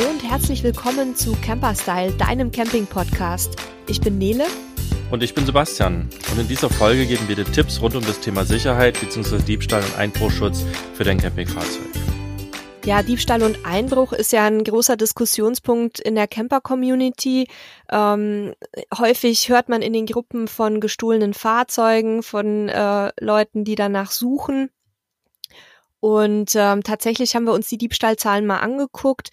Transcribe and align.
Hallo 0.00 0.12
und 0.12 0.22
herzlich 0.22 0.62
willkommen 0.62 1.14
zu 1.14 1.36
Camperstyle, 1.44 2.12
deinem 2.12 2.50
Camping-Podcast. 2.50 3.56
Ich 3.86 4.00
bin 4.00 4.16
Nele. 4.16 4.46
Und 5.10 5.22
ich 5.22 5.34
bin 5.34 5.44
Sebastian. 5.44 6.08
Und 6.32 6.40
in 6.40 6.48
dieser 6.48 6.70
Folge 6.70 7.04
geben 7.04 7.28
wir 7.28 7.36
dir 7.36 7.44
Tipps 7.44 7.82
rund 7.82 7.94
um 7.94 8.02
das 8.02 8.18
Thema 8.20 8.46
Sicherheit 8.46 8.98
bzw. 8.98 9.42
Diebstahl 9.42 9.82
und 9.82 9.98
Einbruchschutz 9.98 10.64
für 10.94 11.04
dein 11.04 11.18
Campingfahrzeug. 11.18 11.84
Ja, 12.86 13.02
Diebstahl 13.02 13.42
und 13.42 13.66
Einbruch 13.66 14.14
ist 14.14 14.32
ja 14.32 14.46
ein 14.46 14.64
großer 14.64 14.96
Diskussionspunkt 14.96 16.00
in 16.00 16.14
der 16.14 16.28
Camper-Community. 16.28 17.46
Ähm, 17.90 18.54
häufig 18.96 19.50
hört 19.50 19.68
man 19.68 19.82
in 19.82 19.92
den 19.92 20.06
Gruppen 20.06 20.48
von 20.48 20.80
gestohlenen 20.80 21.34
Fahrzeugen, 21.34 22.22
von 22.22 22.70
äh, 22.70 23.12
Leuten, 23.20 23.64
die 23.64 23.74
danach 23.74 24.12
suchen. 24.12 24.70
Und 26.02 26.52
ähm, 26.54 26.82
tatsächlich 26.82 27.36
haben 27.36 27.44
wir 27.44 27.52
uns 27.52 27.68
die 27.68 27.76
Diebstahlzahlen 27.76 28.46
mal 28.46 28.60
angeguckt. 28.60 29.28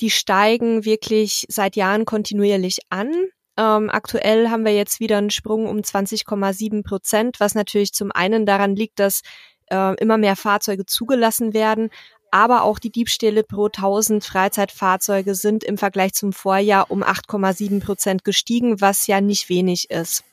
Die 0.00 0.10
steigen 0.10 0.84
wirklich 0.84 1.46
seit 1.48 1.76
Jahren 1.76 2.04
kontinuierlich 2.04 2.78
an. 2.90 3.12
Ähm, 3.56 3.90
aktuell 3.90 4.50
haben 4.50 4.64
wir 4.64 4.74
jetzt 4.74 5.00
wieder 5.00 5.18
einen 5.18 5.30
Sprung 5.30 5.66
um 5.66 5.78
20,7 5.78 6.84
Prozent, 6.84 7.40
was 7.40 7.54
natürlich 7.54 7.92
zum 7.92 8.12
einen 8.12 8.46
daran 8.46 8.76
liegt, 8.76 9.00
dass 9.00 9.22
äh, 9.70 9.94
immer 9.96 10.16
mehr 10.16 10.36
Fahrzeuge 10.36 10.86
zugelassen 10.86 11.54
werden, 11.54 11.90
aber 12.30 12.62
auch 12.62 12.78
die 12.78 12.90
Diebstähle 12.90 13.42
pro 13.42 13.66
1000 13.66 14.22
Freizeitfahrzeuge 14.22 15.34
sind 15.34 15.64
im 15.64 15.78
Vergleich 15.78 16.12
zum 16.12 16.32
Vorjahr 16.32 16.90
um 16.90 17.02
8,7 17.02 17.82
Prozent 17.82 18.24
gestiegen, 18.24 18.80
was 18.80 19.06
ja 19.06 19.20
nicht 19.20 19.48
wenig 19.48 19.90
ist. 19.90 20.24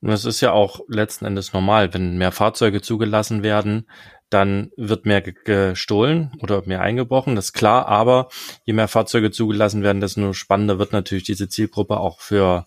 Das 0.00 0.24
ist 0.24 0.40
ja 0.40 0.50
auch 0.50 0.80
letzten 0.88 1.26
Endes 1.26 1.52
normal, 1.52 1.94
wenn 1.94 2.18
mehr 2.18 2.32
Fahrzeuge 2.32 2.80
zugelassen 2.80 3.44
werden, 3.44 3.86
dann 4.32 4.70
wird 4.76 5.06
mehr 5.06 5.22
gestohlen 5.22 6.32
oder 6.40 6.62
mehr 6.66 6.80
eingebrochen, 6.80 7.36
das 7.36 7.46
ist 7.46 7.52
klar, 7.52 7.86
aber 7.86 8.28
je 8.64 8.72
mehr 8.72 8.88
Fahrzeuge 8.88 9.30
zugelassen 9.30 9.82
werden, 9.82 10.00
desto 10.00 10.32
spannender 10.32 10.78
wird 10.78 10.92
natürlich 10.92 11.24
diese 11.24 11.48
Zielgruppe 11.48 11.98
auch 11.98 12.20
für 12.20 12.66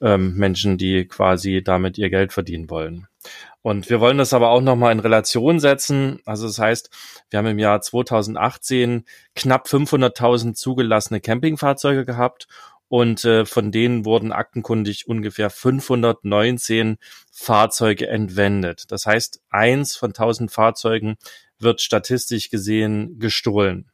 ähm, 0.00 0.34
Menschen, 0.36 0.78
die 0.78 1.06
quasi 1.06 1.62
damit 1.62 1.98
ihr 1.98 2.10
Geld 2.10 2.32
verdienen 2.32 2.68
wollen. 2.70 3.06
Und 3.62 3.88
wir 3.88 4.00
wollen 4.00 4.18
das 4.18 4.34
aber 4.34 4.50
auch 4.50 4.60
nochmal 4.60 4.90
in 4.90 4.98
Relation 4.98 5.60
setzen. 5.60 6.18
Also 6.24 6.48
das 6.48 6.58
heißt, 6.58 6.90
wir 7.30 7.38
haben 7.38 7.46
im 7.46 7.60
Jahr 7.60 7.80
2018 7.80 9.04
knapp 9.36 9.68
500.000 9.68 10.54
zugelassene 10.54 11.20
Campingfahrzeuge 11.20 12.04
gehabt 12.04 12.48
und 12.92 13.24
äh, 13.24 13.46
von 13.46 13.72
denen 13.72 14.04
wurden 14.04 14.32
aktenkundig 14.32 15.08
ungefähr 15.08 15.48
519 15.48 16.98
Fahrzeuge 17.32 18.06
entwendet. 18.06 18.84
Das 18.92 19.06
heißt, 19.06 19.40
eins 19.48 19.96
von 19.96 20.10
1000 20.10 20.52
Fahrzeugen 20.52 21.16
wird 21.58 21.80
statistisch 21.80 22.50
gesehen 22.50 23.18
gestohlen. 23.18 23.90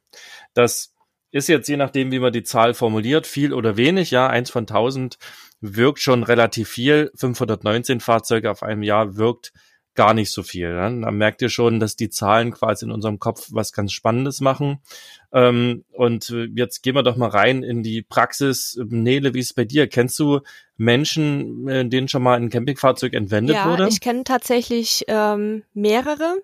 Das 0.53 0.93
ist 1.31 1.47
jetzt 1.47 1.69
je 1.69 1.77
nachdem, 1.77 2.11
wie 2.11 2.19
man 2.19 2.33
die 2.33 2.43
Zahl 2.43 2.73
formuliert, 2.73 3.25
viel 3.25 3.53
oder 3.53 3.77
wenig. 3.77 4.11
Ja, 4.11 4.27
eins 4.27 4.49
von 4.49 4.63
1000 4.63 5.17
wirkt 5.61 5.99
schon 5.99 6.23
relativ 6.23 6.67
viel. 6.67 7.09
519 7.15 8.01
Fahrzeuge 8.01 8.51
auf 8.51 8.63
einem 8.63 8.83
Jahr 8.83 9.15
wirkt 9.15 9.53
gar 9.99 10.13
nicht 10.13 10.31
so 10.31 10.43
viel. 10.43 10.73
Ne? 10.73 11.01
Da 11.01 11.11
merkt 11.11 11.41
ihr 11.41 11.49
schon, 11.49 11.81
dass 11.81 11.97
die 11.97 12.09
Zahlen 12.09 12.51
quasi 12.51 12.85
in 12.85 12.91
unserem 12.91 13.19
Kopf 13.19 13.49
was 13.51 13.73
ganz 13.73 13.91
Spannendes 13.91 14.39
machen. 14.39 14.79
Ähm, 15.33 15.83
und 15.91 16.29
äh, 16.29 16.47
jetzt 16.55 16.83
gehen 16.83 16.95
wir 16.95 17.03
doch 17.03 17.17
mal 17.17 17.27
rein 17.27 17.63
in 17.63 17.83
die 17.83 18.01
Praxis. 18.01 18.79
Nele, 18.87 19.33
wie 19.33 19.39
ist 19.39 19.47
es 19.47 19.53
bei 19.53 19.65
dir? 19.65 19.89
Kennst 19.89 20.17
du 20.17 20.39
Menschen, 20.77 21.67
äh, 21.67 21.85
denen 21.85 22.07
schon 22.07 22.23
mal 22.23 22.37
ein 22.37 22.49
Campingfahrzeug 22.49 23.13
entwendet 23.13 23.57
ja, 23.57 23.69
wurde? 23.69 23.83
Ja, 23.83 23.89
ich 23.89 23.99
kenne 23.99 24.23
tatsächlich 24.23 25.03
ähm, 25.09 25.63
mehrere. 25.73 26.37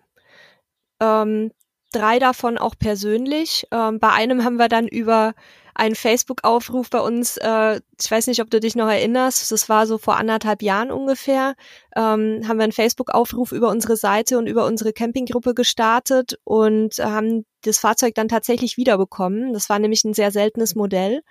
Ähm, 1.00 1.52
drei 1.94 2.20
davon 2.20 2.58
auch 2.58 2.76
persönlich. 2.78 3.68
Ähm, 3.72 4.00
bei 4.00 4.12
einem 4.12 4.44
haben 4.44 4.58
wir 4.58 4.68
dann 4.68 4.90
über 4.90 5.34
einen 5.76 5.96
Facebook-Aufruf 5.96 6.90
bei 6.90 7.00
uns, 7.00 7.38
äh, 7.38 7.82
ich 8.02 8.10
weiß 8.10 8.28
nicht, 8.28 8.42
ob 8.42 8.50
du 8.50 8.60
dich 8.60 8.76
noch 8.76 8.88
erinnerst, 8.88 9.52
das 9.52 9.70
war 9.70 9.86
so 9.86 9.98
vor 9.98 10.18
anderthalb 10.18 10.62
Jahren 10.62 10.90
ungefähr, 10.90 11.56
ähm, 11.96 12.42
haben 12.48 12.58
wir 12.58 12.64
einen 12.64 12.72
Facebook-Aufruf 12.72 13.52
über 13.52 13.70
unsere 13.70 13.98
Seite 13.98 14.38
und 14.38 14.48
über 14.48 14.66
unsere 14.66 14.94
Campinggruppe 14.94 15.54
gestartet 15.54 16.40
und 16.46 16.98
haben 17.00 17.46
das 17.62 17.80
Fahrzeug 17.80 18.16
dann 18.16 18.30
tatsächlich 18.30 18.78
wiederbekommen. 18.78 19.54
Das 19.54 19.70
war 19.70 19.80
nämlich 19.80 20.04
ein 20.06 20.14
sehr 20.14 20.32
seltenes 20.32 20.76
Modell. 20.76 21.22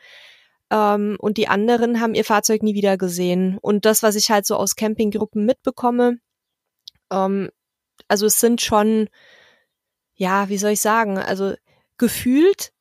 Ähm, 0.70 1.16
und 1.18 1.38
die 1.38 1.48
anderen 1.48 2.00
haben 2.00 2.14
ihr 2.14 2.24
Fahrzeug 2.24 2.62
nie 2.62 2.74
wieder 2.74 2.98
gesehen. 2.98 3.58
Und 3.62 3.86
das, 3.86 4.02
was 4.02 4.14
ich 4.14 4.30
halt 4.30 4.46
so 4.46 4.56
aus 4.56 4.76
Campinggruppen 4.76 5.44
mitbekomme, 5.46 6.18
ähm, 7.10 7.50
also 8.08 8.26
es 8.26 8.40
sind 8.40 8.60
schon, 8.60 9.08
ja, 10.14 10.48
wie 10.50 10.58
soll 10.58 10.72
ich 10.72 10.80
sagen, 10.80 11.18
also 11.18 11.54
gefühlt 11.96 12.73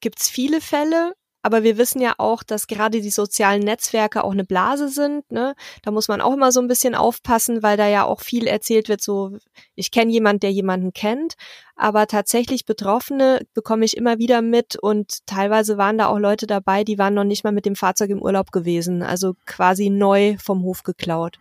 gibt's 0.00 0.28
viele 0.28 0.60
Fälle, 0.60 1.14
aber 1.42 1.62
wir 1.62 1.78
wissen 1.78 2.02
ja 2.02 2.14
auch, 2.18 2.42
dass 2.42 2.66
gerade 2.66 3.00
die 3.00 3.10
sozialen 3.10 3.62
Netzwerke 3.62 4.24
auch 4.24 4.32
eine 4.32 4.44
Blase 4.44 4.88
sind. 4.88 5.30
Ne? 5.32 5.54
Da 5.82 5.90
muss 5.90 6.08
man 6.08 6.20
auch 6.20 6.34
immer 6.34 6.52
so 6.52 6.60
ein 6.60 6.68
bisschen 6.68 6.94
aufpassen, 6.94 7.62
weil 7.62 7.78
da 7.78 7.88
ja 7.88 8.04
auch 8.04 8.20
viel 8.20 8.46
erzählt 8.46 8.88
wird, 8.90 9.00
so 9.00 9.38
ich 9.74 9.90
kenne 9.90 10.12
jemand, 10.12 10.42
der 10.42 10.52
jemanden 10.52 10.92
kennt. 10.92 11.34
Aber 11.76 12.06
tatsächlich 12.06 12.66
Betroffene 12.66 13.40
bekomme 13.54 13.86
ich 13.86 13.96
immer 13.96 14.18
wieder 14.18 14.42
mit 14.42 14.76
und 14.76 15.26
teilweise 15.26 15.78
waren 15.78 15.96
da 15.96 16.08
auch 16.08 16.18
Leute 16.18 16.46
dabei, 16.46 16.84
die 16.84 16.98
waren 16.98 17.14
noch 17.14 17.24
nicht 17.24 17.42
mal 17.42 17.52
mit 17.52 17.64
dem 17.64 17.76
Fahrzeug 17.76 18.10
im 18.10 18.20
Urlaub 18.20 18.52
gewesen, 18.52 19.02
also 19.02 19.34
quasi 19.46 19.88
neu 19.88 20.36
vom 20.38 20.62
Hof 20.62 20.82
geklaut. 20.82 21.38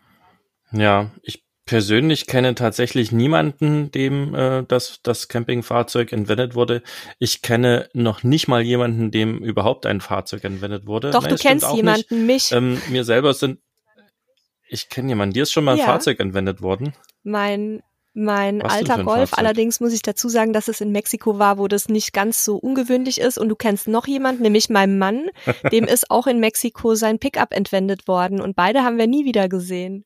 Ja, 0.72 1.12
ich 1.24 1.44
persönlich 1.69 2.25
kenne 2.25 2.56
tatsächlich 2.56 3.12
niemanden, 3.12 3.91
dem 3.91 4.34
äh, 4.34 4.63
das, 4.68 5.02
das 5.03 5.28
Campingfahrzeug 5.28 6.12
entwendet 6.12 6.56
wurde. 6.56 6.81
Ich 7.19 7.44
kenne 7.44 7.90
noch 7.94 8.24
nicht 8.24 8.47
mal 8.47 8.63
jemanden, 8.63 9.12
dem 9.12 9.38
überhaupt 9.38 9.85
ein 9.85 10.02
Fahrzeug 10.02 10.44
entwendet 10.46 10.88
wurde. 10.88 11.12
Doch, 11.12 11.22
Nein, 11.22 11.29
du 11.29 11.35
kennst 11.38 11.72
jemanden, 11.75 12.25
nicht. 12.25 12.52
mich. 12.52 12.52
Ähm, 12.53 12.81
mir 12.90 13.03
selber 13.03 13.35
sind, 13.35 13.59
ich 14.68 14.90
kenne 14.90 15.09
jemanden, 15.09 15.34
dir 15.34 15.44
ist 15.44 15.52
schon 15.52 15.63
mal 15.63 15.78
ja. 15.78 15.84
ein 15.84 15.90
Fahrzeug 15.91 16.19
entwendet 16.19 16.63
worden. 16.63 16.94
Mein 17.22 17.84
mein 18.16 18.63
Was 18.63 18.74
alter 18.74 19.03
Golf. 19.03 19.35
Allerdings 19.35 19.79
muss 19.79 19.94
ich 19.94 20.02
dazu 20.02 20.28
sagen, 20.28 20.52
dass 20.52 20.69
es 20.69 20.81
in 20.81 20.91
Mexiko 20.91 21.38
war, 21.38 21.59
wo 21.59 21.68
das 21.68 21.88
nicht 21.88 22.13
ganz 22.13 22.44
so 22.44 22.58
ungewöhnlich 22.58 23.22
ist. 23.22 23.38
Und 23.38 23.47
du 23.47 23.56
kennst 23.56 23.88
noch 23.88 24.08
jemanden, 24.08 24.41
nämlich 24.41 24.69
meinen 24.69 24.97
Mann. 24.97 25.29
Dem 25.72 25.85
ist 25.85 26.09
auch 26.09 26.25
in 26.25 26.40
Mexiko 26.40 26.96
sein 26.96 27.19
Pickup 27.19 27.53
entwendet 27.53 28.08
worden. 28.08 28.41
Und 28.41 28.56
beide 28.56 28.84
haben 28.84 28.97
wir 28.97 29.06
nie 29.06 29.25
wieder 29.25 29.47
gesehen. 29.47 30.03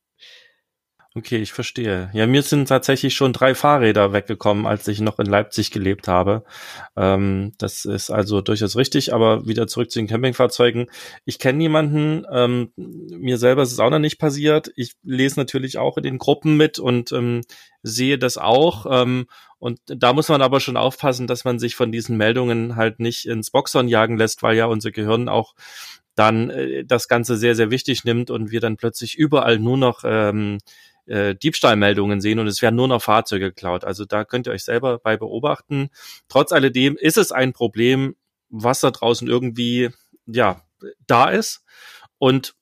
Okay, 1.16 1.36
ich 1.36 1.52
verstehe. 1.52 2.10
Ja, 2.12 2.26
mir 2.26 2.42
sind 2.42 2.66
tatsächlich 2.68 3.14
schon 3.14 3.32
drei 3.32 3.54
Fahrräder 3.54 4.12
weggekommen, 4.12 4.66
als 4.66 4.88
ich 4.88 5.00
noch 5.00 5.20
in 5.20 5.26
Leipzig 5.26 5.70
gelebt 5.70 6.08
habe. 6.08 6.42
Ähm, 6.96 7.52
das 7.56 7.84
ist 7.84 8.10
also 8.10 8.40
durchaus 8.40 8.74
richtig, 8.74 9.14
aber 9.14 9.46
wieder 9.46 9.68
zurück 9.68 9.92
zu 9.92 10.00
den 10.00 10.08
Campingfahrzeugen. 10.08 10.86
Ich 11.24 11.38
kenne 11.38 11.58
niemanden, 11.58 12.26
ähm, 12.32 12.72
mir 12.74 13.38
selber 13.38 13.62
ist 13.62 13.70
es 13.70 13.78
auch 13.78 13.90
noch 13.90 14.00
nicht 14.00 14.18
passiert. 14.18 14.72
Ich 14.74 14.94
lese 15.04 15.38
natürlich 15.38 15.78
auch 15.78 15.96
in 15.98 16.02
den 16.02 16.18
Gruppen 16.18 16.56
mit 16.56 16.80
und 16.80 17.12
ähm, 17.12 17.42
sehe 17.84 18.18
das 18.18 18.36
auch. 18.36 18.84
Ähm, 18.90 19.26
und 19.60 19.78
da 19.86 20.12
muss 20.14 20.28
man 20.28 20.42
aber 20.42 20.58
schon 20.58 20.76
aufpassen, 20.76 21.28
dass 21.28 21.44
man 21.44 21.60
sich 21.60 21.76
von 21.76 21.92
diesen 21.92 22.16
Meldungen 22.16 22.74
halt 22.74 22.98
nicht 22.98 23.26
ins 23.26 23.52
Boxhorn 23.52 23.86
jagen 23.86 24.16
lässt, 24.16 24.42
weil 24.42 24.56
ja 24.56 24.66
unser 24.66 24.90
Gehirn 24.90 25.28
auch 25.28 25.54
dann 26.14 26.50
äh, 26.50 26.84
das 26.84 27.08
Ganze 27.08 27.36
sehr, 27.36 27.54
sehr 27.54 27.70
wichtig 27.70 28.04
nimmt 28.04 28.30
und 28.30 28.50
wir 28.50 28.60
dann 28.60 28.76
plötzlich 28.76 29.16
überall 29.16 29.58
nur 29.58 29.76
noch 29.76 30.02
ähm, 30.04 30.58
äh, 31.06 31.34
Diebstahlmeldungen 31.34 32.20
sehen 32.20 32.38
und 32.38 32.46
es 32.46 32.62
werden 32.62 32.76
nur 32.76 32.88
noch 32.88 33.02
Fahrzeuge 33.02 33.46
geklaut. 33.46 33.84
Also 33.84 34.04
da 34.04 34.24
könnt 34.24 34.46
ihr 34.46 34.52
euch 34.52 34.64
selber 34.64 34.98
bei 34.98 35.16
beobachten. 35.16 35.90
Trotz 36.28 36.52
alledem 36.52 36.96
ist 36.96 37.18
es 37.18 37.32
ein 37.32 37.52
Problem, 37.52 38.16
was 38.48 38.80
da 38.80 38.90
draußen 38.90 39.28
irgendwie 39.28 39.90
ja 40.26 40.62
da 41.06 41.28
ist 41.30 41.62
und 42.18 42.54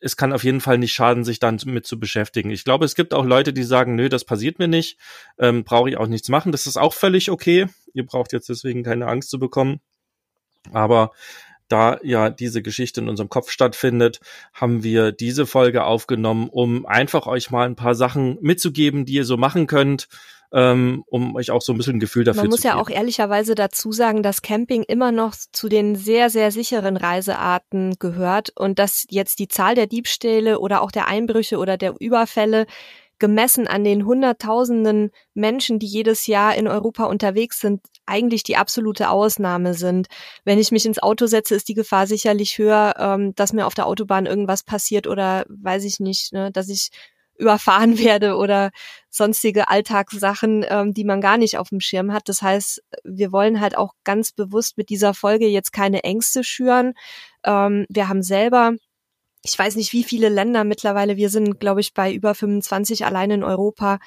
es 0.00 0.16
kann 0.16 0.32
auf 0.32 0.44
jeden 0.44 0.60
Fall 0.60 0.78
nicht 0.78 0.92
schaden, 0.94 1.24
sich 1.24 1.38
dann 1.38 1.60
mit 1.66 1.86
zu 1.86 2.00
beschäftigen. 2.00 2.50
Ich 2.50 2.64
glaube, 2.64 2.86
es 2.86 2.94
gibt 2.94 3.12
auch 3.12 3.24
Leute, 3.24 3.52
die 3.52 3.62
sagen, 3.62 3.94
nö, 3.94 4.08
das 4.08 4.24
passiert 4.24 4.58
mir 4.58 4.68
nicht, 4.68 4.98
ähm, 5.38 5.62
brauche 5.62 5.90
ich 5.90 5.98
auch 5.98 6.06
nichts 6.06 6.30
machen. 6.30 6.52
Das 6.52 6.66
ist 6.66 6.78
auch 6.78 6.94
völlig 6.94 7.30
okay. 7.30 7.66
Ihr 7.92 8.06
braucht 8.06 8.32
jetzt 8.32 8.48
deswegen 8.48 8.82
keine 8.82 9.06
Angst 9.06 9.28
zu 9.28 9.38
bekommen. 9.38 9.80
Aber 10.72 11.12
da 11.70 11.98
ja 12.02 12.30
diese 12.30 12.62
Geschichte 12.62 13.00
in 13.00 13.08
unserem 13.08 13.28
Kopf 13.28 13.50
stattfindet, 13.50 14.20
haben 14.52 14.82
wir 14.82 15.12
diese 15.12 15.46
Folge 15.46 15.84
aufgenommen, 15.84 16.48
um 16.50 16.84
einfach 16.86 17.26
euch 17.26 17.50
mal 17.50 17.66
ein 17.66 17.76
paar 17.76 17.94
Sachen 17.94 18.38
mitzugeben, 18.40 19.04
die 19.04 19.14
ihr 19.14 19.24
so 19.24 19.36
machen 19.36 19.66
könnt, 19.66 20.08
ähm, 20.52 21.04
um 21.06 21.36
euch 21.36 21.50
auch 21.50 21.62
so 21.62 21.72
ein 21.72 21.76
bisschen 21.76 21.96
ein 21.96 22.00
Gefühl 22.00 22.24
dafür 22.24 22.38
zu 22.38 22.42
geben. 22.42 22.50
Man 22.50 22.56
muss 22.56 22.64
ja 22.64 22.76
auch 22.76 22.90
ehrlicherweise 22.90 23.54
dazu 23.54 23.92
sagen, 23.92 24.22
dass 24.22 24.42
Camping 24.42 24.82
immer 24.82 25.12
noch 25.12 25.34
zu 25.52 25.68
den 25.68 25.94
sehr, 25.94 26.28
sehr 26.30 26.50
sicheren 26.50 26.96
Reisearten 26.96 27.96
gehört 27.98 28.50
und 28.56 28.78
dass 28.78 29.06
jetzt 29.10 29.38
die 29.38 29.48
Zahl 29.48 29.74
der 29.74 29.86
Diebstähle 29.86 30.58
oder 30.58 30.82
auch 30.82 30.90
der 30.90 31.06
Einbrüche 31.06 31.58
oder 31.58 31.76
der 31.76 31.94
Überfälle 31.98 32.66
gemessen 33.20 33.68
an 33.68 33.84
den 33.84 34.04
Hunderttausenden 34.04 35.12
Menschen, 35.34 35.78
die 35.78 35.86
jedes 35.86 36.26
Jahr 36.26 36.56
in 36.56 36.66
Europa 36.66 37.04
unterwegs 37.04 37.60
sind, 37.60 37.82
eigentlich 38.06 38.42
die 38.42 38.56
absolute 38.56 39.10
Ausnahme 39.10 39.74
sind. 39.74 40.08
Wenn 40.44 40.58
ich 40.58 40.72
mich 40.72 40.86
ins 40.86 41.00
Auto 41.00 41.26
setze, 41.26 41.54
ist 41.54 41.68
die 41.68 41.74
Gefahr 41.74 42.08
sicherlich 42.08 42.58
höher, 42.58 42.94
ähm, 42.98 43.34
dass 43.36 43.52
mir 43.52 43.66
auf 43.66 43.74
der 43.74 43.86
Autobahn 43.86 44.26
irgendwas 44.26 44.64
passiert 44.64 45.06
oder 45.06 45.44
weiß 45.48 45.84
ich 45.84 46.00
nicht, 46.00 46.32
ne, 46.32 46.50
dass 46.50 46.68
ich 46.68 46.90
überfahren 47.36 47.98
werde 47.98 48.36
oder 48.36 48.70
sonstige 49.10 49.68
Alltagssachen, 49.68 50.64
ähm, 50.68 50.94
die 50.94 51.04
man 51.04 51.20
gar 51.20 51.36
nicht 51.36 51.58
auf 51.58 51.68
dem 51.68 51.80
Schirm 51.80 52.12
hat. 52.12 52.28
Das 52.28 52.42
heißt, 52.42 52.82
wir 53.04 53.32
wollen 53.32 53.60
halt 53.60 53.76
auch 53.76 53.94
ganz 54.04 54.32
bewusst 54.32 54.76
mit 54.78 54.88
dieser 54.88 55.14
Folge 55.14 55.46
jetzt 55.46 55.72
keine 55.72 56.04
Ängste 56.04 56.42
schüren. 56.42 56.94
Ähm, 57.44 57.86
wir 57.88 58.08
haben 58.08 58.22
selber 58.22 58.72
ich 59.42 59.58
weiß 59.58 59.76
nicht, 59.76 59.92
wie 59.92 60.04
viele 60.04 60.28
Länder 60.28 60.64
mittlerweile, 60.64 61.16
wir 61.16 61.30
sind, 61.30 61.60
glaube 61.60 61.80
ich, 61.80 61.94
bei 61.94 62.12
über 62.12 62.34
25 62.34 63.06
allein 63.06 63.30
in 63.30 63.44
Europa, 63.44 63.98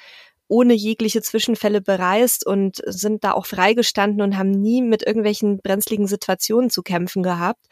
ohne 0.46 0.74
jegliche 0.74 1.22
Zwischenfälle 1.22 1.80
bereist 1.80 2.46
und 2.46 2.80
sind 2.86 3.24
da 3.24 3.32
auch 3.32 3.46
freigestanden 3.46 4.20
und 4.20 4.36
haben 4.36 4.50
nie 4.50 4.82
mit 4.82 5.02
irgendwelchen 5.04 5.58
brenzligen 5.58 6.06
Situationen 6.06 6.70
zu 6.70 6.82
kämpfen 6.82 7.22
gehabt. 7.22 7.66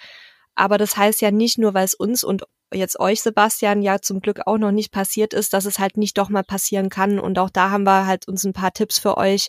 Aber 0.55 0.79
das 0.79 0.97
heißt 0.97 1.21
ja 1.21 1.31
nicht 1.31 1.59
nur, 1.59 1.75
weil 1.75 1.85
es 1.85 1.95
uns 1.95 2.25
und 2.25 2.45
jetzt 2.73 2.99
euch, 2.99 3.21
Sebastian, 3.21 3.83
ja 3.83 4.01
zum 4.01 4.21
Glück 4.21 4.41
auch 4.47 4.59
noch 4.59 4.73
nicht 4.73 4.91
passiert 4.91 5.35
ist, 5.35 5.53
dass 5.53 5.67
es 5.67 5.79
halt 5.79 5.97
nicht 5.97 6.17
doch 6.19 6.31
mal 6.31 6.43
passieren 6.45 6.89
kann. 6.89 7.19
Und 7.19 7.39
auch 7.39 7.51
da 7.51 7.71
haben 7.71 7.85
wir 7.85 8.07
halt 8.07 8.27
uns 8.29 8.45
ein 8.45 8.53
paar 8.53 8.73
Tipps 8.73 8.99
für 8.99 9.17
euch 9.17 9.49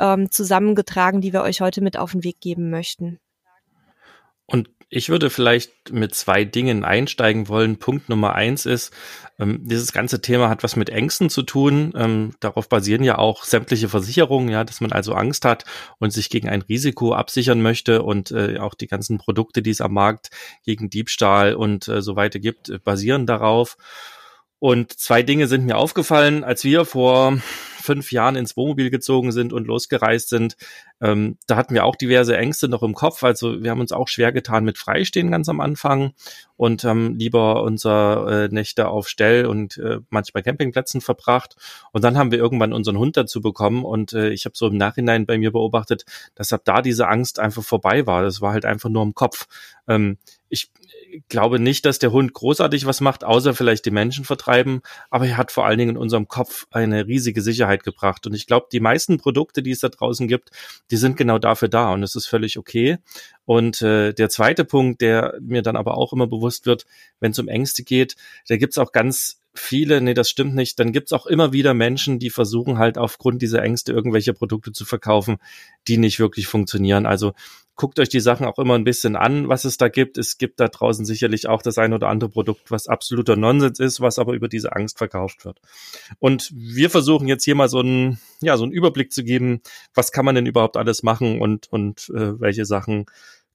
ähm, 0.00 0.30
zusammengetragen, 0.30 1.20
die 1.20 1.32
wir 1.32 1.42
euch 1.42 1.60
heute 1.60 1.80
mit 1.80 1.96
auf 1.96 2.12
den 2.12 2.24
Weg 2.24 2.40
geben 2.40 2.70
möchten. 2.70 3.20
Und 4.46 4.68
ich 4.88 5.08
würde 5.08 5.30
vielleicht 5.30 5.92
mit 5.92 6.14
zwei 6.14 6.44
Dingen 6.44 6.84
einsteigen 6.84 7.48
wollen. 7.48 7.78
Punkt 7.78 8.08
Nummer 8.08 8.34
eins 8.34 8.66
ist, 8.66 8.92
ähm, 9.38 9.60
dieses 9.62 9.92
ganze 9.92 10.20
Thema 10.20 10.48
hat 10.48 10.62
was 10.62 10.76
mit 10.76 10.90
Ängsten 10.90 11.30
zu 11.30 11.42
tun. 11.42 11.92
Ähm, 11.96 12.34
darauf 12.40 12.68
basieren 12.68 13.02
ja 13.02 13.18
auch 13.18 13.44
sämtliche 13.44 13.88
Versicherungen, 13.88 14.48
ja, 14.48 14.64
dass 14.64 14.80
man 14.80 14.92
also 14.92 15.14
Angst 15.14 15.44
hat 15.44 15.64
und 15.98 16.12
sich 16.12 16.30
gegen 16.30 16.48
ein 16.48 16.62
Risiko 16.62 17.14
absichern 17.14 17.60
möchte 17.60 18.02
und 18.02 18.30
äh, 18.30 18.58
auch 18.58 18.74
die 18.74 18.86
ganzen 18.86 19.18
Produkte, 19.18 19.62
die 19.62 19.70
es 19.70 19.80
am 19.80 19.92
Markt 19.92 20.30
gegen 20.64 20.90
Diebstahl 20.90 21.54
und 21.54 21.88
äh, 21.88 22.00
so 22.00 22.16
weiter 22.16 22.38
gibt, 22.38 22.68
äh, 22.68 22.78
basieren 22.78 23.26
darauf. 23.26 23.76
Und 24.58 24.98
zwei 24.98 25.22
Dinge 25.22 25.46
sind 25.46 25.66
mir 25.66 25.76
aufgefallen, 25.76 26.44
als 26.44 26.64
wir 26.64 26.84
vor 26.84 27.38
fünf 27.84 28.12
Jahren 28.12 28.36
ins 28.36 28.56
Wohnmobil 28.56 28.90
gezogen 28.90 29.30
sind 29.30 29.52
und 29.52 29.66
losgereist 29.66 30.28
sind, 30.30 30.56
ähm, 31.00 31.36
da 31.46 31.56
hatten 31.56 31.74
wir 31.74 31.84
auch 31.84 31.96
diverse 31.96 32.36
Ängste 32.36 32.68
noch 32.68 32.82
im 32.82 32.94
Kopf. 32.94 33.22
Also 33.22 33.62
wir 33.62 33.70
haben 33.70 33.80
uns 33.80 33.92
auch 33.92 34.08
schwer 34.08 34.32
getan 34.32 34.64
mit 34.64 34.78
Freistehen 34.78 35.30
ganz 35.30 35.48
am 35.48 35.60
Anfang 35.60 36.14
und 36.56 36.84
haben 36.84 37.18
lieber 37.18 37.62
unsere 37.62 38.46
äh, 38.46 38.54
Nächte 38.54 38.88
auf 38.88 39.08
Stell 39.08 39.44
und 39.46 39.76
äh, 39.76 39.98
manchmal 40.08 40.42
Campingplätzen 40.42 41.00
verbracht. 41.00 41.56
Und 41.92 42.04
dann 42.04 42.16
haben 42.16 42.30
wir 42.30 42.38
irgendwann 42.38 42.72
unseren 42.72 42.98
Hund 42.98 43.16
dazu 43.16 43.40
bekommen 43.40 43.84
und 43.84 44.12
äh, 44.14 44.30
ich 44.30 44.46
habe 44.46 44.56
so 44.56 44.66
im 44.68 44.76
Nachhinein 44.76 45.26
bei 45.26 45.36
mir 45.36 45.52
beobachtet, 45.52 46.04
dass 46.34 46.52
ab 46.52 46.62
da 46.64 46.80
diese 46.80 47.08
Angst 47.08 47.38
einfach 47.38 47.62
vorbei 47.62 48.06
war. 48.06 48.22
Das 48.22 48.40
war 48.40 48.52
halt 48.52 48.64
einfach 48.64 48.88
nur 48.88 49.02
im 49.02 49.14
Kopf. 49.14 49.46
Ähm, 49.88 50.16
ich 50.54 50.70
glaube 51.28 51.58
nicht, 51.58 51.84
dass 51.84 51.98
der 51.98 52.12
Hund 52.12 52.32
großartig 52.32 52.86
was 52.86 53.00
macht, 53.00 53.24
außer 53.24 53.54
vielleicht 53.54 53.84
die 53.86 53.90
Menschen 53.90 54.24
vertreiben, 54.24 54.82
aber 55.10 55.26
er 55.26 55.36
hat 55.36 55.50
vor 55.50 55.66
allen 55.66 55.78
Dingen 55.78 55.92
in 55.92 55.96
unserem 55.96 56.28
Kopf 56.28 56.66
eine 56.70 57.06
riesige 57.06 57.42
Sicherheit 57.42 57.73
gebracht. 57.82 58.26
Und 58.26 58.34
ich 58.34 58.46
glaube, 58.46 58.66
die 58.70 58.80
meisten 58.80 59.18
Produkte, 59.18 59.62
die 59.62 59.72
es 59.72 59.80
da 59.80 59.88
draußen 59.88 60.28
gibt, 60.28 60.50
die 60.90 60.96
sind 60.96 61.16
genau 61.16 61.38
dafür 61.38 61.68
da 61.68 61.92
und 61.92 62.02
es 62.02 62.14
ist 62.14 62.26
völlig 62.26 62.58
okay. 62.58 62.98
Und 63.44 63.82
äh, 63.82 64.12
der 64.12 64.28
zweite 64.28 64.64
Punkt, 64.64 65.00
der 65.00 65.34
mir 65.40 65.62
dann 65.62 65.76
aber 65.76 65.96
auch 65.96 66.12
immer 66.12 66.26
bewusst 66.26 66.66
wird, 66.66 66.86
wenn 67.20 67.32
es 67.32 67.38
um 67.38 67.48
Ängste 67.48 67.82
geht, 67.82 68.16
da 68.48 68.56
gibt's 68.56 68.78
auch 68.78 68.92
ganz 68.92 69.40
viele, 69.54 70.00
nee, 70.00 70.14
das 70.14 70.28
stimmt 70.28 70.54
nicht, 70.54 70.78
dann 70.80 70.92
gibt's 70.92 71.12
auch 71.12 71.26
immer 71.26 71.52
wieder 71.52 71.74
Menschen, 71.74 72.18
die 72.18 72.30
versuchen 72.30 72.78
halt 72.78 72.98
aufgrund 72.98 73.40
dieser 73.40 73.62
Ängste 73.62 73.92
irgendwelche 73.92 74.34
Produkte 74.34 74.72
zu 74.72 74.84
verkaufen, 74.84 75.36
die 75.86 75.96
nicht 75.96 76.18
wirklich 76.18 76.46
funktionieren. 76.48 77.06
Also 77.06 77.32
guckt 77.76 77.98
euch 77.98 78.08
die 78.08 78.20
Sachen 78.20 78.46
auch 78.46 78.58
immer 78.58 78.74
ein 78.74 78.84
bisschen 78.84 79.16
an, 79.16 79.48
was 79.48 79.64
es 79.64 79.76
da 79.76 79.88
gibt. 79.88 80.18
Es 80.18 80.38
gibt 80.38 80.60
da 80.60 80.68
draußen 80.68 81.04
sicherlich 81.04 81.48
auch 81.48 81.62
das 81.62 81.78
ein 81.78 81.92
oder 81.92 82.08
andere 82.08 82.30
Produkt, 82.30 82.70
was 82.70 82.88
absoluter 82.88 83.36
Nonsens 83.36 83.78
ist, 83.78 84.00
was 84.00 84.18
aber 84.18 84.32
über 84.32 84.48
diese 84.48 84.74
Angst 84.74 84.98
verkauft 84.98 85.44
wird. 85.44 85.60
Und 86.18 86.52
wir 86.54 86.90
versuchen 86.90 87.28
jetzt 87.28 87.44
hier 87.44 87.54
mal 87.54 87.68
so 87.68 87.80
einen, 87.80 88.20
ja, 88.40 88.56
so 88.56 88.64
einen 88.64 88.72
Überblick 88.72 89.12
zu 89.12 89.24
geben, 89.24 89.60
was 89.94 90.12
kann 90.12 90.24
man 90.24 90.34
denn 90.34 90.46
überhaupt 90.46 90.76
alles 90.76 91.02
machen 91.02 91.40
und, 91.40 91.68
und 91.72 92.10
äh, 92.14 92.40
welche 92.40 92.64
Sachen 92.64 93.06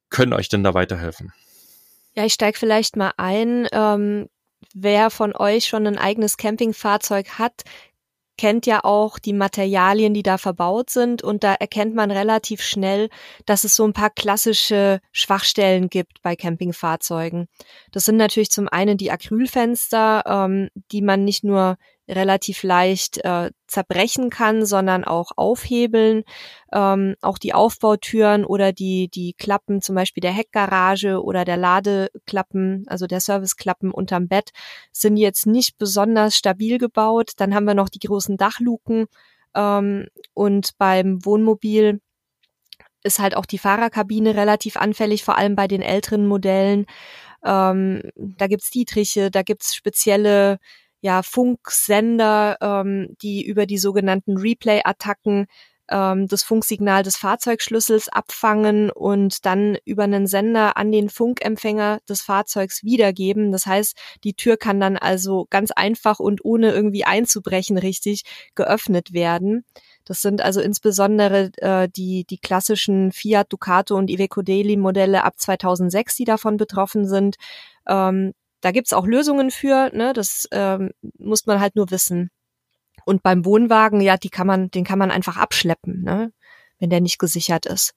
können 0.10 0.34
euch 0.34 0.50
denn 0.50 0.63
da 0.63 0.74
weiterhelfen? 0.74 1.34
Ja, 2.16 2.25
ich 2.25 2.34
steige 2.34 2.57
vielleicht 2.57 2.96
mal 2.96 3.13
ein. 3.18 3.68
Ähm, 3.72 4.28
wer 4.74 5.10
von 5.10 5.36
euch 5.36 5.66
schon 5.66 5.88
ein 5.88 5.98
eigenes 5.98 6.38
Campingfahrzeug 6.38 7.40
hat, 7.40 7.64
kennt 8.40 8.66
ja 8.66 8.86
auch 8.86 9.20
die 9.20 9.34
Materialien, 9.34 10.14
die 10.14 10.24
da 10.24 10.38
verbaut 10.38 10.90
sind 10.90 11.22
und 11.22 11.44
da 11.44 11.56
erkennt 11.56 11.94
man 11.94 12.10
relativ 12.10 12.62
schnell, 12.62 13.10
dass 13.46 13.66
es 13.66 13.76
so 13.76 13.84
ein 13.84 13.92
paar 13.92 14.10
klassische 14.10 15.02
Schwachstellen 15.12 15.90
gibt 15.90 16.22
bei 16.22 16.38
Campingfahrzeugen. 16.38 17.48
Das 17.92 18.06
sind 18.06 18.16
natürlich 18.16 18.50
zum 18.50 18.70
einen 18.70 18.96
die 18.96 19.12
Acrylfenster, 19.12 20.24
ähm, 20.26 20.70
die 20.94 21.02
man 21.02 21.26
nicht 21.26 21.44
nur 21.44 21.78
relativ 22.10 22.64
leicht 22.64 23.24
äh, 23.24 23.52
zerbrechen 23.68 24.30
kann, 24.30 24.66
sondern 24.66 25.04
auch 25.04 25.32
aufhebeln. 25.36 26.24
Ähm, 26.74 27.16
auch 27.22 27.38
die 27.38 27.54
Aufbautüren 27.54 28.44
oder 28.46 28.74
die, 28.74 29.10
die 29.10 29.34
Klappen, 29.34 29.82
zum 29.82 29.96
Beispiel 29.96 30.22
der 30.22 30.32
Heckgarage 30.32 31.24
oder 31.24 31.46
der 31.46 31.58
Ladeklappen, 31.58 32.86
also 32.88 33.08
der 33.08 33.20
Serviceklappen 33.20 33.92
unterm 33.92 34.28
Bett, 34.28 34.52
sind 34.92 35.18
jetzt 35.18 35.46
nicht 35.46 35.78
besonders 35.78 36.36
stabil 36.36 36.78
gebaut. 36.80 37.32
Dann 37.38 37.54
haben 37.54 37.66
wir 37.66 37.76
noch 37.76 37.90
die 37.90 38.00
großen 38.00 38.38
Dachluken 38.38 39.06
ähm, 39.56 40.08
und 40.34 40.78
beim 40.78 41.24
Wohnmobil 41.26 42.02
ist 43.04 43.20
halt 43.20 43.36
auch 43.36 43.46
die 43.46 43.58
Fahrerkabine 43.58 44.36
relativ 44.36 44.76
anfällig, 44.76 45.24
vor 45.24 45.38
allem 45.38 45.56
bei 45.56 45.68
den 45.68 45.82
älteren 45.82 46.28
Modellen. 46.28 46.86
Ähm, 47.44 48.02
da 48.16 48.48
gibt's 48.48 48.70
Dietriche, 48.70 49.32
da 49.32 49.44
gibt's 49.44 49.74
spezielle 49.76 50.60
ja, 51.01 51.24
Funksender, 51.24 52.57
ähm, 52.62 53.16
die 53.22 53.46
über 53.46 53.66
die 53.66 53.78
sogenannten 53.78 54.38
Replay-Attacken 54.38 55.48
ähm, 55.90 56.28
das 56.28 56.44
Funksignal 56.44 57.04
des 57.04 57.18
Fahrzeugschlüssels 57.18 58.10
abfangen 58.10 58.92
und 58.92 59.46
dann 59.46 59.78
über 59.86 60.04
einen 60.04 60.28
Sender 60.28 60.78
an 60.78 60.92
den 60.92 61.10
Funkempfänger 61.10 62.00
des 62.07 62.22
Fahrzeugs 62.22 62.84
wiedergeben. 62.84 63.51
Das 63.51 63.66
heißt, 63.66 63.98
die 64.24 64.34
Tür 64.34 64.57
kann 64.57 64.80
dann 64.80 64.98
also 64.98 65.48
ganz 65.50 65.72
einfach 65.72 66.19
und 66.19 66.46
ohne 66.46 66.72
irgendwie 66.72 67.06
einzubrechen 67.06 67.78
richtig 67.78 68.24
geöffnet 68.56 69.13
werden. 69.13 69.66
Das 70.06 70.22
sind 70.22 70.42
also 70.42 70.62
insbesondere 70.62 71.51
äh, 71.57 71.90
die, 71.90 72.25
die 72.25 72.40
klassischen 72.40 73.12
Fiat 73.12 73.51
Ducato 73.51 73.96
und 73.96 74.10
Iveco 74.10 74.42
Daily 74.42 74.78
Modelle 74.78 75.24
ab 75.24 75.36
2006, 75.38 76.16
die 76.16 76.25
davon 76.25 76.57
betroffen 76.57 77.07
sind. 77.07 77.36
Ähm, 77.88 78.34
da 78.62 78.72
gibt's 78.72 78.94
auch 78.94 79.06
Lösungen 79.06 79.52
für, 79.52 79.90
ne? 79.94 80.14
das 80.14 80.48
ähm, 80.52 80.92
muss 81.18 81.46
man 81.46 81.60
halt 81.60 81.76
nur 81.76 81.92
wissen. 81.92 82.30
Und 83.06 83.24
beim 83.24 83.46
Wohnwagen, 83.46 84.01
ja, 84.01 84.18
die 84.18 84.30
kann 84.30 84.48
man, 84.48 84.70
den 84.70 84.84
kann 84.84 85.00
man 85.00 85.12
einfach 85.12 85.38
abschleppen, 85.38 86.04
ne? 86.04 86.32
wenn 86.80 86.89
der 86.89 87.01
nicht 87.01 87.20
gesichert 87.20 87.66
ist. 87.66 87.94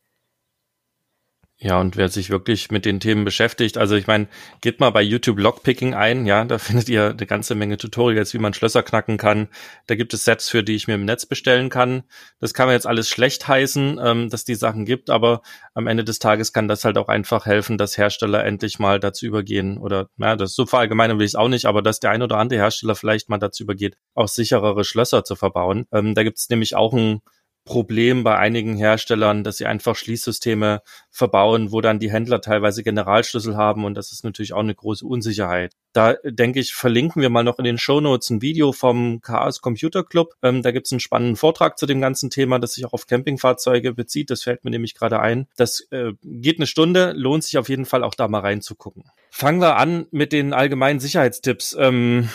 Ja, 1.64 1.78
und 1.78 1.96
wer 1.96 2.08
sich 2.08 2.28
wirklich 2.28 2.72
mit 2.72 2.84
den 2.84 2.98
Themen 2.98 3.24
beschäftigt, 3.24 3.78
also 3.78 3.94
ich 3.94 4.08
meine, 4.08 4.26
geht 4.62 4.80
mal 4.80 4.90
bei 4.90 5.00
YouTube 5.00 5.38
Lockpicking 5.38 5.94
ein, 5.94 6.26
ja, 6.26 6.44
da 6.44 6.58
findet 6.58 6.88
ihr 6.88 7.10
eine 7.10 7.24
ganze 7.24 7.54
Menge 7.54 7.76
Tutorials, 7.76 8.34
wie 8.34 8.38
man 8.38 8.52
Schlösser 8.52 8.82
knacken 8.82 9.16
kann. 9.16 9.46
Da 9.86 9.94
gibt 9.94 10.12
es 10.12 10.24
Sets 10.24 10.48
für, 10.48 10.64
die 10.64 10.74
ich 10.74 10.88
mir 10.88 10.94
im 10.94 11.04
Netz 11.04 11.24
bestellen 11.24 11.70
kann. 11.70 12.02
Das 12.40 12.52
kann 12.52 12.66
man 12.66 12.74
jetzt 12.74 12.88
alles 12.88 13.08
schlecht 13.08 13.46
heißen, 13.46 14.00
ähm, 14.02 14.28
dass 14.28 14.44
die 14.44 14.56
Sachen 14.56 14.84
gibt, 14.84 15.08
aber 15.08 15.42
am 15.72 15.86
Ende 15.86 16.02
des 16.02 16.18
Tages 16.18 16.52
kann 16.52 16.66
das 16.66 16.84
halt 16.84 16.98
auch 16.98 17.08
einfach 17.08 17.46
helfen, 17.46 17.78
dass 17.78 17.96
Hersteller 17.96 18.44
endlich 18.44 18.80
mal 18.80 18.98
dazu 18.98 19.24
übergehen 19.26 19.78
oder, 19.78 20.08
ja, 20.16 20.34
das 20.34 20.56
so 20.56 20.66
verallgemeinern 20.66 21.20
will 21.20 21.26
ich 21.26 21.32
es 21.32 21.36
auch 21.36 21.48
nicht, 21.48 21.66
aber 21.66 21.80
dass 21.80 22.00
der 22.00 22.10
ein 22.10 22.22
oder 22.22 22.38
andere 22.38 22.58
Hersteller 22.58 22.96
vielleicht 22.96 23.28
mal 23.28 23.38
dazu 23.38 23.62
übergeht, 23.62 23.96
auch 24.14 24.26
sicherere 24.26 24.82
Schlösser 24.82 25.22
zu 25.22 25.36
verbauen. 25.36 25.86
Ähm, 25.92 26.16
da 26.16 26.24
gibt 26.24 26.38
es 26.38 26.48
nämlich 26.48 26.74
auch 26.74 26.92
ein 26.92 27.20
Problem 27.64 28.24
bei 28.24 28.36
einigen 28.36 28.76
Herstellern, 28.76 29.44
dass 29.44 29.56
sie 29.56 29.66
einfach 29.66 29.94
Schließsysteme 29.94 30.82
verbauen, 31.10 31.70
wo 31.70 31.80
dann 31.80 32.00
die 32.00 32.10
Händler 32.10 32.40
teilweise 32.40 32.82
Generalschlüssel 32.82 33.56
haben 33.56 33.84
und 33.84 33.94
das 33.94 34.12
ist 34.12 34.24
natürlich 34.24 34.52
auch 34.52 34.60
eine 34.60 34.74
große 34.74 35.06
Unsicherheit. 35.06 35.74
Da 35.92 36.14
denke 36.24 36.58
ich, 36.58 36.74
verlinken 36.74 37.22
wir 37.22 37.30
mal 37.30 37.44
noch 37.44 37.58
in 37.58 37.64
den 37.64 37.78
Show 37.78 38.00
Notes 38.00 38.30
ein 38.30 38.42
Video 38.42 38.72
vom 38.72 39.20
Chaos 39.20 39.60
Computer 39.60 40.02
Club. 40.02 40.34
Ähm, 40.42 40.62
da 40.62 40.70
gibt 40.70 40.86
es 40.86 40.92
einen 40.92 41.00
spannenden 41.00 41.36
Vortrag 41.36 41.78
zu 41.78 41.86
dem 41.86 42.00
ganzen 42.00 42.30
Thema, 42.30 42.58
das 42.58 42.74
sich 42.74 42.84
auch 42.84 42.94
auf 42.94 43.06
Campingfahrzeuge 43.06 43.92
bezieht. 43.92 44.30
Das 44.30 44.42
fällt 44.42 44.64
mir 44.64 44.70
nämlich 44.70 44.94
gerade 44.94 45.20
ein. 45.20 45.46
Das 45.56 45.86
äh, 45.90 46.12
geht 46.22 46.58
eine 46.58 46.66
Stunde, 46.66 47.12
lohnt 47.12 47.44
sich 47.44 47.58
auf 47.58 47.68
jeden 47.68 47.84
Fall 47.84 48.02
auch 48.04 48.14
da 48.14 48.26
mal 48.26 48.40
reinzugucken. 48.40 49.04
Fangen 49.30 49.60
wir 49.60 49.76
an 49.76 50.06
mit 50.10 50.32
den 50.32 50.52
allgemeinen 50.52 50.98
Sicherheitstipps. 50.98 51.76
Ähm, 51.78 52.28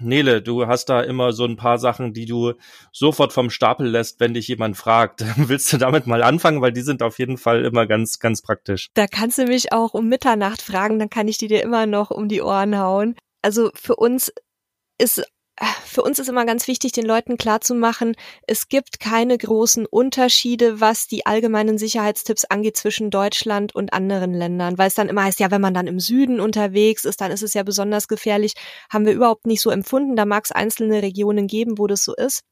Nele, 0.00 0.42
du 0.42 0.66
hast 0.66 0.86
da 0.86 1.00
immer 1.00 1.32
so 1.32 1.44
ein 1.44 1.56
paar 1.56 1.78
Sachen, 1.78 2.12
die 2.12 2.26
du 2.26 2.54
sofort 2.92 3.32
vom 3.32 3.50
Stapel 3.50 3.88
lässt, 3.88 4.20
wenn 4.20 4.34
dich 4.34 4.48
jemand 4.48 4.76
fragt. 4.76 5.24
Willst 5.36 5.72
du 5.72 5.78
damit 5.78 6.06
mal 6.06 6.22
anfangen? 6.22 6.60
Weil 6.60 6.72
die 6.72 6.82
sind 6.82 7.02
auf 7.02 7.18
jeden 7.18 7.38
Fall 7.38 7.64
immer 7.64 7.86
ganz, 7.86 8.18
ganz 8.18 8.42
praktisch. 8.42 8.88
Da 8.94 9.06
kannst 9.06 9.38
du 9.38 9.44
mich 9.44 9.72
auch 9.72 9.94
um 9.94 10.08
Mitternacht 10.08 10.62
fragen, 10.62 10.98
dann 10.98 11.10
kann 11.10 11.28
ich 11.28 11.38
die 11.38 11.48
dir 11.48 11.62
immer 11.62 11.86
noch 11.86 12.10
um 12.10 12.28
die 12.28 12.42
Ohren 12.42 12.78
hauen. 12.78 13.16
Also 13.42 13.70
für 13.74 13.96
uns 13.96 14.32
ist 14.98 15.24
für 15.84 16.02
uns 16.02 16.18
ist 16.18 16.28
immer 16.28 16.44
ganz 16.44 16.68
wichtig, 16.68 16.92
den 16.92 17.04
Leuten 17.04 17.36
klarzumachen, 17.36 18.14
es 18.46 18.68
gibt 18.68 19.00
keine 19.00 19.36
großen 19.36 19.86
Unterschiede, 19.86 20.80
was 20.80 21.08
die 21.08 21.26
allgemeinen 21.26 21.78
Sicherheitstipps 21.78 22.44
angeht 22.44 22.76
zwischen 22.76 23.10
Deutschland 23.10 23.74
und 23.74 23.92
anderen 23.92 24.32
Ländern, 24.34 24.78
weil 24.78 24.88
es 24.88 24.94
dann 24.94 25.08
immer 25.08 25.24
heißt, 25.24 25.40
ja, 25.40 25.50
wenn 25.50 25.60
man 25.60 25.74
dann 25.74 25.86
im 25.86 26.00
Süden 26.00 26.40
unterwegs 26.40 27.04
ist, 27.04 27.20
dann 27.20 27.32
ist 27.32 27.42
es 27.42 27.54
ja 27.54 27.62
besonders 27.62 28.08
gefährlich. 28.08 28.54
Haben 28.90 29.06
wir 29.06 29.12
überhaupt 29.12 29.46
nicht 29.46 29.60
so 29.60 29.70
empfunden. 29.70 30.16
Da 30.16 30.24
mag 30.24 30.44
es 30.44 30.52
einzelne 30.52 31.02
Regionen 31.02 31.46
geben, 31.46 31.78
wo 31.78 31.86
das 31.86 32.04
so 32.04 32.14
ist. 32.14 32.42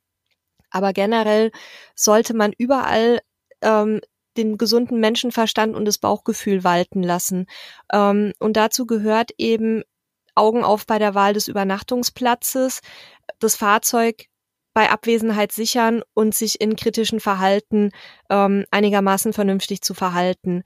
Aber 0.70 0.92
generell 0.92 1.52
sollte 1.94 2.34
man 2.34 2.52
überall 2.56 3.20
ähm, 3.62 4.00
den 4.36 4.58
gesunden 4.58 5.00
Menschenverstand 5.00 5.75
und 5.75 5.84
das 5.84 5.98
Bauchgefühl 5.98 6.64
walten 6.64 7.02
lassen. 7.02 7.46
Ähm, 7.92 8.32
und 8.38 8.56
dazu 8.56 8.86
gehört 8.86 9.30
eben 9.38 9.82
Augen 10.37 10.64
auf 10.64 10.87
bei 10.87 10.99
der 10.99 11.14
Wahl 11.14 11.33
des 11.33 11.49
Übernachtungsplatzes, 11.49 12.81
das 13.38 13.57
Fahrzeug 13.57 14.26
bei 14.75 14.90
Abwesenheit 14.90 15.52
sichern 15.52 16.02
und 16.12 16.35
sich 16.35 16.61
in 16.61 16.76
kritischen 16.76 17.19
Verhalten 17.19 17.93
ähm, 18.28 18.66
einigermaßen 18.71 19.33
vernünftig 19.33 19.81
zu 19.81 19.95
verhalten. 19.95 20.64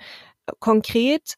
Konkret 0.59 1.37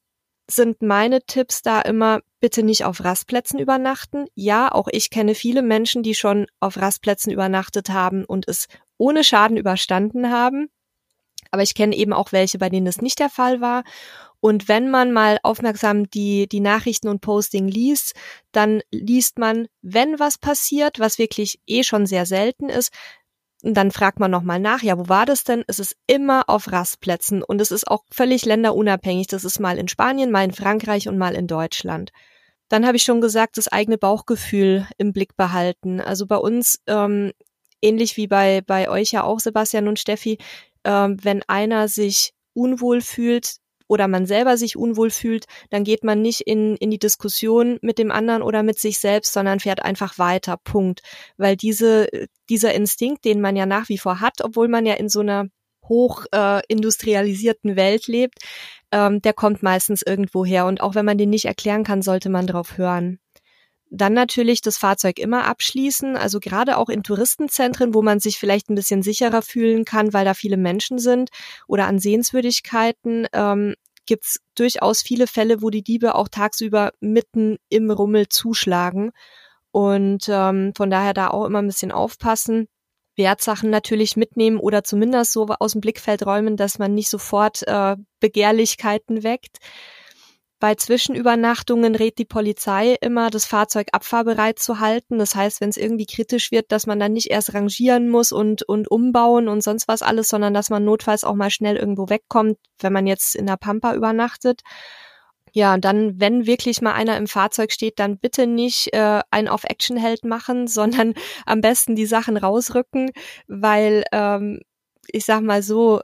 sind 0.51 0.83
meine 0.83 1.23
Tipps 1.23 1.63
da 1.63 1.81
immer, 1.83 2.21
bitte 2.41 2.63
nicht 2.63 2.85
auf 2.85 3.05
Rastplätzen 3.05 3.59
übernachten. 3.59 4.27
Ja, 4.35 4.73
auch 4.73 4.89
ich 4.91 5.11
kenne 5.11 5.35
viele 5.35 5.63
Menschen, 5.63 6.03
die 6.03 6.15
schon 6.15 6.47
auf 6.61 6.77
Rastplätzen 6.77 7.31
übernachtet 7.31 7.91
haben 7.91 8.25
und 8.25 8.49
es 8.49 8.69
ohne 8.97 9.25
Schaden 9.25 9.57
überstanden 9.57 10.31
haben. 10.31 10.69
Aber 11.51 11.63
ich 11.63 11.75
kenne 11.75 11.95
eben 11.95 12.13
auch 12.13 12.33
welche, 12.33 12.59
bei 12.59 12.71
denen 12.71 12.87
das 12.87 13.03
nicht 13.03 13.19
der 13.19 13.29
Fall 13.29 13.61
war. 13.61 13.85
Und 14.43 14.67
wenn 14.67 14.91
man 14.91 15.13
mal 15.13 15.39
aufmerksam 15.45 16.11
die, 16.11 16.49
die 16.49 16.59
Nachrichten 16.59 17.07
und 17.07 17.21
Posting 17.21 17.69
liest, 17.69 18.15
dann 18.51 18.83
liest 18.91 19.39
man, 19.39 19.69
wenn 19.83 20.19
was 20.19 20.37
passiert, 20.37 20.99
was 20.99 21.19
wirklich 21.19 21.61
eh 21.69 21.85
schon 21.85 22.07
sehr 22.07 22.27
selten 22.27 22.69
ist, 22.69 22.93
und 23.63 23.75
dann 23.75 23.93
fragt 23.93 24.19
man 24.19 24.33
nochmal 24.33 24.59
nach, 24.59 24.83
ja, 24.83 24.99
wo 24.99 25.09
war 25.09 25.27
das 25.27 25.45
denn? 25.45 25.63
Es 25.69 25.79
ist 25.79 25.95
immer 26.09 26.49
auf 26.49 26.73
Rastplätzen 26.73 27.45
und 27.45 27.61
es 27.61 27.71
ist 27.71 27.87
auch 27.87 28.03
völlig 28.11 28.45
länderunabhängig. 28.45 29.29
Das 29.29 29.45
ist 29.45 29.61
mal 29.61 29.79
in 29.79 29.87
Spanien, 29.87 30.33
mal 30.33 30.43
in 30.43 30.53
Frankreich 30.53 31.09
und 31.09 31.17
mal 31.17 31.37
in 31.37 31.47
Deutschland. 31.47 32.11
Dann 32.69 32.85
habe 32.85 32.97
ich 32.97 33.05
schon 33.05 33.21
gesagt, 33.21 33.59
das 33.59 33.69
eigene 33.69 33.99
Bauchgefühl 33.99 34.89
im 34.99 35.13
Blick 35.13 35.37
behalten. 35.37 36.01
Also 36.01 36.27
bei 36.27 36.39
uns, 36.39 36.81
ähm, 36.89 37.31
ähnlich 37.81 38.17
wie 38.17 38.27
bei, 38.27 38.63
bei 38.67 38.91
euch 38.91 39.13
ja 39.13 39.23
auch, 39.23 39.39
Sebastian 39.39 39.87
und 39.87 40.01
Steffi, 40.01 40.39
ähm, 40.83 41.19
wenn 41.23 41.45
einer 41.45 41.87
sich 41.87 42.33
unwohl 42.55 43.01
fühlt, 43.01 43.62
oder 43.89 44.09
man 44.09 44.27
selber 44.27 44.57
sich 44.57 44.77
unwohl 44.77 45.11
fühlt, 45.11 45.47
dann 45.71 45.85
geht 45.85 46.05
man 46.05 46.23
nicht 46.23 46.43
in, 46.43 46.77
in 46.77 46.91
die 46.91 46.99
Diskussion 46.99 47.79
mit 47.83 47.99
dem 47.99 48.11
anderen 48.11 48.43
oder 48.43 48.63
mit 48.63 48.79
sich 48.79 48.99
selbst, 48.99 49.33
sondern 49.33 49.61
fährt 49.61 49.83
einfach 49.83 50.19
weiter. 50.19 50.57
Punkt. 50.63 51.01
Weil 51.37 51.57
diese, 51.57 52.09
dieser 52.49 52.75
Instinkt, 52.75 53.25
den 53.25 53.41
man 53.41 53.57
ja 53.57 53.67
nach 53.67 53.89
wie 53.89 53.99
vor 53.99 54.21
hat, 54.21 54.43
obwohl 54.43 54.69
man 54.69 54.87
ja 54.87 54.95
in 54.95 55.09
so 55.09 55.21
einer 55.21 55.47
hoch 55.89 56.25
äh, 56.33 56.61
industrialisierten 56.69 57.77
Welt 57.77 58.07
lebt, 58.07 58.39
ähm, 58.93 59.21
der 59.21 59.33
kommt 59.33 59.63
meistens 59.63 60.03
irgendwo 60.03 60.45
her. 60.45 60.67
Und 60.67 60.81
auch 60.81 60.95
wenn 60.95 61.05
man 61.05 61.19
den 61.19 61.31
nicht 61.31 61.47
erklären 61.47 61.85
kann, 61.85 62.03
sollte 62.03 62.31
man 62.31 62.47
drauf 62.47 62.79
hören. 62.79 63.19
Dann 63.95 64.15
natürlich 64.15 64.63
das 64.63 64.79
Fahrzeug 64.79 65.19
immer 65.19 65.45
abschließen, 65.45 66.17
also 66.17 66.41
gerade 66.41 66.79
auch 66.79 66.89
in 66.89 67.03
Touristenzentren, 67.03 67.93
wo 67.93 68.01
man 68.01 68.21
sich 68.21 68.39
vielleicht 68.39 68.71
ein 68.71 68.75
bisschen 68.75 69.03
sicherer 69.03 69.43
fühlen 69.43 69.85
kann, 69.85 70.15
weil 70.15 70.25
da 70.25 70.33
viele 70.33 70.57
Menschen 70.57 70.99
sind 70.99 71.29
oder 71.67 71.87
an 71.87 71.99
Sehenswürdigkeiten. 71.99 73.27
Ähm, 73.35 73.75
gibt 74.07 74.25
es 74.25 74.41
durchaus 74.55 75.03
viele 75.03 75.27
Fälle, 75.27 75.61
wo 75.61 75.69
die 75.69 75.83
Diebe 75.83 76.15
auch 76.15 76.29
tagsüber 76.29 76.93
mitten 77.01 77.59
im 77.69 77.91
Rummel 77.91 78.31
zuschlagen. 78.31 79.13
Und 79.73 80.27
ähm, 80.29 80.73
von 80.75 80.89
daher 80.89 81.13
da 81.13 81.29
auch 81.29 81.45
immer 81.45 81.61
ein 81.61 81.67
bisschen 81.67 81.93
aufpassen. 81.93 82.69
Wertsachen 83.17 83.69
natürlich 83.69 84.17
mitnehmen 84.17 84.57
oder 84.57 84.85
zumindest 84.85 85.33
so 85.33 85.47
aus 85.61 85.73
dem 85.73 85.83
Blickfeld 85.83 86.25
räumen, 86.25 86.57
dass 86.57 86.79
man 86.79 86.95
nicht 86.95 87.11
sofort 87.11 87.63
äh, 87.69 87.97
Begehrlichkeiten 88.21 89.23
weckt. 89.23 89.59
Bei 90.63 90.77
Zwischenübernachtungen 90.77 91.97
rät 91.97 92.19
die 92.19 92.25
Polizei 92.25 92.95
immer, 93.01 93.31
das 93.31 93.47
Fahrzeug 93.47 93.89
abfahrbereit 93.91 94.61
zu 94.61 94.79
halten. 94.79 95.19
Das 95.19 95.35
heißt, 95.35 95.61
wenn 95.61 95.71
es 95.71 95.77
irgendwie 95.77 96.07
kritisch 96.07 96.53
wird, 96.53 96.71
dass 96.71 96.87
man 96.87 97.01
dann 97.01 97.15
nicht 97.15 97.33
erst 97.33 97.53
rangieren 97.53 98.09
muss 98.09 98.31
und, 98.31 98.63
und 98.63 98.89
umbauen 98.89 99.49
und 99.49 99.61
sonst 99.61 99.89
was 99.89 100.03
alles, 100.03 100.29
sondern 100.29 100.55
dass 100.55 100.71
man 100.71 100.85
notfalls 100.85 101.25
auch 101.25 101.35
mal 101.35 101.51
schnell 101.51 101.75
irgendwo 101.75 102.09
wegkommt, 102.09 102.59
wenn 102.79 102.93
man 102.93 103.09
jetzt 103.09 103.35
in 103.35 103.47
der 103.47 103.57
Pampa 103.57 103.93
übernachtet. 103.97 104.61
Ja, 105.51 105.79
dann, 105.79 106.21
wenn 106.21 106.47
wirklich 106.47 106.81
mal 106.81 106.93
einer 106.93 107.17
im 107.17 107.27
Fahrzeug 107.27 107.73
steht, 107.73 107.99
dann 107.99 108.19
bitte 108.19 108.47
nicht 108.47 108.95
äh, 108.95 109.21
einen 109.33 109.49
auf 109.49 109.65
Actionheld 109.65 110.25
machen, 110.25 110.69
sondern 110.69 111.15
am 111.45 111.61
besten 111.61 111.97
die 111.97 112.07
Sachen 112.07 112.37
rausrücken, 112.37 113.11
weil 113.49 114.05
ähm, 114.13 114.61
ich 115.09 115.25
sag 115.25 115.43
mal 115.43 115.65
so, 115.65 116.03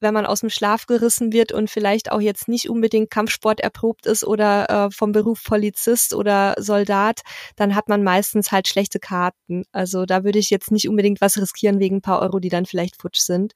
wenn 0.00 0.14
man 0.14 0.26
aus 0.26 0.40
dem 0.40 0.50
Schlaf 0.50 0.86
gerissen 0.86 1.32
wird 1.32 1.52
und 1.52 1.70
vielleicht 1.70 2.10
auch 2.10 2.20
jetzt 2.20 2.48
nicht 2.48 2.68
unbedingt 2.68 3.10
Kampfsport 3.10 3.60
erprobt 3.60 4.06
ist 4.06 4.24
oder 4.24 4.68
äh, 4.68 4.90
vom 4.90 5.12
Beruf 5.12 5.42
Polizist 5.44 6.14
oder 6.14 6.54
Soldat, 6.58 7.20
dann 7.56 7.74
hat 7.74 7.88
man 7.88 8.02
meistens 8.02 8.52
halt 8.52 8.68
schlechte 8.68 8.98
Karten. 8.98 9.64
Also 9.72 10.06
da 10.06 10.24
würde 10.24 10.38
ich 10.38 10.50
jetzt 10.50 10.70
nicht 10.70 10.88
unbedingt 10.88 11.20
was 11.20 11.38
riskieren 11.38 11.80
wegen 11.80 11.96
ein 11.96 12.02
paar 12.02 12.20
Euro, 12.20 12.38
die 12.40 12.48
dann 12.48 12.66
vielleicht 12.66 13.00
futsch 13.00 13.20
sind. 13.20 13.54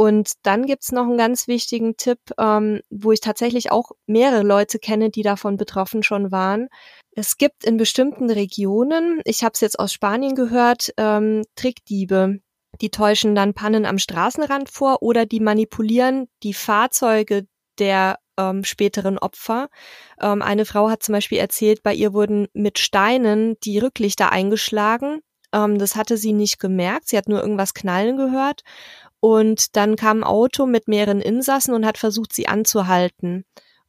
Und 0.00 0.34
dann 0.44 0.64
gibt's 0.64 0.92
noch 0.92 1.06
einen 1.08 1.18
ganz 1.18 1.48
wichtigen 1.48 1.96
Tipp, 1.96 2.20
ähm, 2.38 2.82
wo 2.88 3.10
ich 3.10 3.20
tatsächlich 3.20 3.72
auch 3.72 3.90
mehrere 4.06 4.44
Leute 4.44 4.78
kenne, 4.78 5.10
die 5.10 5.22
davon 5.22 5.56
betroffen 5.56 6.04
schon 6.04 6.30
waren. 6.30 6.68
Es 7.16 7.36
gibt 7.36 7.64
in 7.64 7.78
bestimmten 7.78 8.30
Regionen, 8.30 9.20
ich 9.24 9.42
habe 9.42 9.54
es 9.54 9.60
jetzt 9.60 9.76
aus 9.76 9.92
Spanien 9.92 10.36
gehört, 10.36 10.92
ähm, 10.98 11.42
Trickdiebe 11.56 12.38
die 12.80 12.90
täuschen 12.90 13.34
dann 13.34 13.54
Pannen 13.54 13.86
am 13.86 13.98
Straßenrand 13.98 14.70
vor 14.70 15.02
oder 15.02 15.26
die 15.26 15.40
manipulieren 15.40 16.28
die 16.42 16.54
Fahrzeuge 16.54 17.46
der 17.78 18.18
ähm, 18.38 18.64
späteren 18.64 19.18
Opfer. 19.18 19.68
Ähm, 20.20 20.42
eine 20.42 20.64
Frau 20.64 20.88
hat 20.88 21.02
zum 21.02 21.14
Beispiel 21.14 21.38
erzählt, 21.38 21.82
bei 21.82 21.94
ihr 21.94 22.12
wurden 22.12 22.48
mit 22.52 22.78
Steinen 22.78 23.56
die 23.64 23.78
Rücklichter 23.78 24.32
eingeschlagen. 24.32 25.20
Ähm, 25.52 25.78
das 25.78 25.96
hatte 25.96 26.16
sie 26.16 26.32
nicht 26.32 26.58
gemerkt. 26.58 27.08
Sie 27.08 27.16
hat 27.16 27.28
nur 27.28 27.40
irgendwas 27.40 27.74
knallen 27.74 28.16
gehört. 28.16 28.62
Und 29.20 29.76
dann 29.76 29.96
kam 29.96 30.18
ein 30.18 30.24
Auto 30.24 30.66
mit 30.66 30.86
mehreren 30.86 31.20
Insassen 31.20 31.74
und 31.74 31.84
hat 31.84 31.98
versucht, 31.98 32.32
sie 32.32 32.46
anzuhalten. 32.46 33.44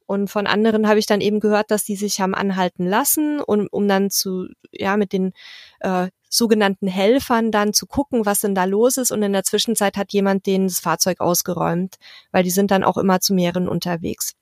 Und 0.06 0.28
von 0.28 0.48
anderen 0.48 0.88
habe 0.88 0.98
ich 0.98 1.06
dann 1.06 1.20
eben 1.20 1.38
gehört, 1.38 1.70
dass 1.70 1.84
die 1.84 1.94
sich 1.94 2.20
haben 2.20 2.34
anhalten 2.34 2.84
lassen, 2.84 3.40
um, 3.40 3.68
um 3.70 3.86
dann 3.86 4.10
zu, 4.10 4.48
ja, 4.72 4.96
mit 4.96 5.12
den 5.12 5.32
äh, 5.78 6.08
sogenannten 6.30 6.86
Helfern 6.86 7.50
dann 7.50 7.74
zu 7.74 7.86
gucken, 7.86 8.24
was 8.24 8.40
denn 8.40 8.54
da 8.54 8.64
los 8.64 8.96
ist. 8.96 9.10
Und 9.10 9.22
in 9.22 9.32
der 9.32 9.44
Zwischenzeit 9.44 9.96
hat 9.96 10.12
jemand 10.12 10.46
denen 10.46 10.68
das 10.68 10.80
Fahrzeug 10.80 11.20
ausgeräumt, 11.20 11.96
weil 12.32 12.44
die 12.44 12.50
sind 12.50 12.70
dann 12.70 12.84
auch 12.84 12.96
immer 12.96 13.20
zu 13.20 13.34
mehreren 13.34 13.68
unterwegs. 13.68 14.34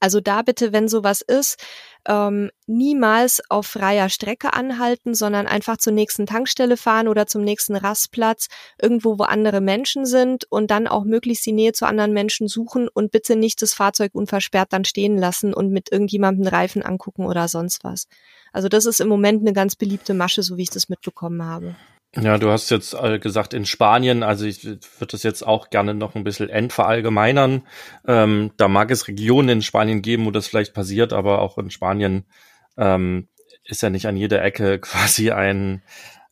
Also 0.00 0.20
da 0.20 0.42
bitte, 0.42 0.72
wenn 0.72 0.88
sowas 0.88 1.22
ist, 1.22 1.62
ähm, 2.08 2.50
niemals 2.66 3.42
auf 3.48 3.66
freier 3.66 4.08
Strecke 4.08 4.52
anhalten, 4.52 5.14
sondern 5.14 5.46
einfach 5.46 5.76
zur 5.76 5.92
nächsten 5.92 6.26
Tankstelle 6.26 6.76
fahren 6.76 7.08
oder 7.08 7.26
zum 7.26 7.42
nächsten 7.42 7.76
Rastplatz, 7.76 8.48
irgendwo, 8.80 9.18
wo 9.18 9.24
andere 9.24 9.60
Menschen 9.60 10.04
sind 10.04 10.44
und 10.50 10.70
dann 10.70 10.88
auch 10.88 11.04
möglichst 11.04 11.46
die 11.46 11.52
Nähe 11.52 11.72
zu 11.72 11.86
anderen 11.86 12.12
Menschen 12.12 12.48
suchen 12.48 12.88
und 12.88 13.12
bitte 13.12 13.36
nicht 13.36 13.62
das 13.62 13.74
Fahrzeug 13.74 14.14
unversperrt 14.14 14.72
dann 14.72 14.84
stehen 14.84 15.16
lassen 15.16 15.54
und 15.54 15.70
mit 15.70 15.92
irgendjemandem 15.92 16.46
Reifen 16.46 16.82
angucken 16.82 17.26
oder 17.26 17.48
sonst 17.48 17.84
was. 17.84 18.06
Also 18.52 18.68
das 18.68 18.86
ist 18.86 19.00
im 19.00 19.08
Moment 19.08 19.42
eine 19.42 19.52
ganz 19.52 19.76
beliebte 19.76 20.14
Masche, 20.14 20.42
so 20.42 20.56
wie 20.56 20.62
ich 20.62 20.70
das 20.70 20.88
mitbekommen 20.88 21.44
habe. 21.44 21.76
Ja, 22.14 22.36
du 22.36 22.50
hast 22.50 22.70
jetzt 22.70 22.92
äh, 22.92 23.18
gesagt 23.18 23.54
in 23.54 23.64
Spanien, 23.64 24.22
also 24.22 24.44
ich 24.44 24.64
würde 24.64 25.12
das 25.12 25.22
jetzt 25.22 25.46
auch 25.46 25.70
gerne 25.70 25.94
noch 25.94 26.14
ein 26.14 26.24
bisschen 26.24 26.50
entverallgemeinern. 26.50 27.66
Ähm, 28.06 28.50
da 28.58 28.68
mag 28.68 28.90
es 28.90 29.08
Regionen 29.08 29.48
in 29.48 29.62
Spanien 29.62 30.02
geben, 30.02 30.26
wo 30.26 30.30
das 30.30 30.46
vielleicht 30.46 30.74
passiert, 30.74 31.14
aber 31.14 31.40
auch 31.40 31.56
in 31.56 31.70
Spanien 31.70 32.26
ähm, 32.76 33.28
ist 33.64 33.80
ja 33.80 33.88
nicht 33.88 34.06
an 34.06 34.18
jeder 34.18 34.42
Ecke 34.44 34.78
quasi 34.80 35.30
ein 35.30 35.82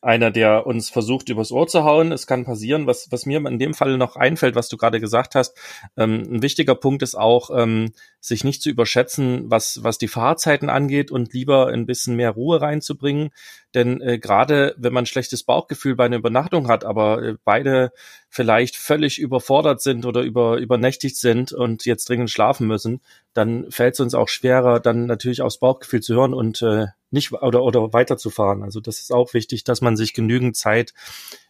einer, 0.03 0.31
der 0.31 0.67
uns 0.67 0.89
versucht, 0.89 1.29
übers 1.29 1.53
Ohr 1.53 1.67
zu 1.67 1.85
hauen. 1.85 2.13
Es 2.13 2.27
kann 2.27 2.45
passieren. 2.45 2.87
Was, 2.87 3.09
was 3.11 3.27
mir 3.27 3.39
in 3.47 3.59
dem 3.59 3.75
Fall 3.75 3.99
noch 3.99 4.17
einfällt, 4.17 4.55
was 4.55 4.69
du 4.69 4.77
gerade 4.77 5.01
gesagt 5.01 5.35
hast, 5.35 5.57
ähm, 5.97 6.23
ein 6.31 6.43
wichtiger 6.43 6.75
Punkt 6.75 7.03
ist 7.03 7.15
auch, 7.15 7.51
ähm, 7.55 7.93
sich 8.19 8.45
nicht 8.45 8.63
zu 8.63 8.71
überschätzen, 8.71 9.51
was, 9.51 9.81
was 9.83 9.99
die 9.99 10.09
Fahrzeiten 10.09 10.71
angeht 10.71 11.11
und 11.11 11.35
lieber 11.35 11.69
ein 11.69 11.87
bisschen 11.87 12.17
mehr 12.17 12.31
Ruhe 12.31 12.61
reinzubringen. 12.61 13.31
Denn 13.75 14.01
äh, 14.01 14.19
gerade 14.19 14.75
wenn 14.79 14.93
man 14.93 15.07
schlechtes 15.07 15.45
Bauchgefühl 15.45 15.95
bei 15.95 16.05
einer 16.05 16.17
Übernachtung 16.17 16.69
hat, 16.69 16.85
aber 16.85 17.23
äh, 17.23 17.35
beide 17.45 17.93
vielleicht 18.29 18.77
völlig 18.77 19.19
überfordert 19.19 19.81
sind 19.81 20.07
oder 20.07 20.23
über, 20.23 20.57
übernächtigt 20.57 21.17
sind 21.17 21.53
und 21.53 21.85
jetzt 21.85 22.09
dringend 22.09 22.31
schlafen 22.31 22.67
müssen, 22.67 23.01
dann 23.33 23.71
fällt 23.71 23.95
es 23.95 24.01
uns 24.01 24.15
auch 24.15 24.29
schwerer, 24.29 24.81
dann 24.81 25.07
natürlich 25.07 25.43
aufs 25.43 25.59
Bauchgefühl 25.59 26.01
zu 26.01 26.15
hören 26.15 26.35
und 26.35 26.63
äh, 26.63 26.87
nicht 27.11 27.33
oder, 27.33 27.63
oder 27.63 27.93
weiterzufahren. 27.93 28.63
Also 28.63 28.81
das 28.81 29.01
ist 29.01 29.13
auch 29.13 29.35
wichtig, 29.35 29.65
dass 29.65 29.81
man 29.81 29.97
sich 29.97 30.15
genügend 30.15 30.57
Zeit 30.57 30.93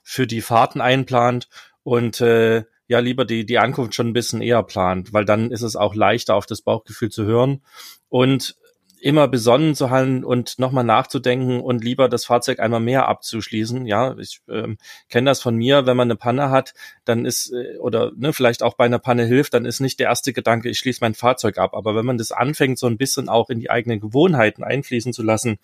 für 0.03 0.27
die 0.27 0.43
Fahrten 0.43 0.81
einplant 0.81 1.49
und 1.83 2.21
äh, 2.21 2.65
ja 2.87 2.99
lieber 2.99 3.25
die, 3.25 3.47
die 3.47 3.59
Ankunft 3.59 3.95
schon 3.95 4.09
ein 4.09 4.13
bisschen 4.13 4.43
eher 4.43 4.63
plant, 4.63 5.13
weil 5.13 5.25
dann 5.25 5.51
ist 5.51 5.63
es 5.63 5.77
auch 5.77 5.95
leichter, 5.95 6.35
auf 6.35 6.47
das 6.47 6.61
Bauchgefühl 6.61 7.11
zu 7.11 7.25
hören. 7.25 7.63
Und 8.09 8.57
immer 9.03 9.29
besonnen 9.29 9.75
zu 9.75 9.91
handeln 9.91 10.25
und 10.25 10.59
nochmal 10.59 10.85
nachzudenken 10.85 11.61
und 11.61 11.85
lieber 11.85 12.09
das 12.09 12.25
Fahrzeug 12.25 12.61
einmal 12.61 12.81
mehr 12.81 13.09
abzuschließen. 13.09 13.87
Ja, 13.87 14.17
ich 14.19 14.41
ähm, 14.49 14.79
kenne 15.09 15.31
das 15.31 15.41
von 15.41 15.57
mir, 15.57 15.87
wenn 15.87 15.97
man 15.97 16.07
eine 16.07 16.17
Panne 16.17 16.51
hat, 16.51 16.75
dann 17.05 17.25
ist, 17.25 17.53
äh, 17.53 17.79
oder 17.79 18.13
ne, 18.17 18.33
vielleicht 18.33 18.63
auch 18.63 18.75
bei 18.75 18.85
einer 18.85 18.99
Panne 18.99 19.25
hilft, 19.25 19.55
dann 19.55 19.65
ist 19.65 19.81
nicht 19.81 20.01
der 20.01 20.09
erste 20.09 20.33
Gedanke, 20.33 20.69
ich 20.69 20.79
schließe 20.79 20.99
mein 21.03 21.15
Fahrzeug 21.15 21.59
ab. 21.59 21.75
Aber 21.75 21.95
wenn 21.95 22.07
man 22.07 22.19
das 22.19 22.33
anfängt, 22.33 22.79
so 22.79 22.87
ein 22.87 22.99
bisschen 22.99 23.29
auch 23.29 23.51
in 23.51 23.61
die 23.61 23.71
eigenen 23.71 24.01
Gewohnheiten 24.01 24.65
einfließen 24.65 25.13
zu 25.13 25.23
lassen, 25.23 25.59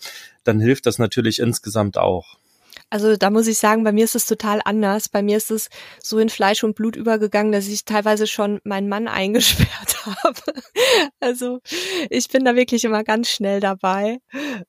dann 0.44 0.60
hilft 0.60 0.86
das 0.86 0.98
natürlich 0.98 1.38
insgesamt 1.38 1.98
auch. 1.98 2.38
Also 2.88 3.16
da 3.16 3.30
muss 3.30 3.48
ich 3.48 3.58
sagen, 3.58 3.82
bei 3.82 3.92
mir 3.92 4.04
ist 4.04 4.14
es 4.14 4.26
total 4.26 4.60
anders. 4.64 5.08
Bei 5.08 5.22
mir 5.22 5.36
ist 5.36 5.50
es 5.50 5.68
so 6.00 6.18
in 6.18 6.28
Fleisch 6.28 6.62
und 6.62 6.76
Blut 6.76 6.94
übergegangen, 6.94 7.52
dass 7.52 7.66
ich 7.66 7.84
teilweise 7.84 8.26
schon 8.26 8.60
meinen 8.64 8.88
Mann 8.88 9.08
eingesperrt 9.08 10.06
habe. 10.06 10.62
Also 11.20 11.60
ich 12.10 12.28
bin 12.28 12.44
da 12.44 12.54
wirklich 12.54 12.84
immer 12.84 13.02
ganz 13.04 13.28
schnell 13.28 13.60
dabei. 13.60 14.18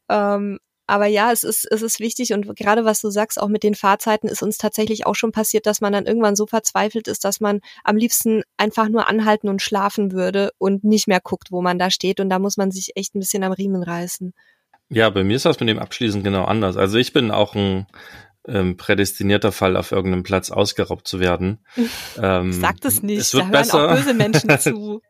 Ähm, 0.09 0.59
aber 0.89 1.05
ja, 1.05 1.33
es 1.33 1.43
ist, 1.43 1.67
es 1.69 1.81
ist 1.81 1.99
wichtig 1.99 2.31
und 2.33 2.55
gerade 2.55 2.85
was 2.85 3.01
du 3.01 3.09
sagst, 3.09 3.41
auch 3.41 3.49
mit 3.49 3.61
den 3.63 3.75
Fahrzeiten 3.75 4.29
ist 4.29 4.41
uns 4.41 4.57
tatsächlich 4.57 5.05
auch 5.05 5.15
schon 5.15 5.33
passiert, 5.33 5.65
dass 5.65 5.81
man 5.81 5.91
dann 5.91 6.05
irgendwann 6.05 6.37
so 6.37 6.47
verzweifelt 6.47 7.09
ist, 7.09 7.25
dass 7.25 7.41
man 7.41 7.59
am 7.83 7.97
liebsten 7.97 8.43
einfach 8.55 8.87
nur 8.87 9.07
anhalten 9.09 9.49
und 9.49 9.61
schlafen 9.61 10.13
würde 10.13 10.51
und 10.57 10.85
nicht 10.85 11.07
mehr 11.09 11.19
guckt, 11.21 11.51
wo 11.51 11.61
man 11.61 11.77
da 11.77 11.91
steht. 11.91 12.21
Und 12.21 12.29
da 12.29 12.39
muss 12.39 12.55
man 12.55 12.71
sich 12.71 12.93
echt 12.95 13.15
ein 13.15 13.19
bisschen 13.19 13.43
am 13.43 13.51
Riemen 13.51 13.83
reißen. 13.83 14.33
Ja, 14.89 15.09
bei 15.09 15.23
mir 15.23 15.35
ist 15.35 15.45
das 15.45 15.59
mit 15.59 15.69
dem 15.69 15.79
Abschließen 15.79 16.23
genau 16.23 16.45
anders. 16.45 16.77
Also 16.77 16.97
ich 16.97 17.13
bin 17.13 17.31
auch 17.31 17.55
ein 17.55 17.87
ähm, 18.47 18.77
prädestinierter 18.77 19.51
Fall, 19.51 19.75
auf 19.75 19.91
irgendeinem 19.91 20.23
Platz 20.23 20.51
ausgeraubt 20.51 21.07
zu 21.07 21.19
werden. 21.19 21.59
ähm, 22.21 22.53
Sag 22.53 22.79
das 22.81 23.03
nicht, 23.03 23.19
es 23.19 23.33
wird 23.33 23.43
da 23.43 23.47
hören 23.47 23.51
besser. 23.51 23.85
auch 23.85 23.95
böse 23.95 24.13
Menschen 24.13 24.49
zu. 24.59 25.01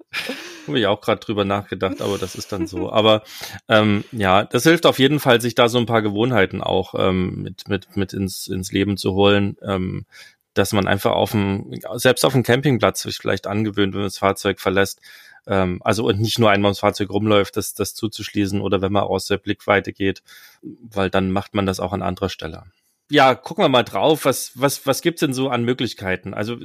Habe 0.68 0.80
ich 0.80 0.88
auch 0.88 1.00
gerade 1.00 1.20
drüber 1.20 1.46
nachgedacht, 1.46 2.02
aber 2.02 2.18
das 2.18 2.36
ist 2.36 2.52
dann 2.52 2.68
so. 2.68 2.92
Aber 2.92 3.24
ähm, 3.70 4.04
ja, 4.12 4.44
das 4.44 4.64
hilft 4.64 4.86
auf 4.86 5.00
jeden 5.00 5.20
Fall, 5.20 5.40
sich 5.40 5.56
da 5.56 5.70
so 5.70 5.78
ein 5.78 5.86
paar 5.86 6.02
Gewohnheiten 6.02 6.62
auch 6.62 6.96
ähm, 6.98 7.44
mit, 7.44 7.68
mit, 7.70 7.96
mit 7.96 8.14
ins, 8.14 8.48
ins 8.48 8.72
Leben 8.72 8.98
zu 8.98 9.14
holen. 9.14 9.58
Ähm, 9.62 10.06
dass 10.54 10.74
man 10.74 10.88
einfach 10.88 11.12
auf 11.12 11.32
dem, 11.32 11.72
selbst 11.98 12.26
auf 12.26 12.34
dem 12.34 12.42
Campingplatz 12.42 13.04
sich 13.04 13.18
vielleicht 13.18 13.46
angewöhnt, 13.46 13.94
wenn 13.94 14.00
man 14.00 14.08
das 14.08 14.18
Fahrzeug 14.18 14.60
verlässt, 14.60 15.02
ähm, 15.48 15.82
also 15.84 16.06
und 16.06 16.20
nicht 16.20 16.40
nur 16.40 16.52
einmal 16.52 16.70
ums 16.70 16.80
Fahrzeug 16.80 17.10
rumläuft, 17.10 17.58
das, 17.58 17.74
das 17.74 17.96
zuzuschließen 17.96 18.62
oder 18.62 18.82
wenn 18.82 18.92
man 18.92 19.04
aus 19.04 19.26
der 19.26 19.38
Blickweite 19.38 19.94
geht, 19.94 20.22
weil 20.62 21.10
dann 21.10 21.32
macht 21.32 21.56
man 21.56 21.66
das 21.66 21.80
auch 21.80 21.94
an 21.94 22.02
anderer 22.02 22.30
Stelle. 22.30 22.64
Ja, 23.10 23.36
gucken 23.36 23.64
wir 23.64 23.70
mal 23.70 23.84
drauf, 23.84 24.26
was, 24.26 24.52
was, 24.56 24.86
was 24.86 25.02
gibt's 25.02 25.22
denn 25.22 25.34
so 25.34 25.50
an 25.50 25.64
Möglichkeiten? 25.64 26.34
Also 26.34 26.58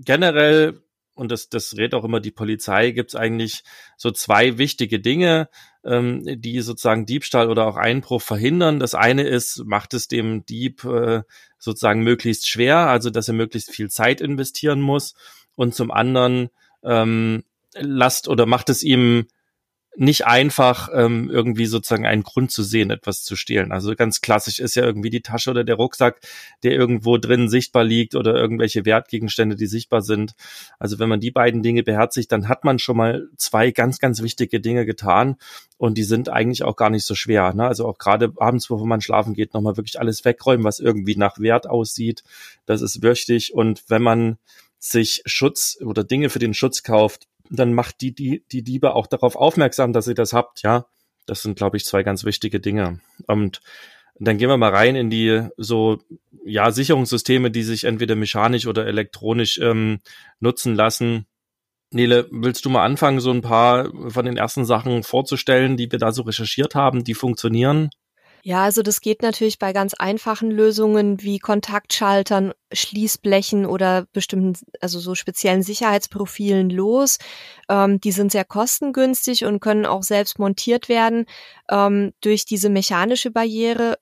generell, 0.00 0.82
und 1.14 1.30
das, 1.30 1.48
das 1.48 1.76
rät 1.76 1.94
auch 1.94 2.02
immer 2.02 2.18
die 2.18 2.32
Polizei, 2.32 2.90
gibt's 2.90 3.14
eigentlich 3.14 3.62
so 3.96 4.10
zwei 4.10 4.58
wichtige 4.58 4.98
Dinge, 4.98 5.48
ähm, 5.84 6.24
die 6.24 6.60
sozusagen 6.62 7.06
Diebstahl 7.06 7.48
oder 7.48 7.66
auch 7.66 7.76
Einbruch 7.76 8.22
verhindern. 8.22 8.80
Das 8.80 8.96
eine 8.96 9.22
ist, 9.22 9.64
macht 9.66 9.94
es 9.94 10.08
dem 10.08 10.44
Dieb 10.44 10.82
äh, 10.82 11.22
sozusagen 11.58 12.02
möglichst 12.02 12.48
schwer, 12.48 12.78
also 12.88 13.10
dass 13.10 13.28
er 13.28 13.34
möglichst 13.34 13.70
viel 13.70 13.88
Zeit 13.88 14.20
investieren 14.20 14.80
muss. 14.80 15.14
Und 15.54 15.76
zum 15.76 15.92
anderen 15.92 16.50
ähm, 16.82 17.44
lasst 17.74 18.28
oder 18.28 18.46
macht 18.46 18.70
es 18.70 18.82
ihm 18.82 19.26
nicht 19.96 20.26
einfach, 20.26 20.88
ähm, 20.92 21.30
irgendwie 21.30 21.66
sozusagen 21.66 22.06
einen 22.06 22.24
Grund 22.24 22.50
zu 22.50 22.62
sehen, 22.62 22.90
etwas 22.90 23.22
zu 23.22 23.36
stehlen. 23.36 23.70
Also 23.70 23.94
ganz 23.94 24.20
klassisch 24.20 24.58
ist 24.58 24.74
ja 24.74 24.82
irgendwie 24.82 25.10
die 25.10 25.20
Tasche 25.20 25.50
oder 25.50 25.62
der 25.62 25.76
Rucksack, 25.76 26.20
der 26.64 26.72
irgendwo 26.72 27.16
drin 27.16 27.48
sichtbar 27.48 27.84
liegt 27.84 28.16
oder 28.16 28.34
irgendwelche 28.34 28.84
Wertgegenstände, 28.84 29.54
die 29.54 29.66
sichtbar 29.66 30.02
sind. 30.02 30.32
Also 30.78 30.98
wenn 30.98 31.08
man 31.08 31.20
die 31.20 31.30
beiden 31.30 31.62
Dinge 31.62 31.84
beherzigt, 31.84 32.32
dann 32.32 32.48
hat 32.48 32.64
man 32.64 32.78
schon 32.78 32.96
mal 32.96 33.28
zwei 33.36 33.70
ganz, 33.70 33.98
ganz 33.98 34.20
wichtige 34.22 34.60
Dinge 34.60 34.84
getan 34.84 35.36
und 35.76 35.96
die 35.96 36.04
sind 36.04 36.28
eigentlich 36.28 36.64
auch 36.64 36.76
gar 36.76 36.90
nicht 36.90 37.04
so 37.04 37.14
schwer. 37.14 37.54
Ne? 37.54 37.64
Also 37.64 37.86
auch 37.86 37.98
gerade 37.98 38.32
abends, 38.36 38.66
bevor 38.66 38.86
man 38.86 39.00
schlafen 39.00 39.34
geht, 39.34 39.54
nochmal 39.54 39.76
wirklich 39.76 40.00
alles 40.00 40.24
wegräumen, 40.24 40.64
was 40.64 40.80
irgendwie 40.80 41.16
nach 41.16 41.38
Wert 41.38 41.68
aussieht. 41.68 42.24
Das 42.66 42.82
ist 42.82 43.02
wichtig 43.02 43.54
und 43.54 43.84
wenn 43.88 44.02
man 44.02 44.38
sich 44.80 45.22
Schutz 45.24 45.78
oder 45.82 46.04
Dinge 46.04 46.30
für 46.30 46.40
den 46.40 46.52
Schutz 46.52 46.82
kauft, 46.82 47.26
dann 47.50 47.74
macht 47.74 48.00
die, 48.00 48.14
die, 48.14 48.44
die 48.50 48.62
Diebe 48.62 48.94
auch 48.94 49.06
darauf 49.06 49.36
aufmerksam, 49.36 49.92
dass 49.92 50.08
ihr 50.08 50.14
das 50.14 50.32
habt, 50.32 50.62
ja. 50.62 50.86
Das 51.26 51.42
sind, 51.42 51.56
glaube 51.56 51.78
ich, 51.78 51.86
zwei 51.86 52.02
ganz 52.02 52.24
wichtige 52.24 52.60
Dinge. 52.60 53.00
Und 53.26 53.62
dann 54.18 54.38
gehen 54.38 54.48
wir 54.48 54.56
mal 54.56 54.74
rein 54.74 54.94
in 54.94 55.10
die 55.10 55.48
so 55.56 55.98
ja 56.44 56.70
Sicherungssysteme, 56.70 57.50
die 57.50 57.62
sich 57.62 57.84
entweder 57.84 58.14
mechanisch 58.14 58.66
oder 58.66 58.86
elektronisch 58.86 59.58
ähm, 59.58 60.00
nutzen 60.38 60.74
lassen. 60.74 61.26
Nele, 61.90 62.28
willst 62.30 62.64
du 62.64 62.70
mal 62.70 62.84
anfangen, 62.84 63.20
so 63.20 63.30
ein 63.30 63.40
paar 63.40 63.90
von 64.10 64.24
den 64.26 64.36
ersten 64.36 64.64
Sachen 64.64 65.02
vorzustellen, 65.02 65.76
die 65.76 65.90
wir 65.90 65.98
da 65.98 66.12
so 66.12 66.22
recherchiert 66.22 66.74
haben, 66.74 67.04
die 67.04 67.14
funktionieren? 67.14 67.90
Ja, 68.46 68.64
also 68.64 68.82
das 68.82 69.00
geht 69.00 69.22
natürlich 69.22 69.58
bei 69.58 69.72
ganz 69.72 69.94
einfachen 69.94 70.50
Lösungen 70.50 71.22
wie 71.22 71.38
Kontaktschaltern, 71.38 72.52
Schließblechen 72.74 73.64
oder 73.64 74.06
bestimmten, 74.12 74.52
also 74.82 75.00
so 75.00 75.14
speziellen 75.14 75.62
Sicherheitsprofilen 75.62 76.68
los. 76.68 77.16
Ähm, 77.70 78.00
die 78.00 78.12
sind 78.12 78.32
sehr 78.32 78.44
kostengünstig 78.44 79.46
und 79.46 79.60
können 79.60 79.86
auch 79.86 80.02
selbst 80.02 80.38
montiert 80.38 80.90
werden. 80.90 81.24
Ähm, 81.70 82.12
durch 82.20 82.44
diese 82.44 82.68
mechanische 82.68 83.30
Barriere 83.30 83.96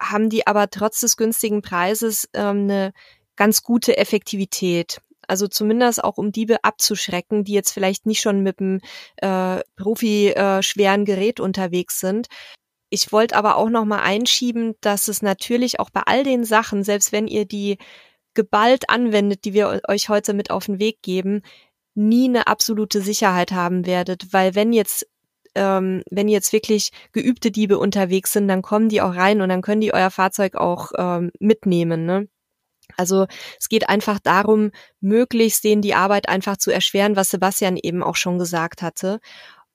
haben 0.00 0.30
die 0.30 0.46
aber 0.46 0.70
trotz 0.70 1.00
des 1.00 1.18
günstigen 1.18 1.60
Preises 1.60 2.30
ähm, 2.32 2.62
eine 2.62 2.92
ganz 3.36 3.62
gute 3.62 3.98
Effektivität. 3.98 5.02
Also 5.28 5.48
zumindest 5.48 6.02
auch 6.02 6.16
um 6.16 6.32
Diebe 6.32 6.64
abzuschrecken, 6.64 7.44
die 7.44 7.52
jetzt 7.52 7.72
vielleicht 7.72 8.06
nicht 8.06 8.22
schon 8.22 8.40
mit 8.42 8.58
einem 8.58 8.80
äh, 9.16 9.60
Profi 9.76 10.30
äh, 10.30 10.62
schweren 10.62 11.04
Gerät 11.04 11.40
unterwegs 11.40 12.00
sind. 12.00 12.28
Ich 12.92 13.10
wollte 13.10 13.36
aber 13.36 13.56
auch 13.56 13.70
noch 13.70 13.86
mal 13.86 14.00
einschieben, 14.00 14.74
dass 14.82 15.08
es 15.08 15.22
natürlich 15.22 15.80
auch 15.80 15.88
bei 15.88 16.02
all 16.04 16.24
den 16.24 16.44
Sachen, 16.44 16.84
selbst 16.84 17.10
wenn 17.10 17.26
ihr 17.26 17.46
die 17.46 17.78
geballt 18.34 18.90
anwendet, 18.90 19.46
die 19.46 19.54
wir 19.54 19.80
euch 19.88 20.10
heute 20.10 20.34
mit 20.34 20.50
auf 20.50 20.66
den 20.66 20.78
Weg 20.78 21.00
geben, 21.00 21.40
nie 21.94 22.28
eine 22.28 22.48
absolute 22.48 23.00
Sicherheit 23.00 23.50
haben 23.50 23.86
werdet, 23.86 24.34
weil 24.34 24.54
wenn 24.54 24.74
jetzt 24.74 25.06
ähm, 25.54 26.02
wenn 26.10 26.28
jetzt 26.28 26.52
wirklich 26.52 26.92
geübte 27.12 27.50
Diebe 27.50 27.78
unterwegs 27.78 28.34
sind, 28.34 28.46
dann 28.46 28.60
kommen 28.60 28.90
die 28.90 29.00
auch 29.00 29.14
rein 29.14 29.40
und 29.40 29.48
dann 29.48 29.62
können 29.62 29.80
die 29.80 29.94
euer 29.94 30.10
Fahrzeug 30.10 30.54
auch 30.56 30.92
ähm, 30.98 31.30
mitnehmen. 31.40 32.04
Ne? 32.04 32.28
Also 32.98 33.26
es 33.58 33.70
geht 33.70 33.88
einfach 33.88 34.18
darum, 34.18 34.70
möglichst 35.00 35.64
denen 35.64 35.80
die 35.80 35.94
Arbeit 35.94 36.28
einfach 36.28 36.58
zu 36.58 36.70
erschweren, 36.70 37.16
was 37.16 37.30
Sebastian 37.30 37.78
eben 37.78 38.02
auch 38.02 38.16
schon 38.16 38.38
gesagt 38.38 38.82
hatte. 38.82 39.18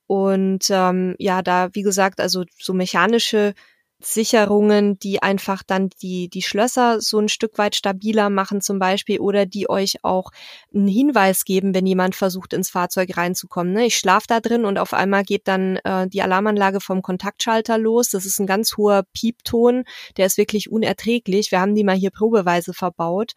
Und 0.08 0.70
ähm, 0.70 1.16
ja, 1.20 1.42
da, 1.42 1.70
wie 1.74 1.84
gesagt, 1.84 2.20
also 2.20 2.46
so 2.58 2.74
mechanische 2.74 3.54
Sicherungen, 4.00 5.00
die 5.00 5.24
einfach 5.24 5.64
dann 5.64 5.90
die, 6.02 6.30
die 6.30 6.44
Schlösser 6.44 7.02
so 7.02 7.18
ein 7.20 7.30
Stück 7.30 7.58
weit 7.58 7.76
stabiler 7.76 8.30
machen 8.30 8.62
zum 8.62 8.78
Beispiel 8.78 9.20
oder 9.20 9.48
die 9.48 9.70
euch 9.70 10.04
auch 10.04 10.30
einen 10.74 10.88
Hinweis 10.88 11.46
geben, 11.46 11.74
wenn 11.74 11.88
jemand 11.88 12.16
versucht, 12.16 12.54
ins 12.54 12.70
Fahrzeug 12.70 13.18
reinzukommen. 13.18 13.74
Ne? 13.74 13.88
Ich 13.88 13.98
schlafe 13.98 14.28
da 14.28 14.40
drin 14.40 14.66
und 14.66 14.78
auf 14.78 14.94
einmal 14.94 15.24
geht 15.24 15.48
dann 15.48 15.78
äh, 15.78 16.08
die 16.08 16.22
Alarmanlage 16.22 16.80
vom 16.80 17.02
Kontaktschalter 17.02 17.80
los. 17.80 18.10
Das 18.10 18.26
ist 18.26 18.40
ein 18.40 18.46
ganz 18.46 18.78
hoher 18.78 19.04
Piepton, 19.14 19.84
der 20.18 20.28
ist 20.28 20.38
wirklich 20.38 20.72
unerträglich. 20.72 21.52
Wir 21.52 21.60
haben 21.60 21.74
die 21.74 21.84
mal 21.84 21.96
hier 21.96 22.12
probeweise 22.12 22.74
verbaut. 22.74 23.34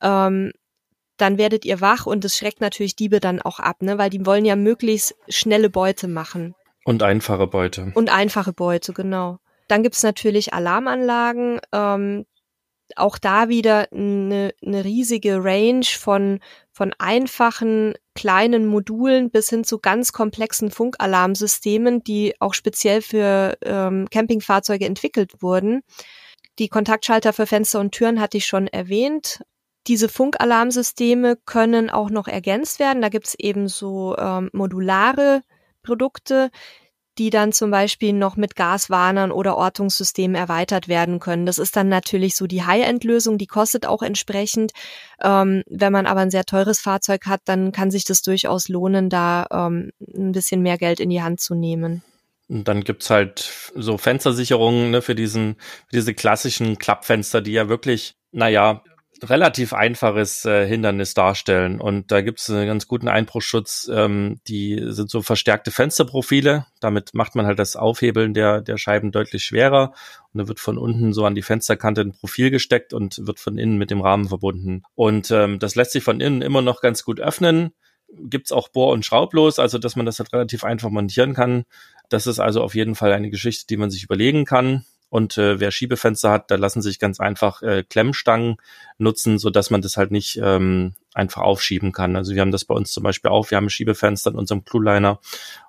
Ähm, 0.00 0.52
dann 1.16 1.38
werdet 1.38 1.64
ihr 1.64 1.80
wach 1.80 2.06
und 2.06 2.24
es 2.24 2.36
schreckt 2.36 2.60
natürlich 2.60 2.96
Diebe 2.96 3.20
dann 3.20 3.40
auch 3.40 3.60
ab, 3.60 3.82
ne? 3.82 3.98
weil 3.98 4.10
die 4.10 4.26
wollen 4.26 4.44
ja 4.44 4.56
möglichst 4.56 5.14
schnelle 5.28 5.70
Beute 5.70 6.08
machen. 6.08 6.54
Und 6.84 7.02
einfache 7.02 7.46
Beute. 7.46 7.92
Und 7.94 8.12
einfache 8.12 8.52
Beute, 8.52 8.92
genau. 8.92 9.38
Dann 9.68 9.82
gibt's 9.82 10.02
natürlich 10.02 10.52
Alarmanlagen. 10.52 11.60
Ähm, 11.72 12.26
auch 12.96 13.18
da 13.18 13.48
wieder 13.48 13.88
eine, 13.92 14.54
eine 14.64 14.84
riesige 14.84 15.42
Range 15.42 15.86
von, 15.86 16.40
von 16.70 16.92
einfachen 16.98 17.94
kleinen 18.14 18.66
Modulen 18.66 19.30
bis 19.30 19.48
hin 19.48 19.64
zu 19.64 19.78
ganz 19.78 20.12
komplexen 20.12 20.70
Funkalarmsystemen, 20.70 22.04
die 22.04 22.34
auch 22.40 22.54
speziell 22.54 23.02
für 23.02 23.56
ähm, 23.64 24.08
Campingfahrzeuge 24.10 24.84
entwickelt 24.84 25.42
wurden. 25.42 25.82
Die 26.58 26.68
Kontaktschalter 26.68 27.32
für 27.32 27.46
Fenster 27.46 27.80
und 27.80 27.92
Türen 27.92 28.20
hatte 28.20 28.36
ich 28.36 28.46
schon 28.46 28.68
erwähnt. 28.68 29.42
Diese 29.86 30.08
Funkalarmsysteme 30.08 31.36
können 31.44 31.90
auch 31.90 32.10
noch 32.10 32.26
ergänzt 32.26 32.78
werden. 32.78 33.02
Da 33.02 33.08
gibt 33.10 33.26
es 33.26 33.34
eben 33.38 33.68
so 33.68 34.16
ähm, 34.16 34.48
modulare 34.52 35.42
Produkte, 35.82 36.50
die 37.18 37.30
dann 37.30 37.52
zum 37.52 37.70
Beispiel 37.70 38.12
noch 38.12 38.36
mit 38.36 38.56
Gaswarnern 38.56 39.30
oder 39.30 39.56
Ortungssystemen 39.56 40.34
erweitert 40.34 40.88
werden 40.88 41.20
können. 41.20 41.46
Das 41.46 41.58
ist 41.58 41.76
dann 41.76 41.88
natürlich 41.88 42.34
so 42.34 42.46
die 42.46 42.64
High-End-Lösung, 42.64 43.38
die 43.38 43.46
kostet 43.46 43.86
auch 43.86 44.02
entsprechend. 44.02 44.72
Ähm, 45.22 45.62
wenn 45.68 45.92
man 45.92 46.06
aber 46.06 46.20
ein 46.20 46.30
sehr 46.30 46.44
teures 46.44 46.80
Fahrzeug 46.80 47.26
hat, 47.26 47.42
dann 47.44 47.70
kann 47.70 47.90
sich 47.90 48.04
das 48.04 48.22
durchaus 48.22 48.68
lohnen, 48.68 49.10
da 49.10 49.46
ähm, 49.52 49.90
ein 50.00 50.32
bisschen 50.32 50.62
mehr 50.62 50.78
Geld 50.78 50.98
in 50.98 51.10
die 51.10 51.22
Hand 51.22 51.40
zu 51.40 51.54
nehmen. 51.54 52.02
Und 52.48 52.68
dann 52.68 52.84
gibt's 52.84 53.10
halt 53.10 53.52
so 53.74 53.96
Fenstersicherungen 53.96 54.90
ne, 54.90 55.00
für 55.00 55.14
diesen, 55.14 55.54
für 55.88 55.96
diese 55.96 56.14
klassischen 56.14 56.78
Klappfenster, 56.78 57.40
die 57.40 57.52
ja 57.52 57.68
wirklich, 57.68 58.16
naja, 58.32 58.82
relativ 59.28 59.72
einfaches 59.72 60.44
äh, 60.44 60.66
Hindernis 60.66 61.14
darstellen. 61.14 61.80
Und 61.80 62.12
da 62.12 62.20
gibt 62.20 62.40
es 62.40 62.50
einen 62.50 62.66
ganz 62.66 62.86
guten 62.88 63.08
Einbruchschutz. 63.08 63.90
Ähm, 63.92 64.40
die 64.46 64.80
sind 64.84 65.10
so 65.10 65.22
verstärkte 65.22 65.70
Fensterprofile. 65.70 66.66
Damit 66.80 67.14
macht 67.14 67.34
man 67.34 67.46
halt 67.46 67.58
das 67.58 67.76
Aufhebeln 67.76 68.34
der, 68.34 68.60
der 68.60 68.76
Scheiben 68.76 69.12
deutlich 69.12 69.44
schwerer. 69.44 69.92
Und 70.32 70.40
da 70.40 70.48
wird 70.48 70.60
von 70.60 70.78
unten 70.78 71.12
so 71.12 71.24
an 71.24 71.34
die 71.34 71.42
Fensterkante 71.42 72.02
ein 72.02 72.12
Profil 72.12 72.50
gesteckt 72.50 72.92
und 72.92 73.26
wird 73.26 73.40
von 73.40 73.58
innen 73.58 73.78
mit 73.78 73.90
dem 73.90 74.00
Rahmen 74.00 74.28
verbunden. 74.28 74.82
Und 74.94 75.30
ähm, 75.30 75.58
das 75.58 75.74
lässt 75.74 75.92
sich 75.92 76.04
von 76.04 76.20
innen 76.20 76.42
immer 76.42 76.62
noch 76.62 76.80
ganz 76.80 77.04
gut 77.04 77.20
öffnen. 77.20 77.72
Gibt's 78.16 78.52
auch 78.52 78.68
Bohr- 78.68 78.92
und 78.92 79.04
Schraublos, 79.04 79.58
also 79.58 79.78
dass 79.78 79.96
man 79.96 80.06
das 80.06 80.18
halt 80.18 80.32
relativ 80.32 80.62
einfach 80.64 80.90
montieren 80.90 81.34
kann. 81.34 81.64
Das 82.08 82.26
ist 82.26 82.38
also 82.38 82.62
auf 82.62 82.74
jeden 82.74 82.94
Fall 82.94 83.12
eine 83.12 83.30
Geschichte, 83.30 83.66
die 83.66 83.76
man 83.76 83.90
sich 83.90 84.04
überlegen 84.04 84.44
kann. 84.44 84.84
Und 85.14 85.38
äh, 85.38 85.60
wer 85.60 85.70
Schiebefenster 85.70 86.32
hat, 86.32 86.50
da 86.50 86.56
lassen 86.56 86.82
sich 86.82 86.98
ganz 86.98 87.20
einfach 87.20 87.62
äh, 87.62 87.84
Klemmstangen 87.88 88.56
nutzen, 88.98 89.38
so 89.38 89.48
dass 89.48 89.70
man 89.70 89.80
das 89.80 89.96
halt 89.96 90.10
nicht 90.10 90.40
ähm, 90.42 90.94
einfach 91.14 91.42
aufschieben 91.42 91.92
kann. 91.92 92.16
Also 92.16 92.34
wir 92.34 92.40
haben 92.40 92.50
das 92.50 92.64
bei 92.64 92.74
uns 92.74 92.90
zum 92.90 93.04
Beispiel 93.04 93.30
auch. 93.30 93.48
Wir 93.48 93.56
haben 93.56 93.70
Schiebefenster 93.70 94.32
in 94.32 94.36
unserem 94.36 94.64
Clueliner 94.64 95.20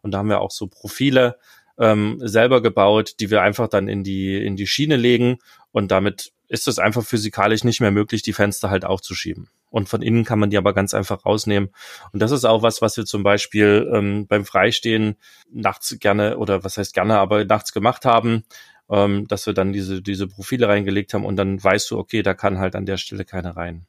und 0.02 0.10
da 0.10 0.18
haben 0.18 0.30
wir 0.30 0.42
auch 0.42 0.50
so 0.50 0.66
Profile 0.66 1.38
ähm, 1.78 2.18
selber 2.24 2.60
gebaut, 2.64 3.18
die 3.20 3.30
wir 3.30 3.44
einfach 3.44 3.68
dann 3.68 3.88
in 3.88 4.04
die 4.04 4.44
in 4.44 4.56
die 4.56 4.66
Schiene 4.66 4.96
legen 4.96 5.38
und 5.72 5.92
damit 5.92 6.32
ist 6.48 6.68
es 6.68 6.80
einfach 6.80 7.04
physikalisch 7.04 7.64
nicht 7.64 7.82
mehr 7.82 7.92
möglich, 7.92 8.24
die 8.24 8.34
Fenster 8.34 8.72
halt 8.72 8.84
aufzuschieben. 8.84 9.50
Und 9.70 9.90
von 9.90 10.02
innen 10.02 10.24
kann 10.24 10.40
man 10.40 10.50
die 10.50 10.58
aber 10.58 10.74
ganz 10.74 10.96
einfach 10.96 11.24
rausnehmen. 11.26 11.70
Und 12.14 12.22
das 12.22 12.32
ist 12.32 12.46
auch 12.46 12.62
was, 12.62 12.82
was 12.82 12.98
wir 12.98 13.06
zum 13.06 13.24
Beispiel 13.24 13.92
ähm, 13.94 14.26
beim 14.26 14.46
Freistehen 14.46 15.18
nachts 15.52 15.98
gerne 16.00 16.38
oder 16.38 16.64
was 16.64 16.78
heißt 16.78 16.94
gerne, 16.94 17.20
aber 17.20 17.46
nachts 17.46 17.74
gemacht 17.74 18.06
haben 18.06 18.44
ähm, 18.90 19.28
dass 19.28 19.46
wir 19.46 19.54
dann 19.54 19.74
diese, 19.74 20.02
diese 20.02 20.28
Profile 20.28 20.68
reingelegt 20.68 21.14
haben 21.14 21.26
und 21.26 21.36
dann 21.36 21.64
weißt 21.64 21.92
du, 21.92 21.98
okay, 21.98 22.22
da 22.22 22.34
kann 22.34 22.60
halt 22.60 22.76
an 22.76 22.86
der 22.86 22.98
Stelle 22.98 23.26
keiner 23.26 23.56
rein. 23.56 23.86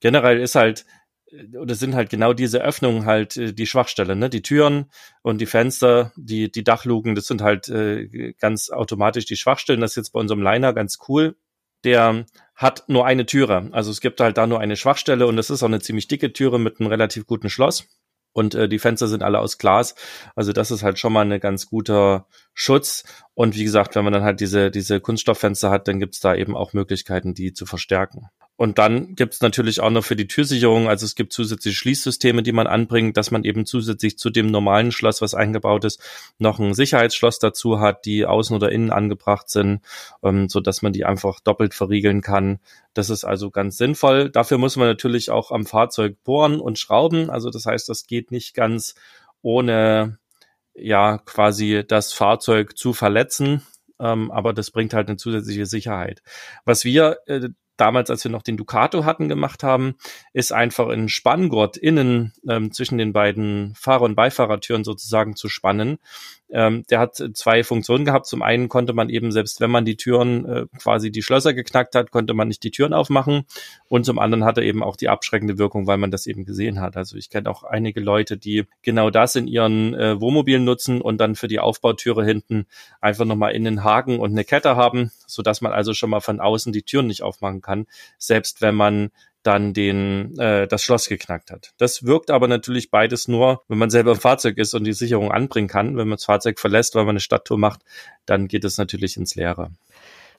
Generell 0.00 0.40
ist 0.40 0.54
halt, 0.54 0.84
äh, 1.30 1.56
oder 1.56 1.74
sind 1.74 1.94
halt 1.94 2.10
genau 2.10 2.32
diese 2.32 2.62
Öffnungen 2.62 3.04
halt 3.06 3.36
äh, 3.36 3.52
die 3.52 3.66
Schwachstelle, 3.66 4.16
ne? 4.16 4.30
Die 4.30 4.42
Türen 4.42 4.90
und 5.22 5.40
die 5.40 5.46
Fenster, 5.46 6.12
die, 6.16 6.50
die 6.50 6.64
Dachluken, 6.64 7.14
das 7.14 7.26
sind 7.26 7.42
halt 7.42 7.68
äh, 7.68 8.34
ganz 8.38 8.70
automatisch 8.70 9.24
die 9.26 9.36
Schwachstellen. 9.36 9.80
Das 9.80 9.92
ist 9.92 9.96
jetzt 9.96 10.12
bei 10.12 10.20
unserem 10.20 10.42
Liner 10.42 10.72
ganz 10.72 10.98
cool. 11.08 11.36
Der 11.84 12.26
hat 12.54 12.88
nur 12.88 13.06
eine 13.06 13.26
Türe. 13.26 13.68
Also 13.72 13.90
es 13.90 14.00
gibt 14.00 14.20
halt 14.20 14.38
da 14.38 14.46
nur 14.46 14.60
eine 14.60 14.76
Schwachstelle 14.76 15.26
und 15.26 15.36
das 15.36 15.50
ist 15.50 15.64
auch 15.64 15.68
eine 15.68 15.80
ziemlich 15.80 16.06
dicke 16.06 16.32
Türe 16.32 16.60
mit 16.60 16.78
einem 16.78 16.88
relativ 16.88 17.26
guten 17.26 17.50
Schloss 17.50 17.88
und 18.32 18.54
äh, 18.54 18.68
die 18.68 18.78
Fenster 18.78 19.08
sind 19.08 19.22
alle 19.22 19.38
aus 19.38 19.58
Glas. 19.58 19.94
Also 20.34 20.52
das 20.52 20.70
ist 20.70 20.82
halt 20.82 20.98
schon 20.98 21.12
mal 21.12 21.30
ein 21.30 21.40
ganz 21.40 21.66
guter 21.66 22.26
Schutz. 22.54 23.04
Und 23.34 23.56
wie 23.56 23.64
gesagt, 23.64 23.94
wenn 23.94 24.04
man 24.04 24.12
dann 24.12 24.22
halt 24.24 24.40
diese, 24.40 24.70
diese 24.70 25.00
Kunststofffenster 25.00 25.70
hat, 25.70 25.88
dann 25.88 25.98
gibt's 25.98 26.20
da 26.20 26.34
eben 26.34 26.56
auch 26.56 26.72
Möglichkeiten, 26.72 27.34
die 27.34 27.52
zu 27.52 27.66
verstärken. 27.66 28.28
Und 28.56 28.78
dann 28.78 29.16
gibt's 29.16 29.40
natürlich 29.40 29.80
auch 29.80 29.90
noch 29.90 30.04
für 30.04 30.14
die 30.14 30.28
Türsicherung, 30.28 30.86
also 30.86 31.04
es 31.04 31.16
gibt 31.16 31.32
zusätzliche 31.32 31.76
Schließsysteme, 31.76 32.44
die 32.44 32.52
man 32.52 32.66
anbringt, 32.66 33.16
dass 33.16 33.30
man 33.30 33.42
eben 33.42 33.66
zusätzlich 33.66 34.18
zu 34.18 34.30
dem 34.30 34.46
normalen 34.46 34.92
Schloss, 34.92 35.20
was 35.22 35.34
eingebaut 35.34 35.84
ist, 35.84 36.00
noch 36.38 36.60
ein 36.60 36.74
Sicherheitsschloss 36.74 37.38
dazu 37.38 37.80
hat, 37.80 38.04
die 38.04 38.26
außen 38.26 38.54
oder 38.54 38.70
innen 38.70 38.90
angebracht 38.90 39.48
sind, 39.48 39.80
ähm, 40.22 40.48
so 40.48 40.60
dass 40.60 40.82
man 40.82 40.92
die 40.92 41.04
einfach 41.04 41.40
doppelt 41.40 41.74
verriegeln 41.74 42.20
kann. 42.20 42.60
Das 42.94 43.10
ist 43.10 43.24
also 43.24 43.50
ganz 43.50 43.78
sinnvoll. 43.78 44.30
Dafür 44.30 44.58
muss 44.58 44.76
man 44.76 44.86
natürlich 44.86 45.30
auch 45.30 45.50
am 45.50 45.66
Fahrzeug 45.66 46.22
bohren 46.22 46.60
und 46.60 46.78
schrauben. 46.78 47.30
Also 47.30 47.50
das 47.50 47.66
heißt, 47.66 47.88
das 47.88 48.06
geht 48.06 48.30
nicht 48.30 48.54
ganz 48.54 48.94
ohne 49.40 50.18
ja 50.74 51.18
quasi 51.18 51.84
das 51.86 52.12
Fahrzeug 52.12 52.76
zu 52.76 52.92
verletzen. 52.92 53.62
Ähm, 54.00 54.30
aber 54.30 54.52
das 54.52 54.70
bringt 54.70 54.94
halt 54.94 55.08
eine 55.08 55.16
zusätzliche 55.16 55.66
Sicherheit. 55.66 56.22
Was 56.64 56.84
wir 56.84 57.18
äh, 57.26 57.50
damals, 57.76 58.10
als 58.10 58.24
wir 58.24 58.30
noch 58.30 58.42
den 58.42 58.56
Ducato 58.56 59.04
hatten, 59.04 59.28
gemacht 59.28 59.62
haben, 59.62 59.96
ist 60.32 60.52
einfach 60.52 60.88
ein 60.88 61.08
Spanngurt 61.08 61.76
innen 61.76 62.32
ähm, 62.48 62.72
zwischen 62.72 62.98
den 62.98 63.12
beiden 63.12 63.74
Fahrer- 63.74 64.04
und 64.04 64.14
Beifahrertüren 64.14 64.84
sozusagen 64.84 65.36
zu 65.36 65.48
spannen. 65.48 65.98
Ähm, 66.52 66.84
der 66.90 67.00
hat 67.00 67.16
zwei 67.34 67.64
Funktionen 67.64 68.04
gehabt. 68.04 68.26
Zum 68.26 68.42
einen 68.42 68.68
konnte 68.68 68.92
man 68.92 69.08
eben, 69.08 69.32
selbst 69.32 69.60
wenn 69.60 69.70
man 69.70 69.84
die 69.84 69.96
Türen 69.96 70.44
äh, 70.44 70.66
quasi 70.78 71.10
die 71.10 71.22
Schlösser 71.22 71.54
geknackt 71.54 71.94
hat, 71.94 72.10
konnte 72.10 72.34
man 72.34 72.48
nicht 72.48 72.62
die 72.62 72.70
Türen 72.70 72.92
aufmachen. 72.92 73.44
Und 73.88 74.04
zum 74.04 74.18
anderen 74.18 74.44
hat 74.44 74.58
er 74.58 74.64
eben 74.64 74.82
auch 74.82 74.96
die 74.96 75.08
abschreckende 75.08 75.58
Wirkung, 75.58 75.86
weil 75.86 75.96
man 75.96 76.10
das 76.10 76.26
eben 76.26 76.44
gesehen 76.44 76.80
hat. 76.80 76.96
Also 76.96 77.16
ich 77.16 77.30
kenne 77.30 77.48
auch 77.48 77.64
einige 77.64 78.00
Leute, 78.00 78.36
die 78.36 78.64
genau 78.82 79.10
das 79.10 79.34
in 79.34 79.46
ihren 79.46 79.94
äh, 79.94 80.20
Wohnmobilen 80.20 80.64
nutzen 80.64 81.00
und 81.00 81.18
dann 81.18 81.34
für 81.34 81.48
die 81.48 81.58
Aufbautüre 81.58 82.24
hinten 82.24 82.66
einfach 83.00 83.24
nochmal 83.24 83.52
in 83.52 83.64
den 83.64 83.82
Haken 83.82 84.20
und 84.20 84.32
eine 84.32 84.44
Kette 84.44 84.76
haben, 84.76 85.10
so 85.26 85.42
dass 85.42 85.62
man 85.62 85.72
also 85.72 85.94
schon 85.94 86.10
mal 86.10 86.20
von 86.20 86.40
außen 86.40 86.72
die 86.72 86.82
Türen 86.82 87.06
nicht 87.06 87.22
aufmachen 87.22 87.62
kann, 87.62 87.86
selbst 88.18 88.60
wenn 88.60 88.74
man 88.74 89.10
dann 89.42 89.74
den 89.74 90.38
äh, 90.38 90.66
das 90.68 90.82
Schloss 90.82 91.08
geknackt 91.08 91.50
hat. 91.50 91.72
Das 91.78 92.04
wirkt 92.04 92.30
aber 92.30 92.48
natürlich 92.48 92.90
beides 92.90 93.28
nur, 93.28 93.62
wenn 93.68 93.78
man 93.78 93.90
selber 93.90 94.12
im 94.12 94.20
Fahrzeug 94.20 94.58
ist 94.58 94.74
und 94.74 94.84
die 94.84 94.92
Sicherung 94.92 95.32
anbringen 95.32 95.68
kann. 95.68 95.96
Wenn 95.96 96.08
man 96.08 96.16
das 96.16 96.24
Fahrzeug 96.24 96.60
verlässt, 96.60 96.94
weil 96.94 97.04
man 97.04 97.14
eine 97.14 97.20
Stadttour 97.20 97.58
macht, 97.58 97.80
dann 98.26 98.48
geht 98.48 98.64
es 98.64 98.78
natürlich 98.78 99.16
ins 99.16 99.34
Leere. 99.34 99.70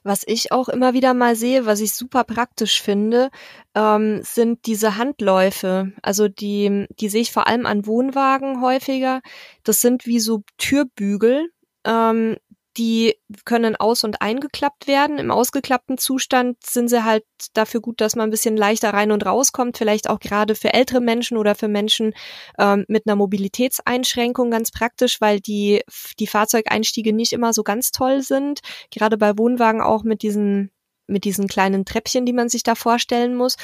Was 0.06 0.22
ich 0.26 0.52
auch 0.52 0.68
immer 0.68 0.92
wieder 0.92 1.14
mal 1.14 1.34
sehe, 1.34 1.64
was 1.64 1.80
ich 1.80 1.94
super 1.94 2.24
praktisch 2.24 2.82
finde, 2.82 3.30
ähm, 3.74 4.20
sind 4.22 4.66
diese 4.66 4.98
Handläufe. 4.98 5.92
Also 6.02 6.28
die, 6.28 6.86
die 7.00 7.08
sehe 7.08 7.22
ich 7.22 7.32
vor 7.32 7.46
allem 7.46 7.64
an 7.64 7.86
Wohnwagen 7.86 8.60
häufiger. 8.60 9.22
Das 9.62 9.80
sind 9.80 10.04
wie 10.04 10.20
so 10.20 10.42
Türbügel, 10.58 11.48
ähm, 11.86 12.36
die 12.76 13.14
können 13.44 13.76
aus- 13.76 14.04
und 14.04 14.20
eingeklappt 14.20 14.86
werden. 14.86 15.18
Im 15.18 15.30
ausgeklappten 15.30 15.98
Zustand 15.98 16.56
sind 16.64 16.88
sie 16.88 17.04
halt 17.04 17.24
dafür 17.52 17.80
gut, 17.80 18.00
dass 18.00 18.16
man 18.16 18.28
ein 18.28 18.30
bisschen 18.30 18.56
leichter 18.56 18.90
rein 18.90 19.12
und 19.12 19.24
rauskommt. 19.24 19.78
Vielleicht 19.78 20.10
auch 20.10 20.18
gerade 20.18 20.54
für 20.54 20.74
ältere 20.74 21.00
Menschen 21.00 21.36
oder 21.36 21.54
für 21.54 21.68
Menschen 21.68 22.14
ähm, 22.58 22.84
mit 22.88 23.06
einer 23.06 23.16
Mobilitätseinschränkung 23.16 24.50
ganz 24.50 24.70
praktisch, 24.70 25.20
weil 25.20 25.40
die, 25.40 25.82
die 26.18 26.26
Fahrzeugeinstiege 26.26 27.12
nicht 27.12 27.32
immer 27.32 27.52
so 27.52 27.62
ganz 27.62 27.92
toll 27.92 28.22
sind. 28.22 28.60
Gerade 28.90 29.16
bei 29.16 29.38
Wohnwagen 29.38 29.80
auch 29.80 30.02
mit 30.02 30.22
diesen 30.22 30.70
mit 31.06 31.24
diesen 31.24 31.48
kleinen 31.48 31.84
Treppchen, 31.84 32.26
die 32.26 32.32
man 32.32 32.48
sich 32.48 32.62
da 32.62 32.74
vorstellen 32.74 33.34
muss. 33.34 33.56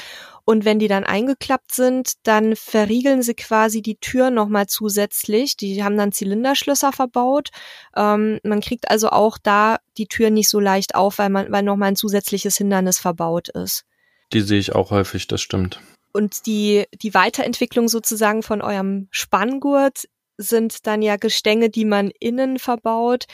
Und 0.44 0.64
wenn 0.64 0.78
die 0.78 0.88
dann 0.88 1.04
eingeklappt 1.04 1.72
sind, 1.72 2.12
dann 2.24 2.56
verriegeln 2.56 3.22
sie 3.22 3.34
quasi 3.34 3.82
die 3.82 3.96
Tür 3.96 4.30
nochmal 4.30 4.66
zusätzlich. 4.66 5.56
Die 5.56 5.82
haben 5.84 5.96
dann 5.96 6.12
Zylinderschlösser 6.12 6.92
verbaut. 6.92 7.50
Ähm, 7.96 8.40
man 8.42 8.60
kriegt 8.60 8.90
also 8.90 9.10
auch 9.10 9.38
da 9.38 9.78
die 9.96 10.06
Tür 10.06 10.30
nicht 10.30 10.48
so 10.48 10.60
leicht 10.60 10.94
auf, 10.94 11.18
weil 11.18 11.30
man, 11.30 11.50
weil 11.52 11.62
nochmal 11.62 11.90
ein 11.90 11.96
zusätzliches 11.96 12.56
Hindernis 12.56 12.98
verbaut 12.98 13.48
ist. 13.48 13.84
Die 14.32 14.40
sehe 14.40 14.58
ich 14.58 14.74
auch 14.74 14.90
häufig, 14.90 15.26
das 15.26 15.40
stimmt. 15.40 15.80
Und 16.12 16.46
die, 16.46 16.84
die 17.02 17.14
Weiterentwicklung 17.14 17.88
sozusagen 17.88 18.42
von 18.42 18.62
eurem 18.62 19.08
Spanngurt 19.10 20.08
sind 20.36 20.86
dann 20.86 21.02
ja 21.02 21.16
Gestänge, 21.16 21.70
die 21.70 21.84
man 21.84 22.10
innen 22.18 22.58
verbaut. 22.58 23.26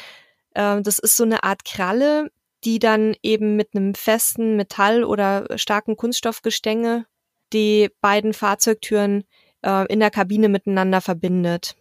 Ähm, 0.54 0.82
das 0.82 0.98
ist 0.98 1.16
so 1.16 1.24
eine 1.24 1.44
Art 1.44 1.64
Kralle, 1.64 2.30
die 2.64 2.78
dann 2.78 3.14
eben 3.22 3.56
mit 3.56 3.70
einem 3.74 3.94
festen 3.94 4.56
Metall- 4.56 5.04
oder 5.04 5.46
starken 5.56 5.96
Kunststoffgestänge 5.96 7.06
die 7.52 7.90
beiden 8.00 8.32
Fahrzeugtüren 8.32 9.24
äh, 9.62 9.86
in 9.92 10.00
der 10.00 10.10
Kabine 10.10 10.48
miteinander 10.48 11.00
verbindet. 11.00 11.76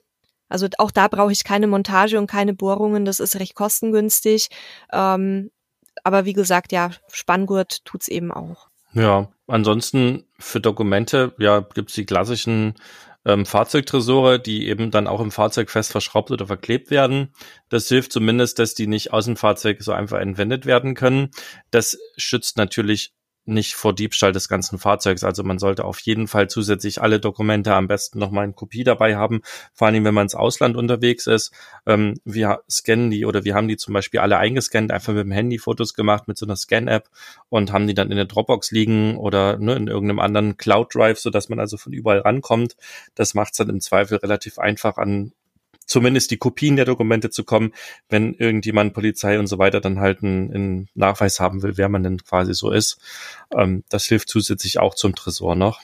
Also 0.47 0.67
auch 0.77 0.91
da 0.91 1.07
brauche 1.07 1.31
ich 1.31 1.43
keine 1.43 1.67
Montage 1.67 2.19
und 2.19 2.27
keine 2.27 2.53
Bohrungen, 2.53 3.05
das 3.05 3.19
ist 3.19 3.39
recht 3.39 3.55
kostengünstig. 3.55 4.49
Ähm, 4.91 5.51
aber 6.03 6.25
wie 6.25 6.33
gesagt, 6.33 6.71
ja, 6.71 6.91
Spanngurt 7.11 7.83
tut's 7.85 8.07
eben 8.07 8.31
auch. 8.31 8.67
Ja, 8.93 9.29
ansonsten 9.47 10.25
für 10.39 10.61
Dokumente, 10.61 11.33
ja, 11.39 11.61
gibt's 11.61 11.93
die 11.93 12.05
klassischen 12.05 12.75
ähm, 13.25 13.45
Fahrzeugtresore, 13.45 14.39
die 14.39 14.67
eben 14.67 14.91
dann 14.91 15.07
auch 15.07 15.19
im 15.19 15.31
Fahrzeug 15.31 15.69
fest 15.69 15.91
verschraubt 15.91 16.31
oder 16.31 16.47
verklebt 16.47 16.91
werden. 16.91 17.33
Das 17.69 17.88
hilft 17.88 18.11
zumindest, 18.11 18.59
dass 18.59 18.75
die 18.75 18.88
nicht 18.88 19.11
aus 19.13 19.25
dem 19.25 19.35
Fahrzeug 19.35 19.81
so 19.81 19.91
einfach 19.91 20.19
entwendet 20.19 20.65
werden 20.65 20.93
können. 20.93 21.31
Das 21.71 21.97
schützt 22.17 22.57
natürlich 22.57 23.13
nicht 23.45 23.75
vor 23.75 23.93
Diebstahl 23.93 24.31
des 24.31 24.49
ganzen 24.49 24.79
Fahrzeugs. 24.79 25.23
Also 25.23 25.43
man 25.43 25.60
sollte 25.60 25.86
auf 25.86 25.99
jeden 25.99 26.27
Fall 26.27 26.49
zusätzlich 26.49 27.01
alle 27.01 27.19
Dokumente 27.19 27.73
am 27.73 27.88
besten 27.88 28.19
nochmal 28.19 28.45
in 28.45 28.55
Kopie 28.55 28.84
dabei 28.84 29.15
haben, 29.15 29.41
vor 29.73 29.88
allem 29.88 30.03
wenn 30.03 30.13
man 30.13 30.25
ins 30.25 30.36
Ausland 30.36 30.75
unterwegs 30.75 31.27
ist. 31.27 31.51
Ähm, 31.86 32.15
wir 32.25 32.62
scannen 32.69 33.12
die 33.12 33.25
oder 33.25 33.45
wir 33.45 33.55
haben 33.55 33.67
die 33.67 33.77
zum 33.77 33.93
Beispiel 33.93 34.19
alle 34.19 34.38
eingescannt, 34.38 34.91
einfach 34.91 35.13
mit 35.13 35.23
dem 35.23 35.31
Handy 35.31 35.58
Fotos 35.58 35.93
gemacht 35.93 36.27
mit 36.27 36.38
so 36.38 36.45
einer 36.45 36.55
Scan-App 36.55 37.10
und 37.49 37.71
haben 37.71 37.88
die 37.88 37.93
dann 37.93 38.12
in 38.12 38.17
der 38.17 38.25
Dropbox 38.25 38.71
liegen 38.71 39.17
oder 39.17 39.58
ne, 39.58 39.75
in 39.75 39.88
irgendeinem 39.88 40.19
anderen 40.19 40.58
Cloud 40.58 40.95
Drive, 40.95 41.19
so 41.19 41.29
dass 41.29 41.49
man 41.49 41.60
also 41.60 41.77
von 41.77 41.93
überall 41.93 42.19
rankommt. 42.19 42.75
Das 43.13 43.34
macht 43.34 43.53
es 43.53 43.58
dann 43.58 43.69
im 43.69 43.81
Zweifel 43.81 44.17
relativ 44.17 44.60
einfach 44.60 44.97
an 44.97 45.34
zumindest 45.86 46.32
die 46.32 46.38
Kopien 46.38 46.76
der 46.76 46.86
Dokumente 46.86 47.30
zu 47.30 47.43
kommen, 47.43 47.74
wenn 48.10 48.34
irgendjemand, 48.34 48.93
Polizei 48.93 49.39
und 49.39 49.48
so 49.48 49.58
weiter, 49.58 49.82
dann 49.82 50.00
halt 50.00 50.24
einen, 50.24 50.54
einen 50.54 50.89
Nachweis 50.95 51.39
haben 51.39 51.63
will, 51.63 51.78
wer 51.78 51.89
man 51.89 52.04
denn 52.04 52.24
quasi 52.24 52.54
so 52.54 52.71
ist. 52.71 52.98
Ähm, 53.56 53.84
das 53.89 54.06
hilft 54.06 54.30
zusätzlich 54.30 54.80
auch 54.80 54.95
zum 54.95 55.15
Tresor 55.15 55.56
noch. 55.56 55.82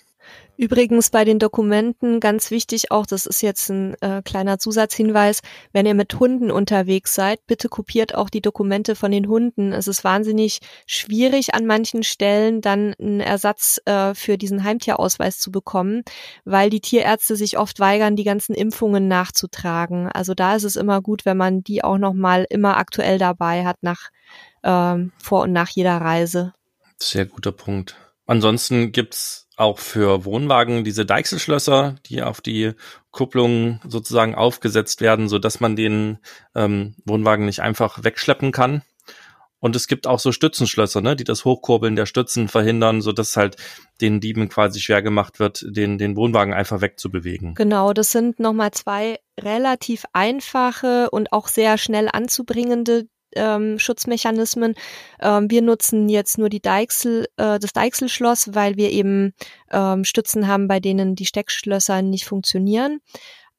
Übrigens 0.57 1.09
bei 1.09 1.25
den 1.25 1.39
Dokumenten 1.39 2.19
ganz 2.19 2.51
wichtig 2.51 2.91
auch, 2.91 3.07
das 3.07 3.25
ist 3.25 3.41
jetzt 3.41 3.69
ein 3.69 3.95
äh, 4.01 4.21
kleiner 4.21 4.59
Zusatzhinweis, 4.59 5.41
wenn 5.73 5.87
ihr 5.87 5.95
mit 5.95 6.19
Hunden 6.19 6.51
unterwegs 6.51 7.15
seid, 7.15 7.39
bitte 7.47 7.67
kopiert 7.67 8.13
auch 8.13 8.29
die 8.29 8.41
Dokumente 8.41 8.95
von 8.95 9.11
den 9.11 9.27
Hunden. 9.27 9.73
Es 9.73 9.87
ist 9.87 10.03
wahnsinnig 10.03 10.59
schwierig 10.85 11.55
an 11.55 11.65
manchen 11.65 12.03
Stellen 12.03 12.61
dann 12.61 12.93
einen 12.99 13.21
Ersatz 13.21 13.81
äh, 13.85 14.13
für 14.13 14.37
diesen 14.37 14.63
Heimtierausweis 14.63 15.39
zu 15.39 15.51
bekommen, 15.51 16.03
weil 16.45 16.69
die 16.69 16.81
Tierärzte 16.81 17.35
sich 17.35 17.57
oft 17.57 17.79
weigern, 17.79 18.15
die 18.15 18.23
ganzen 18.23 18.53
Impfungen 18.53 19.07
nachzutragen. 19.07 20.09
Also 20.09 20.35
da 20.35 20.55
ist 20.55 20.63
es 20.63 20.75
immer 20.75 21.01
gut, 21.01 21.25
wenn 21.25 21.37
man 21.37 21.63
die 21.63 21.83
auch 21.83 21.97
nochmal 21.97 22.45
immer 22.49 22.77
aktuell 22.77 23.17
dabei 23.17 23.65
hat 23.65 23.77
nach 23.81 24.09
ähm, 24.63 25.11
vor 25.17 25.41
und 25.41 25.53
nach 25.53 25.69
jeder 25.69 25.97
Reise. 25.97 26.53
Sehr 26.99 27.25
guter 27.25 27.51
Punkt. 27.51 27.95
Ansonsten 28.27 28.91
gibt's 28.91 29.47
auch 29.61 29.79
für 29.79 30.25
Wohnwagen 30.25 30.83
diese 30.83 31.05
Deichselschlösser, 31.05 31.95
die 32.07 32.21
auf 32.21 32.41
die 32.41 32.73
Kupplung 33.11 33.79
sozusagen 33.87 34.35
aufgesetzt 34.35 35.01
werden, 35.01 35.29
so 35.29 35.39
dass 35.39 35.59
man 35.59 35.75
den 35.75 36.17
ähm, 36.55 36.95
Wohnwagen 37.05 37.45
nicht 37.45 37.61
einfach 37.61 38.03
wegschleppen 38.03 38.51
kann. 38.51 38.81
Und 39.59 39.75
es 39.75 39.87
gibt 39.87 40.07
auch 40.07 40.19
so 40.19 40.31
Stützenschlösser, 40.31 41.01
ne, 41.01 41.15
die 41.15 41.23
das 41.23 41.45
Hochkurbeln 41.45 41.95
der 41.95 42.07
Stützen 42.07 42.47
verhindern, 42.47 43.01
so 43.01 43.11
dass 43.11 43.37
halt 43.37 43.57
den 44.01 44.19
Dieben 44.19 44.49
quasi 44.49 44.79
schwer 44.79 45.03
gemacht 45.03 45.39
wird, 45.39 45.63
den, 45.67 45.99
den 45.99 46.15
Wohnwagen 46.15 46.53
einfach 46.53 46.81
wegzubewegen. 46.81 47.53
Genau, 47.53 47.93
das 47.93 48.11
sind 48.11 48.39
nochmal 48.39 48.71
zwei 48.71 49.19
relativ 49.39 50.05
einfache 50.13 51.11
und 51.11 51.31
auch 51.31 51.47
sehr 51.47 51.77
schnell 51.77 52.09
anzubringende 52.11 53.05
ähm, 53.35 53.79
Schutzmechanismen. 53.79 54.75
Ähm, 55.21 55.49
wir 55.49 55.61
nutzen 55.61 56.09
jetzt 56.09 56.37
nur 56.37 56.49
die 56.49 56.61
Deichsel, 56.61 57.27
äh, 57.37 57.59
das 57.59 57.73
Deichselschloss, 57.73 58.53
weil 58.53 58.77
wir 58.77 58.91
eben 58.91 59.33
ähm, 59.71 60.03
Stützen 60.03 60.47
haben, 60.47 60.67
bei 60.67 60.79
denen 60.79 61.15
die 61.15 61.25
Steckschlösser 61.25 62.01
nicht 62.01 62.25
funktionieren. 62.25 62.99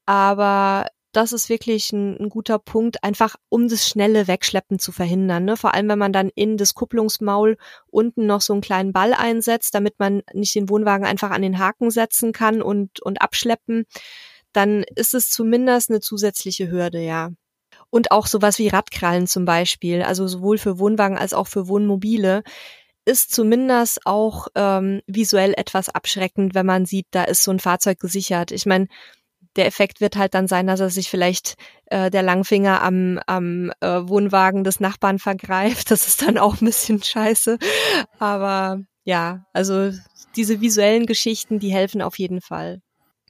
Aber 0.06 0.87
das 1.12 1.32
ist 1.32 1.48
wirklich 1.48 1.92
ein, 1.92 2.16
ein, 2.18 2.28
guter 2.30 2.58
Punkt, 2.58 3.04
einfach 3.04 3.37
um 3.50 3.68
das 3.68 3.87
schnelle 3.87 4.26
Wegschleppen 4.26 4.78
zu 4.78 4.92
verhindern. 4.92 5.44
Ne? 5.44 5.56
Vor 5.56 5.74
allem, 5.74 5.88
wenn 5.88 5.98
man 5.98 6.12
dann 6.12 6.30
in 6.35 6.56
das 6.56 6.74
Kupplungsmaul 6.74 7.58
unten 7.90 8.26
noch 8.26 8.40
so 8.40 8.54
einen 8.54 8.62
kleinen 8.62 8.92
Ball 8.92 9.12
einsetzt, 9.12 9.74
damit 9.74 9.98
man 9.98 10.22
nicht 10.32 10.54
den 10.54 10.70
Wohnwagen 10.70 11.06
einfach 11.06 11.30
an 11.30 11.42
den 11.42 11.58
Haken 11.58 11.90
setzen 11.90 12.32
kann 12.32 12.62
und, 12.62 13.00
und 13.02 13.20
abschleppen, 13.20 13.85
dann 14.52 14.85
ist 14.96 15.14
es 15.14 15.30
zumindest 15.30 15.90
eine 15.90 16.00
zusätzliche 16.00 16.70
Hürde, 16.70 17.00
ja. 17.00 17.30
Und 17.92 18.11
auch 18.11 18.26
sowas 18.26 18.59
wie 18.59 18.68
Radkrallen 18.68 19.26
zum 19.26 19.44
Beispiel, 19.44 20.02
also 20.02 20.26
sowohl 20.26 20.57
für 20.57 20.78
Wohnwagen 20.78 21.18
als 21.18 21.35
auch 21.35 21.46
für 21.46 21.68
Wohnmobile, 21.68 22.42
ist 23.05 23.35
zumindest 23.35 24.07
auch 24.07 24.48
ähm, 24.55 25.02
visuell 25.07 25.52
etwas 25.55 25.90
abschreckend, 25.90 26.55
wenn 26.55 26.64
man 26.64 26.87
sieht, 26.87 27.07
da 27.11 27.24
ist 27.24 27.42
so 27.42 27.50
ein 27.50 27.61
Fahrzeug 27.61 28.00
gesichert. 28.00 28.50
Ich 28.50 28.64
meine, 28.64 28.87
der 29.57 29.66
Effekt 29.66 30.00
wird 30.00 30.16
halt 30.16 30.33
dann 30.33 30.48
sein, 30.48 30.66
dass 30.66 30.81
er 30.81 30.88
sich 30.88 31.11
vielleicht 31.11 31.57
äh, 31.87 32.11
der 32.11 32.22
Langfinger 32.22 32.81
am, 32.81 33.20
am 33.26 33.70
äh, 33.81 34.09
Wohnwagen 34.09 34.64
des 34.64 34.81
Nachbarn 34.81 35.18
vergreift. 35.18 35.90
Das 35.90 36.09
ist 36.09 36.22
dann 36.22 36.38
auch 36.38 36.62
ein 36.62 36.64
bisschen 36.64 37.02
scheiße. 37.02 37.59
Aber 38.18 38.81
ja, 39.05 39.44
also 39.52 39.90
diese 40.35 40.62
visuellen 40.62 41.05
Geschichten, 41.05 41.59
die 41.59 41.74
helfen 41.74 42.00
auf 42.00 42.18
jeden 42.18 42.40
Fall. 42.40 42.81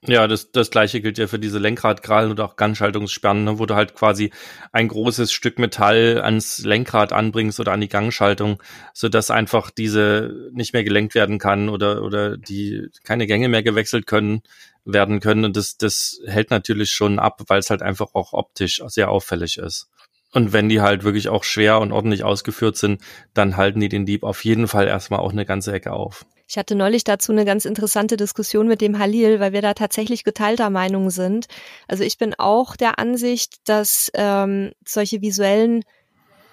Ja, 0.04 0.26
das, 0.26 0.50
das 0.50 0.70
gleiche 0.70 1.00
gilt 1.00 1.16
ja 1.18 1.28
für 1.28 1.38
diese 1.38 1.60
Lenkradkrallen 1.60 2.32
oder 2.32 2.44
auch 2.44 2.56
Gangschaltungssperren, 2.56 3.44
ne, 3.44 3.60
wo 3.60 3.66
du 3.66 3.76
halt 3.76 3.94
quasi 3.94 4.32
ein 4.72 4.88
großes 4.88 5.30
Stück 5.30 5.60
Metall 5.60 6.20
ans 6.20 6.58
Lenkrad 6.58 7.12
anbringst 7.12 7.60
oder 7.60 7.70
an 7.70 7.80
die 7.80 7.88
Gangschaltung, 7.88 8.60
so 8.94 9.08
dass 9.08 9.30
einfach 9.30 9.70
diese 9.70 10.50
nicht 10.52 10.72
mehr 10.72 10.82
gelenkt 10.82 11.14
werden 11.14 11.38
kann 11.38 11.68
oder, 11.68 12.02
oder 12.02 12.36
die 12.36 12.88
keine 13.04 13.28
Gänge 13.28 13.48
mehr 13.48 13.62
gewechselt 13.62 14.08
können, 14.08 14.42
werden 14.84 15.20
können. 15.20 15.44
Und 15.44 15.56
das, 15.56 15.76
das 15.76 16.20
hält 16.26 16.50
natürlich 16.50 16.90
schon 16.90 17.20
ab, 17.20 17.40
weil 17.46 17.60
es 17.60 17.70
halt 17.70 17.82
einfach 17.82 18.08
auch 18.14 18.32
optisch 18.32 18.82
sehr 18.88 19.08
auffällig 19.08 19.58
ist. 19.58 19.88
Und 20.32 20.52
wenn 20.52 20.68
die 20.68 20.80
halt 20.80 21.04
wirklich 21.04 21.28
auch 21.28 21.44
schwer 21.44 21.78
und 21.78 21.92
ordentlich 21.92 22.24
ausgeführt 22.24 22.76
sind, 22.76 23.02
dann 23.34 23.56
halten 23.56 23.78
die 23.78 23.88
den 23.88 24.06
Dieb 24.06 24.24
auf 24.24 24.44
jeden 24.44 24.66
Fall 24.66 24.88
erstmal 24.88 25.20
auch 25.20 25.30
eine 25.30 25.46
ganze 25.46 25.72
Ecke 25.72 25.92
auf. 25.92 26.24
Ich 26.52 26.58
hatte 26.58 26.74
neulich 26.74 27.02
dazu 27.02 27.32
eine 27.32 27.46
ganz 27.46 27.64
interessante 27.64 28.18
Diskussion 28.18 28.68
mit 28.68 28.82
dem 28.82 28.98
Halil, 28.98 29.40
weil 29.40 29.54
wir 29.54 29.62
da 29.62 29.72
tatsächlich 29.72 30.22
geteilter 30.22 30.68
Meinung 30.68 31.08
sind. 31.08 31.46
Also 31.88 32.04
ich 32.04 32.18
bin 32.18 32.34
auch 32.36 32.76
der 32.76 32.98
Ansicht, 32.98 33.66
dass 33.70 34.10
ähm, 34.12 34.72
solche 34.86 35.22
visuellen 35.22 35.82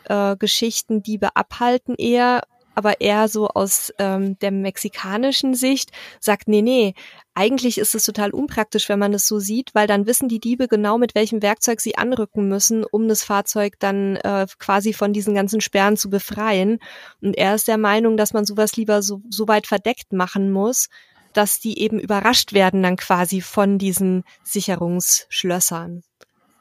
äh, 0.05 0.37
Geschichten 0.37 1.03
Diebe 1.03 1.35
abhalten 1.35 1.95
eher 1.97 2.43
aber 2.79 3.01
eher 3.01 3.27
so 3.27 3.49
aus 3.49 3.93
ähm, 3.99 4.39
der 4.39 4.51
mexikanischen 4.51 5.53
Sicht 5.53 5.91
sagt, 6.21 6.47
nee, 6.47 6.61
nee, 6.61 6.93
eigentlich 7.33 7.77
ist 7.77 7.93
es 7.93 8.05
total 8.05 8.31
unpraktisch, 8.31 8.87
wenn 8.87 8.99
man 8.99 9.13
es 9.13 9.27
so 9.27 9.37
sieht, 9.37 9.75
weil 9.75 9.85
dann 9.85 10.07
wissen 10.07 10.29
die 10.29 10.39
Diebe 10.39 10.69
genau, 10.69 10.97
mit 10.97 11.13
welchem 11.13 11.41
Werkzeug 11.41 11.81
sie 11.81 11.97
anrücken 11.97 12.47
müssen, 12.47 12.85
um 12.85 13.09
das 13.09 13.25
Fahrzeug 13.25 13.73
dann 13.79 14.15
äh, 14.15 14.47
quasi 14.59 14.93
von 14.93 15.11
diesen 15.11 15.35
ganzen 15.35 15.59
Sperren 15.59 15.97
zu 15.97 16.09
befreien. 16.09 16.79
Und 17.21 17.37
er 17.37 17.53
ist 17.53 17.67
der 17.67 17.77
Meinung, 17.77 18.15
dass 18.15 18.31
man 18.31 18.45
sowas 18.45 18.77
lieber 18.77 19.01
so, 19.01 19.21
so 19.29 19.49
weit 19.49 19.67
verdeckt 19.67 20.13
machen 20.13 20.49
muss, 20.49 20.87
dass 21.33 21.59
die 21.59 21.79
eben 21.79 21.99
überrascht 21.99 22.53
werden 22.53 22.81
dann 22.81 22.95
quasi 22.95 23.41
von 23.41 23.77
diesen 23.77 24.23
Sicherungsschlössern. 24.43 26.03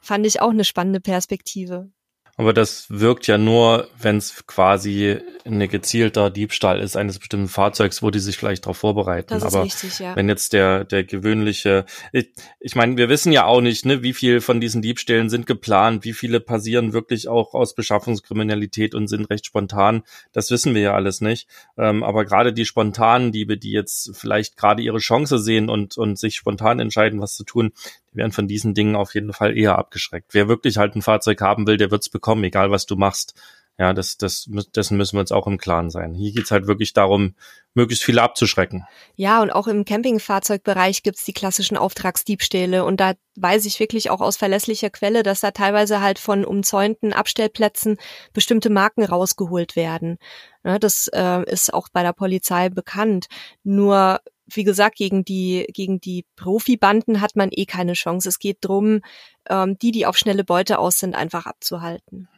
Fand 0.01 0.27
ich 0.27 0.41
auch 0.41 0.51
eine 0.51 0.65
spannende 0.65 1.01
Perspektive. 1.01 1.93
Aber 2.38 2.53
das 2.53 2.87
wirkt 2.88 3.27
ja 3.27 3.37
nur, 3.37 3.88
wenn 4.01 4.16
es 4.16 4.46
quasi 4.46 5.18
ein 5.44 5.68
gezielter 5.68 6.31
Diebstahl 6.31 6.79
ist 6.79 6.96
eines 6.96 7.18
bestimmten 7.18 7.48
Fahrzeugs, 7.48 8.01
wo 8.01 8.12
die 8.12 8.20
sich 8.20 8.37
vielleicht 8.37 8.64
darauf 8.64 8.77
vorbereiten. 8.77 9.31
Das 9.31 9.42
ist 9.42 9.55
Aber 9.57 9.64
richtig, 9.64 9.98
ja. 9.98 10.14
wenn 10.14 10.29
jetzt 10.29 10.53
der 10.53 10.85
der 10.85 11.03
gewöhnliche, 11.03 11.85
ich, 12.12 12.31
ich 12.61 12.77
meine, 12.77 12.96
wir 12.96 13.09
wissen 13.09 13.33
ja 13.33 13.44
auch 13.44 13.61
nicht, 13.61 13.85
ne, 13.87 14.05
wie 14.05 14.12
viel 14.12 14.40
von 14.40 14.61
diesen 14.61 14.83
Diebstählen 14.83 15.29
sind 15.29 15.46
geplant, 15.46 16.05
wie 16.05 16.12
viele 16.12 16.38
passieren 16.38 16.92
wirklich 16.92 17.27
auch 17.27 17.55
aus 17.55 17.74
Beschaffungskriminalität 17.74 18.94
und 18.94 19.09
sind 19.09 19.29
recht 19.31 19.44
spontan. 19.44 20.05
Das 20.31 20.53
wissen 20.53 20.77
wir 20.77 20.83
ja 20.83 20.94
alles 20.94 21.20
nicht. 21.20 21.48
Ähm, 21.77 22.05
aber 22.05 22.24
gerade 22.24 22.53
die 22.53 22.66
spontanen 22.66 23.33
Diebe, 23.33 23.59
die 23.59 23.72
jetzt 23.72 24.16
vielleicht 24.16 24.57
gerade 24.57 24.81
ihre 24.81 24.98
Chance 24.98 25.40
sehen 25.40 25.68
und 25.68 25.98
und 25.98 26.20
sich 26.20 26.37
spontan 26.37 26.79
entscheiden, 26.79 27.20
was 27.20 27.35
zu 27.35 27.42
tun, 27.42 27.72
werden 28.12 28.33
von 28.33 28.49
diesen 28.49 28.75
Dingen 28.75 28.97
auf 28.97 29.14
jeden 29.14 29.33
Fall 29.33 29.57
eher 29.57 29.79
abgeschreckt. 29.79 30.35
Wer 30.35 30.49
wirklich 30.49 30.79
halt 30.79 30.97
ein 30.97 31.03
Fahrzeug 31.03 31.40
haben 31.40 31.66
will, 31.66 31.77
der 31.77 31.90
wird's 31.90 32.09
bekommen, 32.09 32.44
egal 32.44 32.71
was 32.71 32.87
du 32.87 32.97
machst. 32.97 33.35
Ja, 33.81 33.92
das, 33.92 34.16
das, 34.16 34.51
dessen 34.75 34.97
müssen 34.97 35.14
wir 35.14 35.21
uns 35.21 35.31
auch 35.31 35.47
im 35.47 35.57
Klaren 35.57 35.88
sein. 35.88 36.12
Hier 36.12 36.33
geht's 36.33 36.51
halt 36.51 36.66
wirklich 36.66 36.94
darum, 36.94 37.37
möglichst 37.75 38.03
viele 38.03 38.23
abzuschrecken. 38.23 38.85
Ja, 39.14 39.40
und 39.40 39.53
auch 39.53 39.68
im 39.68 39.85
Campingfahrzeugbereich 39.85 41.05
gibt's 41.05 41.25
die 41.25 41.33
klassischen 41.33 41.77
Auftragsdiebstähle. 41.77 42.85
Und 42.85 42.99
da 42.99 43.12
weiß 43.37 43.66
ich 43.66 43.79
wirklich 43.79 44.11
auch 44.11 44.21
aus 44.21 44.37
verlässlicher 44.37 44.90
Quelle, 44.90 45.23
dass 45.23 45.38
da 45.38 45.53
teilweise 45.53 46.01
halt 46.01 46.18
von 46.18 46.44
umzäunten 46.44 47.12
Abstellplätzen 47.12 47.99
bestimmte 48.33 48.68
Marken 48.68 49.05
rausgeholt 49.05 49.77
werden. 49.77 50.18
Ja, 50.64 50.81
das 50.81 51.09
äh, 51.14 51.44
ist 51.49 51.73
auch 51.73 51.88
bei 51.88 52.03
der 52.03 52.14
Polizei 52.14 52.71
bekannt. 52.71 53.29
Nur 53.62 54.18
wie 54.51 54.65
gesagt, 54.65 54.97
gegen 54.97 55.25
die, 55.25 55.67
gegen 55.73 56.01
die 56.01 56.25
Profibanden 56.37 57.21
hat 57.21 57.37
man 57.37 57.51
eh 57.53 57.67
keine 57.67 57.93
Chance. 57.93 58.29
Es 58.29 58.39
geht 58.39 58.59
drum, 58.61 59.01
ähm, 59.49 59.79
die, 59.79 59.91
die 59.91 60.07
auf 60.07 60.17
schnelle 60.17 60.45
Beute 60.45 60.79
aus 60.79 60.99
sind, 60.99 61.15
einfach 61.15 61.47
abzuhalten. 61.47 62.29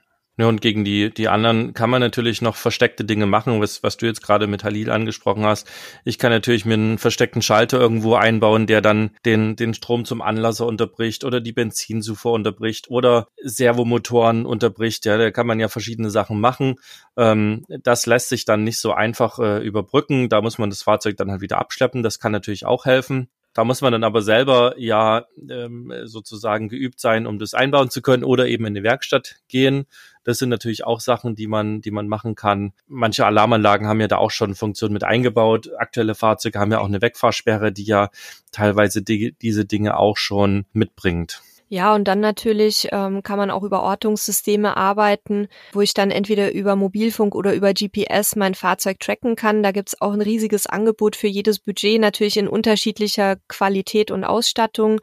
Ja, 0.40 0.46
und 0.46 0.62
gegen 0.62 0.87
die, 0.87 1.12
die 1.12 1.29
anderen 1.29 1.74
kann 1.74 1.90
man 1.90 2.00
natürlich 2.00 2.40
noch 2.40 2.57
versteckte 2.57 3.05
Dinge 3.05 3.26
machen, 3.26 3.61
was, 3.61 3.83
was 3.83 3.98
du 3.98 4.07
jetzt 4.07 4.22
gerade 4.22 4.46
mit 4.46 4.64
Halil 4.64 4.90
angesprochen 4.90 5.44
hast. 5.44 5.70
Ich 6.07 6.18
kann 6.18 6.31
natürlich 6.31 6.64
mir 6.64 6.72
einen 6.74 6.96
versteckten 6.96 7.42
Schalter 7.42 7.79
irgendwo 7.79 8.14
einbauen, 8.14 8.66
der 8.66 8.81
dann 8.81 9.11
den, 9.26 9.55
den 9.55 9.74
Strom 9.74 10.07
zum 10.07 10.22
Anlasser 10.22 10.64
unterbricht 10.64 11.24
oder 11.24 11.42
die 11.42 11.53
Benzinzufuhr 11.53 12.33
unterbricht 12.33 12.88
oder 12.88 13.29
Servomotoren 13.42 14.46
unterbricht. 14.46 15.05
Ja, 15.05 15.18
da 15.18 15.31
kann 15.31 15.46
man 15.46 15.61
ja 15.61 15.68
verschiedene 15.68 16.09
Sachen 16.09 16.40
machen. 16.40 16.76
Ähm, 17.18 17.66
das 17.68 18.07
lässt 18.07 18.31
sich 18.31 18.46
dann 18.46 18.64
nicht 18.64 18.79
so 18.79 18.92
einfach 18.94 19.38
äh, 19.40 19.59
überbrücken. 19.59 20.31
Da 20.31 20.40
muss 20.40 20.57
man 20.57 20.70
das 20.70 20.83
Fahrzeug 20.83 21.18
dann 21.18 21.31
halt 21.31 21.42
wieder 21.42 21.59
abschleppen. 21.59 22.03
Das 22.03 22.18
kann 22.18 22.33
natürlich 22.33 22.64
auch 22.64 22.87
helfen. 22.87 23.29
Da 23.52 23.64
muss 23.64 23.80
man 23.80 23.92
dann 23.92 24.04
aber 24.04 24.22
selber 24.22 24.74
ja 24.78 25.26
ähm, 25.48 25.92
sozusagen 26.04 26.68
geübt 26.68 27.00
sein, 27.00 27.26
um 27.26 27.38
das 27.38 27.52
einbauen 27.52 27.90
zu 27.90 28.00
können 28.00 28.22
oder 28.22 28.46
eben 28.46 28.64
in 28.66 28.74
die 28.74 28.82
Werkstatt 28.84 29.36
gehen. 29.48 29.86
Das 30.22 30.38
sind 30.38 30.50
natürlich 30.50 30.84
auch 30.84 31.00
Sachen, 31.00 31.34
die 31.34 31.48
man, 31.48 31.80
die 31.80 31.90
man 31.90 32.06
machen 32.06 32.36
kann. 32.36 32.72
Manche 32.86 33.26
Alarmanlagen 33.26 33.88
haben 33.88 34.00
ja 34.00 34.06
da 34.06 34.18
auch 34.18 34.30
schon 34.30 34.54
Funktionen 34.54 34.92
mit 34.92 35.02
eingebaut. 35.02 35.70
Aktuelle 35.78 36.14
Fahrzeuge 36.14 36.58
haben 36.58 36.70
ja 36.70 36.78
auch 36.78 36.86
eine 36.86 37.02
Wegfahrsperre, 37.02 37.72
die 37.72 37.84
ja 37.84 38.10
teilweise 38.52 39.02
die, 39.02 39.34
diese 39.40 39.64
Dinge 39.64 39.98
auch 39.98 40.16
schon 40.16 40.66
mitbringt. 40.72 41.42
Ja, 41.72 41.94
und 41.94 42.09
dann 42.09 42.18
natürlich 42.18 42.88
ähm, 42.90 43.22
kann 43.22 43.38
man 43.38 43.52
auch 43.52 43.62
über 43.62 43.85
Ortungssysteme 43.85 44.76
arbeiten, 44.76 45.46
wo 45.72 45.80
ich 45.80 45.94
dann 45.94 46.11
entweder 46.11 46.50
über 46.52 46.74
Mobilfunk 46.74 47.37
oder 47.37 47.54
über 47.54 47.72
GPS 47.72 48.35
mein 48.35 48.56
Fahrzeug 48.56 48.98
tracken 48.98 49.37
kann. 49.37 49.62
Da 49.62 49.70
gibt's 49.70 50.00
auch 50.00 50.12
ein 50.12 50.20
riesiges 50.20 50.66
Angebot 50.66 51.14
für 51.14 51.28
jedes 51.28 51.61
Budget, 51.61 52.00
natürlich 52.00 52.38
in 52.38 52.48
unterschiedlicher 52.48 53.37
Qualität 53.46 54.11
und 54.11 54.24
Ausstattung, 54.24 55.00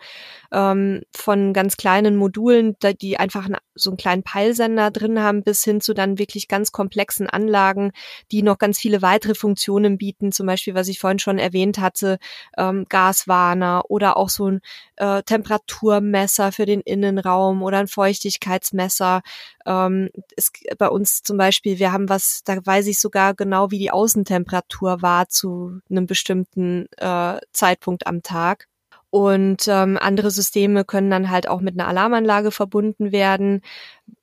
ähm, 0.52 1.04
von 1.16 1.54
ganz 1.54 1.78
kleinen 1.78 2.18
Modulen, 2.18 2.76
die 3.02 3.18
einfach 3.18 3.48
so 3.76 3.92
einen 3.92 3.98
kleinen 3.98 4.24
Peilsender 4.24 4.92
drin 4.92 5.22
haben, 5.22 5.44
bis 5.44 5.64
hin 5.64 5.80
zu 5.80 5.94
dann 5.94 6.18
wirklich 6.18 6.50
ganz 6.50 6.74
komplexen 6.74 7.30
Anlagen, 7.30 7.92
die 8.32 8.42
noch 8.44 8.58
ganz 8.58 8.78
viele 8.78 9.02
weitere 9.02 9.36
Funktionen 9.36 9.98
bieten, 9.98 10.34
zum 10.34 10.48
Beispiel, 10.48 10.76
was 10.76 10.90
ich 10.90 11.00
vorhin 11.00 11.20
schon 11.20 11.38
erwähnt 11.38 11.80
hatte, 11.80 12.18
ähm, 12.58 12.86
Gaswarner 12.90 13.84
oder 13.88 14.18
auch 14.18 14.30
so 14.30 14.52
ein 14.52 14.60
äh, 14.98 15.24
Temperaturmesser 15.24 16.52
für 16.58 16.66
den 16.66 16.82
Innenraum 16.82 17.62
oder 17.62 17.78
ein 17.78 17.88
Feuchtigkeitsmesser. 17.88 19.22
Ähm, 19.68 20.10
ist 20.36 20.58
bei 20.80 20.90
uns 20.90 21.22
zum 21.22 21.38
Beispiel, 21.38 21.78
wir 21.78 21.92
haben 21.92 22.10
was, 22.10 22.42
da 22.46 22.58
weiß 22.66 22.88
ich 22.88 23.00
sogar 23.00 23.36
genau, 23.36 23.70
wie 23.70 23.78
die 23.78 23.92
Außentemperatur 23.92 25.04
war 25.04 25.30
zu 25.30 25.80
einem 25.90 26.08
bestimmten 26.08 26.88
äh, 26.98 27.40
Zeitpunkt 27.54 28.08
am 28.08 28.24
Tag. 28.24 28.68
Und 29.12 29.68
ähm, 29.68 30.00
andere 30.02 30.32
Systeme 30.32 30.84
können 30.84 31.12
dann 31.12 31.30
halt 31.30 31.48
auch 31.48 31.62
mit 31.62 31.80
einer 31.80 31.88
Alarmanlage 31.88 32.50
verbunden 32.52 33.12
werden. 33.12 33.62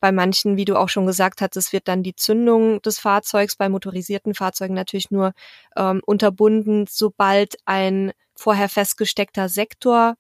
Bei 0.01 0.11
manchen, 0.11 0.57
wie 0.57 0.65
du 0.65 0.77
auch 0.77 0.89
schon 0.89 1.07
gesagt 1.07 1.41
hattest, 1.41 1.73
wird 1.73 1.87
dann 1.87 2.03
die 2.03 2.17
Zündung 2.17 2.83
des 2.83 2.99
Fahrzeugs 2.99 3.55
bei 3.57 3.69
motorisierten 3.69 4.35
Fahrzeugen 4.35 4.75
natürlich 4.75 5.11
nur 5.13 5.35
ähm, 5.77 6.03
unterbunden, 6.05 6.87
sobald 6.91 7.57
ein 7.65 8.13
vorher 8.35 8.69
festgesteckter 8.69 9.49
Sektor 9.49 10.17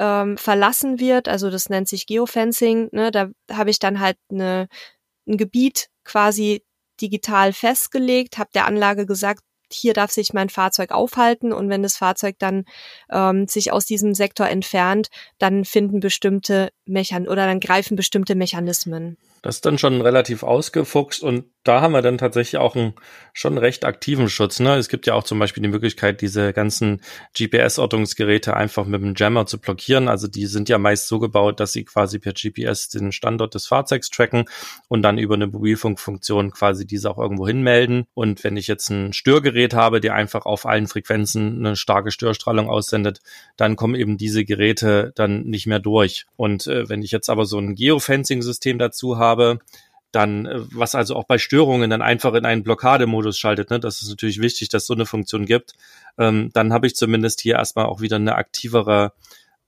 ähm, 0.00 0.38
verlassen 0.38 0.98
wird. 0.98 1.28
Also 1.28 1.50
das 1.50 1.68
nennt 1.68 1.88
sich 1.88 2.06
Geofencing. 2.06 2.88
Ne? 2.90 3.10
Da 3.12 3.28
habe 3.52 3.70
ich 3.70 3.78
dann 3.78 4.00
halt 4.00 4.16
eine, 4.30 4.66
ein 5.28 5.36
Gebiet 5.36 5.88
quasi 6.04 6.64
digital 7.00 7.52
festgelegt, 7.52 8.38
habe 8.38 8.50
der 8.54 8.66
Anlage 8.66 9.06
gesagt, 9.06 9.42
hier 9.72 9.94
darf 9.94 10.10
sich 10.10 10.32
mein 10.32 10.48
Fahrzeug 10.48 10.90
aufhalten 10.90 11.52
und 11.52 11.68
wenn 11.68 11.82
das 11.82 11.96
Fahrzeug 11.96 12.36
dann 12.38 12.64
ähm, 13.10 13.46
sich 13.46 13.72
aus 13.72 13.84
diesem 13.84 14.14
Sektor 14.14 14.48
entfernt, 14.48 15.08
dann 15.38 15.64
finden 15.64 16.00
bestimmte 16.00 16.70
Mechan 16.86 17.28
oder 17.28 17.46
dann 17.46 17.60
greifen 17.60 17.96
bestimmte 17.96 18.34
Mechanismen. 18.34 19.16
Das 19.42 19.56
ist 19.56 19.66
dann 19.66 19.78
schon 19.78 20.00
relativ 20.00 20.42
ausgefuchst 20.42 21.22
und 21.22 21.44
da 21.62 21.82
haben 21.82 21.92
wir 21.92 22.00
dann 22.00 22.16
tatsächlich 22.16 22.58
auch 22.58 22.74
einen 22.74 22.94
schon 23.34 23.58
recht 23.58 23.84
aktiven 23.84 24.30
Schutz. 24.30 24.60
Ne? 24.60 24.76
Es 24.76 24.88
gibt 24.88 25.06
ja 25.06 25.14
auch 25.14 25.24
zum 25.24 25.38
Beispiel 25.38 25.62
die 25.62 25.68
Möglichkeit, 25.68 26.22
diese 26.22 26.54
ganzen 26.54 27.02
GPS-Ortungsgeräte 27.36 28.54
einfach 28.54 28.86
mit 28.86 29.02
dem 29.02 29.14
Jammer 29.14 29.44
zu 29.44 29.60
blockieren. 29.60 30.08
Also 30.08 30.26
die 30.26 30.46
sind 30.46 30.68
ja 30.70 30.78
meist 30.78 31.06
so 31.06 31.18
gebaut, 31.18 31.60
dass 31.60 31.72
sie 31.72 31.84
quasi 31.84 32.18
per 32.18 32.32
GPS 32.32 32.88
den 32.88 33.12
Standort 33.12 33.54
des 33.54 33.66
Fahrzeugs 33.66 34.08
tracken 34.08 34.46
und 34.88 35.02
dann 35.02 35.18
über 35.18 35.34
eine 35.34 35.46
Mobilfunkfunktion 35.46 36.50
quasi 36.50 36.86
diese 36.86 37.10
auch 37.10 37.18
irgendwo 37.18 37.46
hinmelden. 37.46 38.04
Und 38.14 38.42
wenn 38.42 38.56
ich 38.56 38.66
jetzt 38.66 38.88
ein 38.90 39.12
Störgerät 39.12 39.74
habe, 39.74 40.00
der 40.00 40.14
einfach 40.14 40.46
auf 40.46 40.64
allen 40.64 40.86
Frequenzen 40.86 41.58
eine 41.58 41.76
starke 41.76 42.10
Störstrahlung 42.10 42.70
aussendet, 42.70 43.20
dann 43.58 43.76
kommen 43.76 43.94
eben 43.94 44.16
diese 44.16 44.44
Geräte 44.46 45.12
dann 45.14 45.42
nicht 45.42 45.66
mehr 45.66 45.78
durch. 45.78 46.24
Und 46.36 46.66
äh, 46.66 46.88
wenn 46.88 47.02
ich 47.02 47.10
jetzt 47.10 47.28
aber 47.28 47.44
so 47.44 47.58
ein 47.58 47.74
Geofencing-System 47.74 48.78
dazu 48.78 49.18
habe, 49.18 49.29
dann, 50.12 50.46
äh, 50.46 50.60
was 50.72 50.94
also 50.94 51.16
auch 51.16 51.24
bei 51.24 51.38
Störungen 51.38 51.90
dann 51.90 52.02
einfach 52.02 52.34
in 52.34 52.44
einen 52.44 52.62
Blockademodus 52.62 53.38
schaltet, 53.38 53.70
ne? 53.70 53.80
das 53.80 54.02
ist 54.02 54.08
natürlich 54.08 54.40
wichtig, 54.40 54.68
dass 54.68 54.86
so 54.86 54.94
eine 54.94 55.06
Funktion 55.06 55.46
gibt, 55.46 55.74
ähm, 56.18 56.50
dann 56.52 56.72
habe 56.72 56.86
ich 56.86 56.96
zumindest 56.96 57.40
hier 57.40 57.56
erstmal 57.56 57.86
auch 57.86 58.00
wieder 58.00 58.16
eine 58.16 58.34
aktivere 58.34 59.12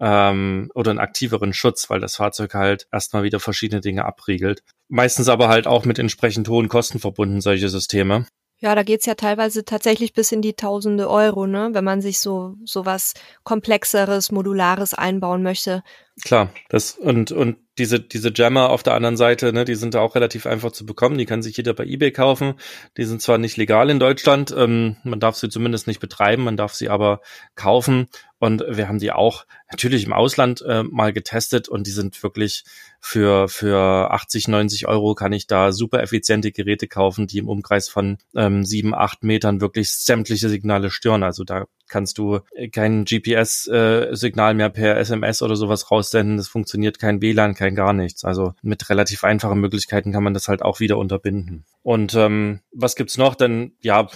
ähm, 0.00 0.70
oder 0.74 0.90
einen 0.90 0.98
aktiveren 0.98 1.52
Schutz, 1.52 1.88
weil 1.88 2.00
das 2.00 2.16
Fahrzeug 2.16 2.54
halt 2.54 2.88
erstmal 2.92 3.22
wieder 3.22 3.38
verschiedene 3.38 3.80
Dinge 3.80 4.04
abriegelt. 4.04 4.62
Meistens 4.88 5.28
aber 5.28 5.48
halt 5.48 5.66
auch 5.66 5.84
mit 5.84 5.98
entsprechend 5.98 6.48
hohen 6.48 6.68
Kosten 6.68 6.98
verbunden, 6.98 7.40
solche 7.40 7.68
Systeme. 7.68 8.26
Ja, 8.62 8.76
da 8.76 8.84
geht's 8.84 9.06
ja 9.06 9.16
teilweise 9.16 9.64
tatsächlich 9.64 10.12
bis 10.12 10.30
in 10.30 10.40
die 10.40 10.54
tausende 10.54 11.10
Euro, 11.10 11.48
ne? 11.48 11.70
wenn 11.72 11.82
man 11.82 12.00
sich 12.00 12.20
so, 12.20 12.54
so 12.64 12.86
was 12.86 13.14
Komplexeres, 13.42 14.30
Modulares 14.30 14.94
einbauen 14.94 15.42
möchte. 15.42 15.82
Klar, 16.24 16.52
das 16.68 16.92
und, 16.92 17.32
und 17.32 17.56
diese, 17.78 17.98
diese 17.98 18.30
Jammer 18.32 18.70
auf 18.70 18.84
der 18.84 18.94
anderen 18.94 19.16
Seite, 19.16 19.52
ne, 19.52 19.64
die 19.64 19.74
sind 19.74 19.94
da 19.94 20.00
auch 20.00 20.14
relativ 20.14 20.46
einfach 20.46 20.70
zu 20.70 20.86
bekommen. 20.86 21.18
Die 21.18 21.24
kann 21.24 21.42
sich 21.42 21.56
jeder 21.56 21.74
bei 21.74 21.84
eBay 21.84 22.12
kaufen. 22.12 22.54
Die 22.96 23.04
sind 23.04 23.20
zwar 23.20 23.38
nicht 23.38 23.56
legal 23.56 23.90
in 23.90 23.98
Deutschland, 23.98 24.54
ähm, 24.56 24.96
man 25.02 25.18
darf 25.18 25.36
sie 25.36 25.48
zumindest 25.48 25.88
nicht 25.88 25.98
betreiben, 25.98 26.44
man 26.44 26.56
darf 26.56 26.74
sie 26.74 26.88
aber 26.88 27.20
kaufen. 27.56 28.08
Und 28.38 28.62
wir 28.68 28.86
haben 28.86 28.98
die 28.98 29.10
auch 29.10 29.46
natürlich 29.72 30.04
im 30.04 30.12
Ausland 30.12 30.62
äh, 30.62 30.82
mal 30.84 31.12
getestet 31.12 31.68
und 31.68 31.86
die 31.86 31.90
sind 31.90 32.22
wirklich 32.22 32.64
für, 33.00 33.48
für 33.48 34.12
80, 34.12 34.46
90 34.46 34.86
Euro 34.86 35.16
kann 35.16 35.32
ich 35.32 35.48
da 35.48 35.72
super 35.72 36.00
effiziente 36.02 36.52
Geräte 36.52 36.86
kaufen, 36.86 37.26
die 37.26 37.38
im 37.38 37.48
Umkreis 37.48 37.88
von 37.88 38.18
ähm, 38.36 38.64
sieben, 38.64 38.94
acht 38.94 39.24
Metern 39.24 39.60
wirklich 39.60 39.90
sämtliche 39.90 40.48
Signale 40.48 40.88
stören. 40.90 41.24
Also 41.24 41.42
da 41.42 41.66
kannst 41.88 42.16
du 42.16 42.40
kein 42.72 43.04
GPS-Signal 43.04 44.52
äh, 44.52 44.54
mehr 44.54 44.70
per 44.70 44.96
SMS 44.96 45.42
oder 45.42 45.56
sowas 45.56 45.90
raussenden. 45.90 46.38
Es 46.38 46.48
funktioniert 46.48 46.98
kein 46.98 47.20
WLAN, 47.20 47.54
kein 47.54 47.74
gar 47.74 47.92
nichts. 47.92 48.24
Also 48.24 48.54
mit 48.62 48.88
relativ 48.88 49.24
einfachen 49.24 49.60
Möglichkeiten 49.60 50.12
kann 50.12 50.22
man 50.22 50.32
das 50.32 50.48
halt 50.48 50.62
auch 50.62 50.80
wieder 50.80 50.96
unterbinden. 50.96 51.64
Und 51.82 52.14
ähm, 52.14 52.60
was 52.72 52.96
gibt's 52.96 53.18
noch? 53.18 53.34
Denn 53.34 53.72
ja, 53.80 54.08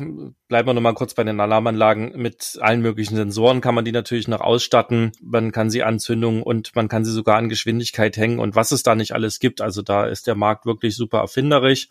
bleiben 0.48 0.68
wir 0.68 0.74
noch 0.74 0.80
mal 0.80 0.94
kurz 0.94 1.14
bei 1.14 1.24
den 1.24 1.40
Alarmanlagen. 1.40 2.12
Mit 2.16 2.58
allen 2.60 2.80
möglichen 2.80 3.16
Sensoren 3.16 3.60
kann 3.60 3.74
man 3.74 3.84
die 3.84 3.92
natürlich 3.92 4.28
noch 4.28 4.40
ausstatten. 4.40 5.12
Man 5.20 5.45
kann 5.52 5.70
sie 5.70 5.82
Anzündungen 5.82 6.42
und 6.42 6.74
man 6.74 6.88
kann 6.88 7.04
sie 7.04 7.12
sogar 7.12 7.36
an 7.36 7.48
Geschwindigkeit 7.48 8.16
hängen 8.16 8.38
und 8.38 8.54
was 8.54 8.72
es 8.72 8.82
da 8.82 8.94
nicht 8.94 9.12
alles 9.12 9.38
gibt. 9.38 9.60
Also 9.60 9.82
da 9.82 10.06
ist 10.06 10.26
der 10.26 10.34
Markt 10.34 10.66
wirklich 10.66 10.96
super 10.96 11.18
erfinderisch. 11.18 11.88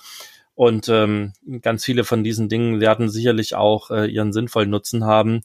Und 0.56 0.88
ähm, 0.88 1.34
ganz 1.62 1.84
viele 1.84 2.06
von 2.06 2.24
diesen 2.24 2.48
Dingen 2.48 2.80
werden 2.80 3.10
sicherlich 3.10 3.56
auch 3.56 3.92
äh, 3.92 4.06
ihren 4.06 4.32
sinnvollen 4.32 4.70
Nutzen 4.70 5.04
haben. 5.04 5.42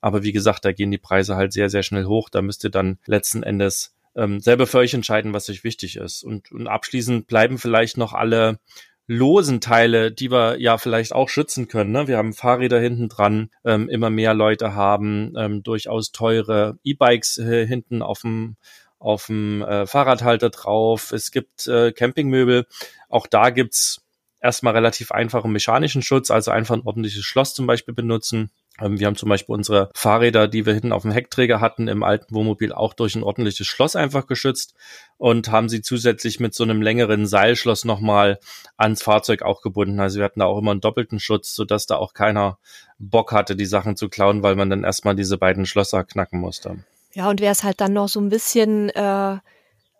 Aber 0.00 0.22
wie 0.22 0.32
gesagt, 0.32 0.64
da 0.64 0.72
gehen 0.72 0.90
die 0.90 0.98
Preise 0.98 1.36
halt 1.36 1.52
sehr, 1.52 1.68
sehr 1.68 1.82
schnell 1.82 2.06
hoch. 2.06 2.30
Da 2.30 2.40
müsst 2.40 2.64
ihr 2.64 2.70
dann 2.70 2.98
letzten 3.04 3.42
Endes 3.42 3.94
ähm, 4.16 4.40
selber 4.40 4.66
für 4.66 4.78
euch 4.78 4.94
entscheiden, 4.94 5.34
was 5.34 5.50
euch 5.50 5.64
wichtig 5.64 5.96
ist. 5.96 6.22
Und, 6.22 6.50
und 6.50 6.66
abschließend 6.66 7.26
bleiben 7.26 7.58
vielleicht 7.58 7.98
noch 7.98 8.14
alle 8.14 8.58
losen 9.06 9.60
Teile, 9.60 10.12
die 10.12 10.30
wir 10.30 10.60
ja 10.60 10.78
vielleicht 10.78 11.12
auch 11.12 11.28
schützen 11.28 11.68
können. 11.68 11.92
Ne? 11.92 12.08
Wir 12.08 12.16
haben 12.16 12.32
Fahrräder 12.32 12.80
hinten 12.80 13.08
dran, 13.08 13.50
ähm, 13.64 13.88
immer 13.88 14.10
mehr 14.10 14.34
Leute 14.34 14.74
haben 14.74 15.34
ähm, 15.36 15.62
durchaus 15.62 16.12
teure 16.12 16.78
E-Bikes 16.84 17.38
äh, 17.38 17.66
hinten 17.66 18.02
auf 18.02 18.20
dem 18.22 18.56
auf 18.98 19.26
dem 19.26 19.62
äh, 19.62 19.86
Fahrradhalter 19.86 20.48
drauf. 20.48 21.12
Es 21.12 21.30
gibt 21.30 21.66
äh, 21.66 21.92
Campingmöbel. 21.92 22.66
Auch 23.10 23.26
da 23.26 23.50
gibt's 23.50 24.03
erstmal 24.44 24.74
relativ 24.74 25.10
einfachen 25.10 25.50
mechanischen 25.50 26.02
Schutz, 26.02 26.30
also 26.30 26.50
einfach 26.50 26.76
ein 26.76 26.82
ordentliches 26.82 27.24
Schloss 27.24 27.54
zum 27.54 27.66
Beispiel 27.66 27.94
benutzen. 27.94 28.50
Ähm, 28.80 29.00
wir 29.00 29.06
haben 29.06 29.16
zum 29.16 29.30
Beispiel 29.30 29.54
unsere 29.54 29.90
Fahrräder, 29.94 30.48
die 30.48 30.66
wir 30.66 30.74
hinten 30.74 30.92
auf 30.92 31.02
dem 31.02 31.12
Heckträger 31.12 31.60
hatten, 31.60 31.88
im 31.88 32.02
alten 32.02 32.34
Wohnmobil 32.34 32.72
auch 32.72 32.92
durch 32.92 33.14
ein 33.14 33.22
ordentliches 33.22 33.66
Schloss 33.66 33.96
einfach 33.96 34.26
geschützt 34.26 34.74
und 35.16 35.50
haben 35.50 35.68
sie 35.68 35.80
zusätzlich 35.80 36.40
mit 36.40 36.54
so 36.54 36.62
einem 36.62 36.82
längeren 36.82 37.26
Seilschloss 37.26 37.84
nochmal 37.84 38.38
ans 38.76 39.02
Fahrzeug 39.02 39.42
auch 39.42 39.62
gebunden. 39.62 39.98
Also 39.98 40.18
wir 40.18 40.24
hatten 40.24 40.40
da 40.40 40.46
auch 40.46 40.58
immer 40.58 40.72
einen 40.72 40.80
doppelten 40.82 41.20
Schutz, 41.20 41.54
sodass 41.54 41.86
da 41.86 41.96
auch 41.96 42.12
keiner 42.12 42.58
Bock 42.98 43.32
hatte, 43.32 43.56
die 43.56 43.66
Sachen 43.66 43.96
zu 43.96 44.08
klauen, 44.10 44.42
weil 44.42 44.56
man 44.56 44.68
dann 44.68 44.84
erstmal 44.84 45.16
diese 45.16 45.38
beiden 45.38 45.64
Schlösser 45.64 46.04
knacken 46.04 46.38
musste. 46.38 46.84
Ja, 47.14 47.30
und 47.30 47.40
wer 47.40 47.52
es 47.52 47.64
halt 47.64 47.80
dann 47.80 47.94
noch 47.94 48.08
so 48.08 48.20
ein 48.20 48.28
bisschen 48.28 48.90
äh, 48.90 49.38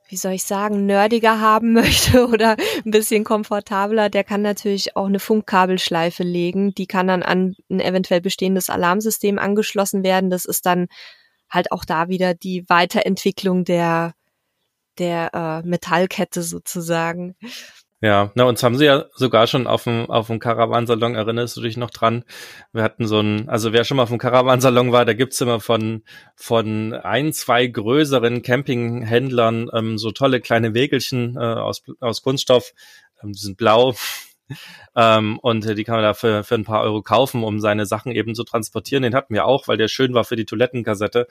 wie 0.08 0.16
soll 0.16 0.32
ich 0.32 0.44
sagen, 0.44 0.86
nerdiger 0.86 1.40
haben 1.40 1.72
möchte 1.74 2.26
oder 2.26 2.56
ein 2.84 2.90
bisschen 2.90 3.24
komfortabler, 3.24 4.10
der 4.10 4.24
kann 4.24 4.42
natürlich 4.42 4.96
auch 4.96 5.06
eine 5.06 5.20
Funkkabelschleife 5.20 6.22
legen. 6.22 6.74
Die 6.74 6.86
kann 6.86 7.06
dann 7.06 7.22
an 7.22 7.54
ein 7.70 7.80
eventuell 7.80 8.20
bestehendes 8.20 8.70
Alarmsystem 8.70 9.38
angeschlossen 9.38 10.04
werden. 10.04 10.30
Das 10.30 10.44
ist 10.44 10.66
dann 10.66 10.88
halt 11.48 11.72
auch 11.72 11.84
da 11.84 12.08
wieder 12.08 12.34
die 12.34 12.64
Weiterentwicklung 12.68 13.64
der, 13.64 14.14
der 14.98 15.30
äh, 15.34 15.66
Metallkette 15.66 16.42
sozusagen. 16.42 17.36
Ja, 18.04 18.30
na, 18.34 18.44
uns 18.44 18.62
haben 18.62 18.76
sie 18.76 18.84
ja 18.84 19.06
sogar 19.14 19.46
schon 19.46 19.66
auf 19.66 19.84
dem, 19.84 20.10
auf 20.10 20.26
dem 20.26 20.38
Caravansalon, 20.38 21.14
erinnerst 21.14 21.56
du 21.56 21.62
dich 21.62 21.78
noch 21.78 21.88
dran? 21.88 22.24
Wir 22.74 22.82
hatten 22.82 23.06
so 23.06 23.18
ein, 23.18 23.48
also 23.48 23.72
wer 23.72 23.84
schon 23.84 23.96
mal 23.96 24.02
auf 24.02 24.10
dem 24.10 24.18
Caravansalon 24.18 24.92
war, 24.92 25.06
da 25.06 25.14
gibt's 25.14 25.40
immer 25.40 25.58
von, 25.58 26.02
von 26.36 26.92
ein, 26.92 27.32
zwei 27.32 27.66
größeren 27.66 28.42
Campinghändlern 28.42 29.70
ähm, 29.72 29.96
so 29.96 30.10
tolle 30.10 30.42
kleine 30.42 30.74
Wägelchen 30.74 31.38
äh, 31.38 31.40
aus, 31.40 31.82
aus 32.00 32.20
Kunststoff, 32.20 32.74
ähm, 33.22 33.32
die 33.32 33.38
sind 33.38 33.56
blau, 33.56 33.94
ähm, 34.94 35.38
und 35.38 35.64
äh, 35.66 35.74
die 35.74 35.84
kann 35.84 35.96
man 35.96 36.04
da 36.04 36.14
für, 36.14 36.44
für 36.44 36.54
ein 36.54 36.64
paar 36.64 36.82
Euro 36.82 37.02
kaufen, 37.02 37.44
um 37.44 37.60
seine 37.60 37.86
Sachen 37.86 38.12
eben 38.12 38.34
zu 38.34 38.44
transportieren. 38.44 39.02
Den 39.02 39.14
hatten 39.14 39.34
wir 39.34 39.46
auch, 39.46 39.68
weil 39.68 39.76
der 39.76 39.88
schön 39.88 40.14
war 40.14 40.24
für 40.24 40.36
die 40.36 40.44
Toilettenkassette. 40.44 41.26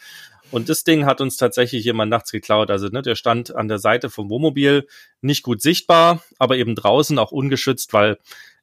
Und 0.51 0.69
das 0.69 0.83
Ding 0.83 1.05
hat 1.05 1.21
uns 1.21 1.37
tatsächlich 1.37 1.83
jemand 1.83 2.09
nachts 2.09 2.31
geklaut. 2.31 2.69
Also 2.69 2.87
ne, 2.87 3.01
der 3.01 3.15
stand 3.15 3.55
an 3.55 3.67
der 3.67 3.79
Seite 3.79 4.09
vom 4.09 4.29
Wohnmobil, 4.29 4.87
nicht 5.21 5.43
gut 5.43 5.61
sichtbar, 5.61 6.23
aber 6.37 6.57
eben 6.57 6.75
draußen 6.75 7.17
auch 7.19 7.31
ungeschützt, 7.31 7.93
weil 7.93 8.17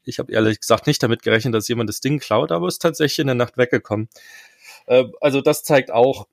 ich 0.04 0.18
habe 0.18 0.32
ehrlich 0.32 0.60
gesagt 0.60 0.86
nicht 0.86 1.02
damit 1.02 1.22
gerechnet, 1.22 1.54
dass 1.54 1.68
jemand 1.68 1.88
das 1.88 2.00
Ding 2.00 2.18
klaut, 2.18 2.52
aber 2.52 2.68
ist 2.68 2.80
tatsächlich 2.80 3.20
in 3.20 3.26
der 3.26 3.36
Nacht 3.36 3.56
weggekommen. 3.56 4.08
Äh, 4.86 5.04
also 5.20 5.40
das 5.40 5.62
zeigt 5.62 5.90
auch, 5.90 6.26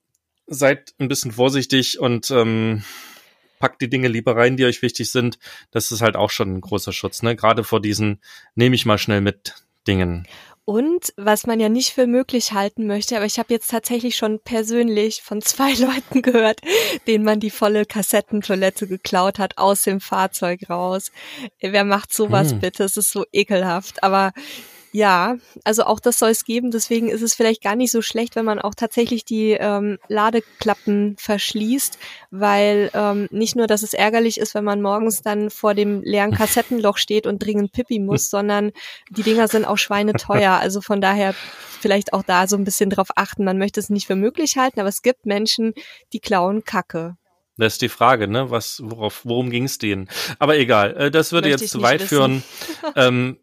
seid 0.48 0.94
ein 1.00 1.08
bisschen 1.08 1.32
vorsichtig 1.32 2.00
und 2.00 2.32
ähm, 2.32 2.84
packt 3.60 3.82
die 3.82 3.90
Dinge 3.90 4.08
lieber 4.08 4.36
rein, 4.36 4.58
die 4.58 4.66
euch 4.66 4.82
wichtig 4.82 5.12
sind. 5.12 5.40
Das 5.72 5.92
ist 5.92 6.02
halt 6.02 6.16
auch 6.16 6.30
schon 6.30 6.56
ein 6.56 6.62
großer 6.62 6.94
Schutz, 6.94 7.24
ne? 7.24 7.36
Gerade 7.36 7.64
vor 7.64 7.82
diesen 7.82 8.22
nehme 8.56 8.76
ich 8.76 8.86
mal 8.86 8.98
schnell 8.98 9.22
mit 9.22 9.56
Dingen. 9.88 10.28
Und 10.70 11.14
was 11.16 11.48
man 11.48 11.62
ja 11.62 11.70
nicht 11.70 11.94
für 11.94 12.08
möglich 12.08 12.52
halten 12.52 12.88
möchte, 12.88 13.16
aber 13.16 13.26
ich 13.26 13.40
habe 13.40 13.54
jetzt 13.54 13.72
tatsächlich 13.72 14.18
schon 14.18 14.42
persönlich 14.42 15.22
von 15.22 15.42
zwei 15.42 15.72
Leuten 15.80 16.22
gehört, 16.22 16.60
denen 17.08 17.24
man 17.24 17.40
die 17.40 17.52
volle 17.52 17.86
Kassettentoilette 17.86 18.86
geklaut 18.86 19.40
hat 19.40 19.58
aus 19.58 19.84
dem 19.84 20.02
Fahrzeug 20.02 20.70
raus. 20.70 21.14
Wer 21.62 21.86
macht 21.86 22.14
sowas 22.14 22.52
hm. 22.52 22.60
bitte? 22.60 22.84
Es 22.84 22.98
ist 22.98 23.12
so 23.12 23.24
ekelhaft. 23.32 24.04
Aber 24.04 24.34
ja, 24.98 25.38
also 25.64 25.84
auch 25.84 26.00
das 26.00 26.18
soll 26.18 26.32
es 26.32 26.44
geben. 26.44 26.72
Deswegen 26.72 27.08
ist 27.08 27.22
es 27.22 27.36
vielleicht 27.36 27.62
gar 27.62 27.76
nicht 27.76 27.92
so 27.92 28.02
schlecht, 28.02 28.36
wenn 28.36 28.46
man 28.46 28.58
auch 28.58 28.74
tatsächlich 28.74 29.26
die 29.26 29.52
ähm, 29.52 30.00
Ladeklappen 30.08 31.16
verschließt, 31.20 32.00
weil 32.32 32.90
ähm, 32.96 33.28
nicht 33.30 33.56
nur, 33.56 33.68
dass 33.68 33.84
es 33.84 33.94
ärgerlich 33.94 34.40
ist, 34.40 34.56
wenn 34.56 34.64
man 34.64 34.82
morgens 34.82 35.22
dann 35.22 35.52
vor 35.52 35.76
dem 35.76 36.02
leeren 36.02 36.32
Kassettenloch 36.32 36.98
steht 36.98 37.28
und 37.28 37.38
dringend 37.38 37.74
pipi 37.74 38.00
muss, 38.00 38.32
sondern 38.32 38.72
die 39.12 39.22
Dinger 39.22 39.48
sind 39.48 39.66
auch 39.66 39.78
schweineteuer. 39.78 40.58
Also 40.68 40.82
von 40.82 41.00
daher 41.00 41.36
vielleicht 41.80 42.14
auch 42.14 42.24
da 42.24 42.48
so 42.48 42.58
ein 42.58 42.64
bisschen 42.64 42.90
drauf 42.90 43.10
achten. 43.16 43.44
Man 43.44 43.60
möchte 43.60 43.80
es 43.80 43.90
nicht 43.90 44.08
für 44.08 44.16
möglich 44.16 44.58
halten, 44.58 44.80
aber 44.80 44.90
es 44.90 45.04
gibt 45.04 45.26
Menschen, 45.26 45.74
die 46.12 46.20
klauen 46.20 46.64
Kacke. 46.64 47.16
Das 47.58 47.74
ist 47.74 47.82
die 47.82 47.90
Frage, 47.90 48.28
ne? 48.28 48.50
Was, 48.50 48.82
worauf, 48.84 49.22
worum 49.24 49.50
ging 49.52 49.66
es 49.66 49.78
denen? 49.78 50.10
Aber 50.40 50.58
egal, 50.58 50.98
äh, 50.98 51.12
das 51.12 51.32
würde 51.32 51.50
Möchte 51.50 51.64
jetzt 51.66 51.72
zu 51.72 51.82
weit 51.82 52.02
wissen. 52.02 52.08
führen. 52.08 52.44
ähm, 52.96 53.38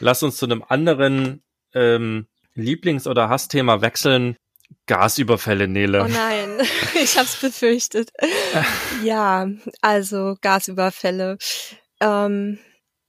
lass 0.00 0.22
uns 0.22 0.36
zu 0.36 0.46
einem 0.46 0.62
anderen 0.66 1.42
ähm, 1.74 2.26
Lieblings- 2.54 3.08
oder 3.08 3.28
Hassthema 3.28 3.80
wechseln. 3.80 4.36
Gasüberfälle, 4.86 5.68
Nele. 5.68 6.02
Oh 6.02 6.08
nein, 6.08 6.48
ich 7.02 7.18
hab's 7.18 7.36
befürchtet. 7.36 8.10
ja, 9.04 9.48
also 9.80 10.36
Gasüberfälle. 10.40 11.38
Ähm, 12.00 12.58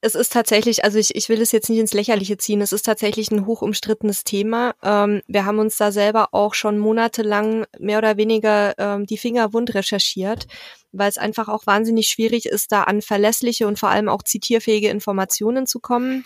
es 0.03 0.15
ist 0.15 0.33
tatsächlich, 0.33 0.83
also 0.83 0.99
ich, 0.99 1.15
ich 1.15 1.29
will 1.29 1.41
es 1.41 1.53
jetzt 1.53 1.69
nicht 1.69 1.79
ins 1.79 1.93
Lächerliche 1.93 2.35
ziehen, 2.35 2.59
es 2.59 2.73
ist 2.73 2.85
tatsächlich 2.85 3.31
ein 3.31 3.45
hoch 3.45 3.61
umstrittenes 3.61 4.25
Thema. 4.25 4.75
Ähm, 4.83 5.21
wir 5.27 5.45
haben 5.45 5.59
uns 5.59 5.77
da 5.77 5.93
selber 5.93 6.27
auch 6.33 6.55
schon 6.55 6.77
monatelang 6.77 7.65
mehr 7.79 7.99
oder 7.99 8.17
weniger 8.17 8.73
ähm, 8.77 9.05
die 9.05 9.17
Finger 9.17 9.53
wund 9.53 9.73
recherchiert, 9.73 10.47
weil 10.91 11.07
es 11.07 11.17
einfach 11.17 11.47
auch 11.47 11.65
wahnsinnig 11.67 12.09
schwierig 12.09 12.47
ist, 12.47 12.73
da 12.73 12.83
an 12.83 13.01
verlässliche 13.01 13.65
und 13.65 13.79
vor 13.79 13.89
allem 13.89 14.09
auch 14.09 14.23
zitierfähige 14.23 14.89
Informationen 14.89 15.67
zu 15.67 15.79
kommen. 15.79 16.25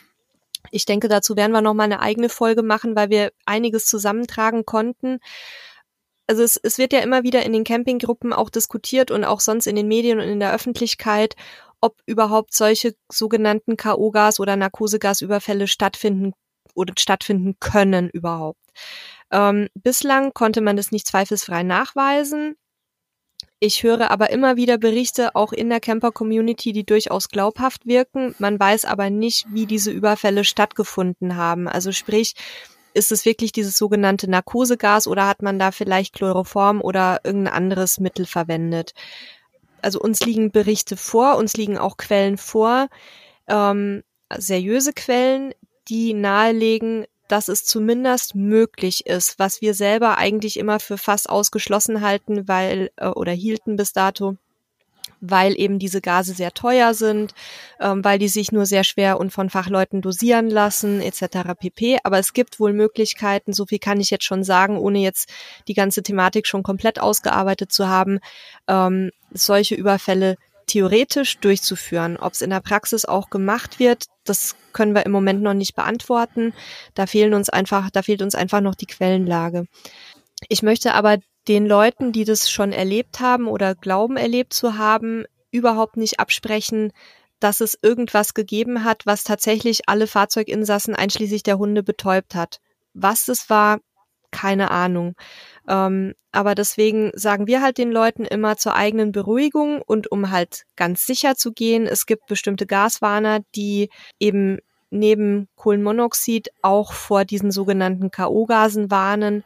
Ich 0.71 0.85
denke, 0.85 1.07
dazu 1.07 1.35
werden 1.35 1.51
wir 1.51 1.61
nochmal 1.61 1.85
eine 1.85 1.99
eigene 1.99 2.29
Folge 2.29 2.63
machen, 2.63 2.95
weil 2.95 3.11
wir 3.11 3.31
einiges 3.45 3.85
zusammentragen 3.85 4.65
konnten 4.65 5.19
also 6.27 6.43
es, 6.43 6.57
es 6.57 6.77
wird 6.77 6.91
ja 6.91 6.99
immer 6.99 7.23
wieder 7.23 7.43
in 7.43 7.53
den 7.53 7.63
Campinggruppen 7.63 8.33
auch 8.33 8.49
diskutiert 8.49 9.11
und 9.11 9.23
auch 9.23 9.39
sonst 9.39 9.65
in 9.65 9.77
den 9.77 9.87
Medien 9.87 10.19
und 10.19 10.27
in 10.27 10.41
der 10.41 10.53
Öffentlichkeit, 10.53 11.35
ob 11.81 12.01
überhaupt 12.05 12.53
solche 12.53 12.95
sogenannten 13.11 13.77
KO-Gas- 13.77 14.39
oder 14.39 14.55
Narkosegasüberfälle 14.55 15.67
stattfinden 15.67 16.33
oder 16.73 16.93
stattfinden 16.97 17.57
können 17.59 18.09
überhaupt. 18.09 18.59
Ähm, 19.31 19.67
bislang 19.73 20.33
konnte 20.33 20.61
man 20.61 20.77
das 20.77 20.91
nicht 20.91 21.07
zweifelsfrei 21.07 21.63
nachweisen. 21.63 22.55
Ich 23.59 23.81
höre 23.81 24.11
aber 24.11 24.29
immer 24.29 24.55
wieder 24.55 24.77
Berichte 24.77 25.35
auch 25.35 25.51
in 25.51 25.69
der 25.69 25.79
Camper-Community, 25.79 26.73
die 26.73 26.85
durchaus 26.85 27.29
glaubhaft 27.29 27.87
wirken. 27.87 28.35
Man 28.37 28.59
weiß 28.59 28.85
aber 28.85 29.09
nicht, 29.09 29.47
wie 29.49 29.65
diese 29.65 29.91
Überfälle 29.91 30.43
stattgefunden 30.43 31.35
haben. 31.35 31.67
Also 31.67 31.91
sprich, 31.91 32.35
ist 32.93 33.11
es 33.11 33.25
wirklich 33.25 33.51
dieses 33.51 33.77
sogenannte 33.77 34.29
Narkosegas 34.29 35.07
oder 35.07 35.27
hat 35.27 35.41
man 35.41 35.57
da 35.57 35.71
vielleicht 35.71 36.13
Chloroform 36.15 36.81
oder 36.81 37.21
irgendein 37.23 37.53
anderes 37.53 37.99
Mittel 37.99 38.25
verwendet? 38.25 38.93
Also 39.81 39.99
uns 39.99 40.21
liegen 40.21 40.51
Berichte 40.51 40.97
vor, 40.97 41.37
uns 41.37 41.53
liegen 41.53 41.77
auch 41.77 41.97
Quellen 41.97 42.37
vor, 42.37 42.87
ähm, 43.47 44.03
seriöse 44.35 44.93
Quellen, 44.93 45.53
die 45.87 46.13
nahelegen, 46.13 47.05
dass 47.27 47.47
es 47.47 47.65
zumindest 47.65 48.35
möglich 48.35 49.05
ist, 49.05 49.39
was 49.39 49.61
wir 49.61 49.73
selber 49.73 50.17
eigentlich 50.17 50.57
immer 50.57 50.79
für 50.79 50.97
fast 50.97 51.29
ausgeschlossen 51.29 52.01
halten, 52.01 52.47
weil 52.47 52.91
äh, 52.97 53.07
oder 53.07 53.31
hielten 53.31 53.75
bis 53.75 53.93
dato, 53.93 54.37
weil 55.21 55.59
eben 55.59 55.79
diese 55.79 56.01
Gase 56.01 56.33
sehr 56.33 56.53
teuer 56.53 56.93
sind, 56.93 57.33
ähm, 57.79 58.03
weil 58.03 58.19
die 58.19 58.27
sich 58.27 58.51
nur 58.51 58.65
sehr 58.65 58.83
schwer 58.83 59.19
und 59.19 59.31
von 59.31 59.49
Fachleuten 59.49 60.01
dosieren 60.01 60.49
lassen, 60.49 61.01
etc. 61.01 61.53
pp. 61.59 61.99
Aber 62.03 62.19
es 62.19 62.33
gibt 62.33 62.59
wohl 62.59 62.73
Möglichkeiten, 62.73 63.53
so 63.53 63.65
viel 63.65 63.79
kann 63.79 63.99
ich 63.99 64.09
jetzt 64.09 64.25
schon 64.25 64.43
sagen, 64.43 64.77
ohne 64.77 64.99
jetzt 64.99 65.29
die 65.67 65.73
ganze 65.73 66.03
Thematik 66.03 66.47
schon 66.47 66.63
komplett 66.63 66.99
ausgearbeitet 66.99 67.71
zu 67.71 67.87
haben, 67.87 68.19
ähm, 68.67 69.11
solche 69.31 69.75
Überfälle 69.75 70.35
theoretisch 70.67 71.39
durchzuführen. 71.39 72.17
Ob 72.17 72.33
es 72.33 72.41
in 72.41 72.49
der 72.49 72.59
Praxis 72.59 73.05
auch 73.05 73.29
gemacht 73.29 73.79
wird, 73.79 74.05
das 74.25 74.55
können 74.73 74.93
wir 74.93 75.05
im 75.05 75.11
Moment 75.11 75.41
noch 75.41 75.53
nicht 75.53 75.75
beantworten. 75.75 76.53
Da 76.93 77.07
fehlen 77.07 77.33
uns 77.33 77.49
einfach, 77.49 77.89
da 77.89 78.03
fehlt 78.03 78.21
uns 78.21 78.35
einfach 78.35 78.61
noch 78.61 78.75
die 78.75 78.85
Quellenlage. 78.85 79.65
Ich 80.49 80.61
möchte 80.61 80.93
aber 80.93 81.17
den 81.47 81.65
Leuten, 81.65 82.11
die 82.11 82.25
das 82.25 82.49
schon 82.49 82.71
erlebt 82.71 83.19
haben 83.19 83.47
oder 83.47 83.75
glauben 83.75 84.17
erlebt 84.17 84.53
zu 84.53 84.77
haben, 84.77 85.25
überhaupt 85.51 85.97
nicht 85.97 86.19
absprechen, 86.19 86.91
dass 87.39 87.61
es 87.61 87.77
irgendwas 87.81 88.33
gegeben 88.33 88.83
hat, 88.83 89.05
was 89.05 89.23
tatsächlich 89.23 89.87
alle 89.87 90.07
Fahrzeuginsassen 90.07 90.95
einschließlich 90.95 91.43
der 91.43 91.57
Hunde 91.57 91.83
betäubt 91.83 92.35
hat. 92.35 92.59
Was 92.93 93.27
es 93.27 93.49
war, 93.49 93.79
keine 94.31 94.71
Ahnung. 94.71 95.13
Ähm, 95.67 96.13
aber 96.31 96.55
deswegen 96.55 97.11
sagen 97.13 97.47
wir 97.47 97.61
halt 97.61 97.77
den 97.77 97.91
Leuten 97.91 98.25
immer 98.25 98.57
zur 98.57 98.75
eigenen 98.75 99.11
Beruhigung 99.11 99.81
und 99.81 100.11
um 100.11 100.31
halt 100.31 100.63
ganz 100.75 101.05
sicher 101.05 101.35
zu 101.35 101.51
gehen, 101.53 101.87
es 101.87 102.05
gibt 102.05 102.25
bestimmte 102.27 102.65
Gaswarner, 102.65 103.39
die 103.55 103.89
eben 104.19 104.59
neben 104.89 105.47
Kohlenmonoxid 105.55 106.49
auch 106.61 106.93
vor 106.93 107.25
diesen 107.25 107.51
sogenannten 107.51 108.11
KO-Gasen 108.11 108.89
warnen 108.89 109.43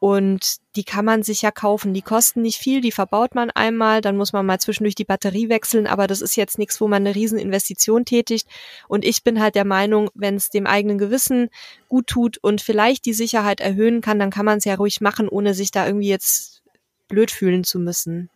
und 0.00 0.56
die 0.76 0.84
kann 0.84 1.04
man 1.04 1.22
sich 1.22 1.42
ja 1.42 1.50
kaufen. 1.50 1.92
Die 1.92 2.02
kosten 2.02 2.42
nicht 2.42 2.58
viel, 2.58 2.80
die 2.80 2.92
verbaut 2.92 3.34
man 3.34 3.50
einmal, 3.50 4.00
dann 4.00 4.16
muss 4.16 4.32
man 4.32 4.46
mal 4.46 4.60
zwischendurch 4.60 4.94
die 4.94 5.04
Batterie 5.04 5.48
wechseln, 5.48 5.86
aber 5.86 6.06
das 6.06 6.20
ist 6.20 6.36
jetzt 6.36 6.58
nichts, 6.58 6.80
wo 6.80 6.86
man 6.86 7.04
eine 7.04 7.16
riesen 7.16 7.38
Investition 7.38 8.04
tätigt. 8.04 8.46
Und 8.86 9.04
ich 9.04 9.24
bin 9.24 9.40
halt 9.40 9.56
der 9.56 9.64
Meinung, 9.64 10.10
wenn 10.14 10.36
es 10.36 10.50
dem 10.50 10.66
eigenen 10.66 10.98
Gewissen 10.98 11.48
gut 11.88 12.06
tut 12.06 12.38
und 12.38 12.60
vielleicht 12.60 13.06
die 13.06 13.12
Sicherheit 13.12 13.60
erhöhen 13.60 14.00
kann, 14.00 14.18
dann 14.20 14.30
kann 14.30 14.46
man 14.46 14.58
es 14.58 14.64
ja 14.64 14.76
ruhig 14.76 15.00
machen, 15.00 15.28
ohne 15.28 15.54
sich 15.54 15.72
da 15.72 15.86
irgendwie 15.86 16.08
jetzt 16.08 16.62
blöd 17.08 17.30
fühlen 17.30 17.64
zu 17.64 17.80
müssen. 17.80 18.30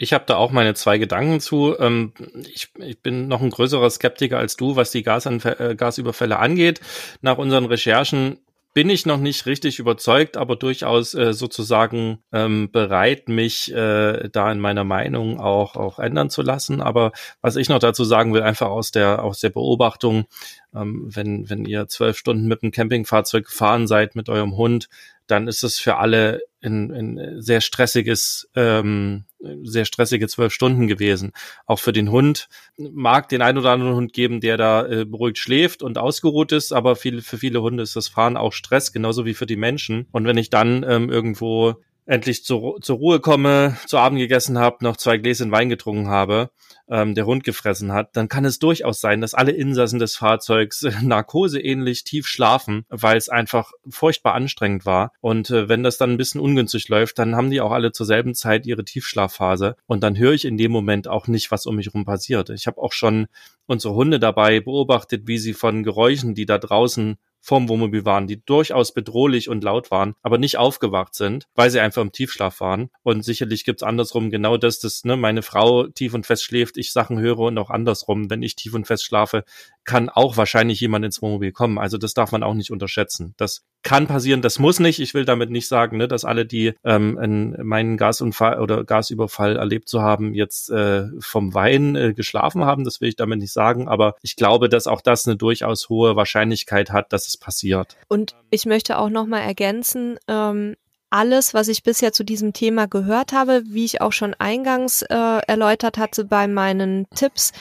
Ich 0.00 0.12
habe 0.12 0.24
da 0.26 0.36
auch 0.36 0.52
meine 0.52 0.74
zwei 0.74 0.98
Gedanken 0.98 1.40
zu. 1.40 1.74
Ähm, 1.78 2.12
ich, 2.54 2.68
ich, 2.78 3.00
bin 3.00 3.26
noch 3.26 3.40
ein 3.40 3.50
größerer 3.50 3.90
Skeptiker 3.90 4.38
als 4.38 4.56
du, 4.56 4.76
was 4.76 4.92
die 4.92 5.02
Gasanf 5.02 5.44
äh, 5.44 5.74
Gasüberfälle 5.76 6.38
angeht. 6.38 6.80
Nach 7.20 7.36
unseren 7.36 7.64
Recherchen 7.64 8.38
bin 8.78 8.90
ich 8.90 9.06
noch 9.06 9.18
nicht 9.18 9.44
richtig 9.46 9.80
überzeugt, 9.80 10.36
aber 10.36 10.54
durchaus 10.54 11.12
äh, 11.12 11.32
sozusagen 11.32 12.22
ähm, 12.30 12.70
bereit, 12.70 13.28
mich 13.28 13.74
äh, 13.74 14.28
da 14.30 14.52
in 14.52 14.60
meiner 14.60 14.84
Meinung 14.84 15.40
auch 15.40 15.74
auch 15.74 15.98
ändern 15.98 16.30
zu 16.30 16.42
lassen. 16.42 16.80
Aber 16.80 17.10
was 17.40 17.56
ich 17.56 17.68
noch 17.68 17.80
dazu 17.80 18.04
sagen 18.04 18.34
will, 18.34 18.42
einfach 18.42 18.68
aus 18.68 18.92
der 18.92 19.24
aus 19.24 19.40
der 19.40 19.50
Beobachtung, 19.50 20.26
ähm, 20.72 21.08
wenn 21.12 21.50
wenn 21.50 21.64
ihr 21.64 21.88
zwölf 21.88 22.18
Stunden 22.18 22.46
mit 22.46 22.62
einem 22.62 22.70
Campingfahrzeug 22.70 23.46
gefahren 23.46 23.88
seid 23.88 24.14
mit 24.14 24.28
eurem 24.28 24.56
Hund, 24.56 24.88
dann 25.26 25.48
ist 25.48 25.64
es 25.64 25.80
für 25.80 25.96
alle 25.96 26.42
ein, 26.62 26.92
ein 26.92 27.42
sehr 27.42 27.60
stressiges, 27.60 28.48
ähm, 28.54 29.24
sehr 29.62 29.84
stressige 29.84 30.28
zwölf 30.28 30.52
Stunden 30.52 30.88
gewesen. 30.88 31.32
Auch 31.66 31.78
für 31.78 31.92
den 31.92 32.10
Hund 32.10 32.48
mag 32.76 33.28
den 33.28 33.42
ein 33.42 33.58
oder 33.58 33.70
anderen 33.70 33.94
Hund 33.94 34.12
geben, 34.12 34.40
der 34.40 34.56
da 34.56 34.86
äh, 34.86 35.04
beruhigt 35.04 35.38
schläft 35.38 35.82
und 35.82 35.98
ausgeruht 35.98 36.52
ist, 36.52 36.72
aber 36.72 36.96
viel, 36.96 37.22
für 37.22 37.38
viele 37.38 37.62
Hunde 37.62 37.82
ist 37.82 37.96
das 37.96 38.08
Fahren 38.08 38.36
auch 38.36 38.52
Stress, 38.52 38.92
genauso 38.92 39.24
wie 39.24 39.34
für 39.34 39.46
die 39.46 39.56
Menschen. 39.56 40.06
Und 40.12 40.26
wenn 40.26 40.38
ich 40.38 40.50
dann 40.50 40.84
ähm, 40.88 41.10
irgendwo 41.10 41.76
endlich 42.08 42.42
zur, 42.42 42.80
zur 42.80 42.96
Ruhe 42.96 43.20
komme, 43.20 43.76
zu 43.86 43.98
Abend 43.98 44.18
gegessen 44.18 44.58
habe, 44.58 44.78
noch 44.80 44.96
zwei 44.96 45.18
Gläschen 45.18 45.52
Wein 45.52 45.68
getrunken 45.68 46.08
habe, 46.08 46.50
ähm, 46.88 47.14
der 47.14 47.26
Hund 47.26 47.44
gefressen 47.44 47.92
hat, 47.92 48.16
dann 48.16 48.28
kann 48.28 48.46
es 48.46 48.58
durchaus 48.58 49.00
sein, 49.00 49.20
dass 49.20 49.34
alle 49.34 49.52
Insassen 49.52 49.98
des 49.98 50.16
Fahrzeugs 50.16 50.86
narkoseähnlich 51.02 52.04
tief 52.04 52.26
schlafen, 52.26 52.86
weil 52.88 53.18
es 53.18 53.28
einfach 53.28 53.72
furchtbar 53.88 54.34
anstrengend 54.34 54.86
war. 54.86 55.12
Und 55.20 55.50
äh, 55.50 55.68
wenn 55.68 55.82
das 55.82 55.98
dann 55.98 56.12
ein 56.12 56.16
bisschen 56.16 56.40
ungünstig 56.40 56.88
läuft, 56.88 57.18
dann 57.18 57.36
haben 57.36 57.50
die 57.50 57.60
auch 57.60 57.72
alle 57.72 57.92
zur 57.92 58.06
selben 58.06 58.34
Zeit 58.34 58.66
ihre 58.66 58.84
Tiefschlafphase. 58.84 59.76
Und 59.86 60.02
dann 60.02 60.16
höre 60.16 60.32
ich 60.32 60.46
in 60.46 60.56
dem 60.56 60.72
Moment 60.72 61.08
auch 61.08 61.26
nicht, 61.26 61.50
was 61.50 61.66
um 61.66 61.76
mich 61.76 61.86
herum 61.86 62.06
passiert. 62.06 62.48
Ich 62.50 62.66
habe 62.66 62.80
auch 62.80 62.92
schon 62.92 63.26
unsere 63.66 63.94
Hunde 63.94 64.18
dabei 64.18 64.60
beobachtet, 64.60 65.26
wie 65.26 65.38
sie 65.38 65.52
von 65.52 65.82
Geräuschen, 65.82 66.34
die 66.34 66.46
da 66.46 66.56
draußen 66.56 67.18
vom 67.48 67.70
Wohnmobil 67.70 68.04
waren, 68.04 68.26
die 68.26 68.44
durchaus 68.44 68.92
bedrohlich 68.92 69.48
und 69.48 69.64
laut 69.64 69.90
waren, 69.90 70.12
aber 70.20 70.36
nicht 70.36 70.58
aufgewacht 70.58 71.14
sind, 71.14 71.46
weil 71.54 71.70
sie 71.70 71.80
einfach 71.80 72.02
im 72.02 72.12
Tiefschlaf 72.12 72.60
waren. 72.60 72.90
Und 73.02 73.24
sicherlich 73.24 73.64
gibt's 73.64 73.82
andersrum 73.82 74.28
genau 74.28 74.58
das, 74.58 74.80
dass 74.80 75.02
ne, 75.04 75.16
meine 75.16 75.40
Frau 75.40 75.86
tief 75.86 76.12
und 76.12 76.26
fest 76.26 76.44
schläft, 76.44 76.76
ich 76.76 76.92
Sachen 76.92 77.18
höre 77.18 77.38
und 77.38 77.56
auch 77.56 77.70
andersrum, 77.70 78.28
wenn 78.28 78.42
ich 78.42 78.54
tief 78.54 78.74
und 78.74 78.86
fest 78.86 79.02
schlafe, 79.02 79.44
kann 79.88 80.10
auch 80.10 80.36
wahrscheinlich 80.36 80.82
jemand 80.82 81.06
ins 81.06 81.22
Wohnmobil 81.22 81.50
kommen. 81.50 81.78
Also 81.78 81.96
das 81.96 82.12
darf 82.12 82.30
man 82.30 82.42
auch 82.42 82.52
nicht 82.52 82.70
unterschätzen. 82.70 83.32
Das 83.38 83.62
kann 83.82 84.06
passieren, 84.06 84.42
das 84.42 84.58
muss 84.58 84.80
nicht. 84.80 85.00
Ich 85.00 85.14
will 85.14 85.24
damit 85.24 85.48
nicht 85.48 85.66
sagen, 85.66 85.96
ne, 85.96 86.06
dass 86.06 86.26
alle, 86.26 86.44
die 86.44 86.74
ähm, 86.84 87.16
einen, 87.16 87.66
meinen 87.66 87.96
Gasunfall 87.96 88.60
oder 88.60 88.84
Gasüberfall 88.84 89.56
erlebt 89.56 89.88
zu 89.88 90.02
haben, 90.02 90.34
jetzt 90.34 90.68
äh, 90.68 91.06
vom 91.20 91.54
Wein 91.54 91.96
äh, 91.96 92.12
geschlafen 92.12 92.66
haben. 92.66 92.84
Das 92.84 93.00
will 93.00 93.08
ich 93.08 93.16
damit 93.16 93.38
nicht 93.38 93.54
sagen. 93.54 93.88
Aber 93.88 94.16
ich 94.20 94.36
glaube, 94.36 94.68
dass 94.68 94.86
auch 94.86 95.00
das 95.00 95.26
eine 95.26 95.36
durchaus 95.36 95.88
hohe 95.88 96.16
Wahrscheinlichkeit 96.16 96.90
hat, 96.90 97.14
dass 97.14 97.26
es 97.26 97.38
passiert. 97.38 97.96
Und 98.08 98.36
ich 98.50 98.66
möchte 98.66 98.98
auch 98.98 99.08
noch 99.08 99.26
mal 99.26 99.40
ergänzen, 99.40 100.18
ähm, 100.28 100.76
alles, 101.08 101.54
was 101.54 101.68
ich 101.68 101.82
bisher 101.82 102.12
zu 102.12 102.24
diesem 102.24 102.52
Thema 102.52 102.86
gehört 102.86 103.32
habe, 103.32 103.62
wie 103.64 103.86
ich 103.86 104.02
auch 104.02 104.12
schon 104.12 104.34
eingangs 104.34 105.00
äh, 105.00 105.14
erläutert 105.46 105.96
hatte 105.96 106.26
bei 106.26 106.46
meinen 106.46 107.06
Tipps, 107.14 107.52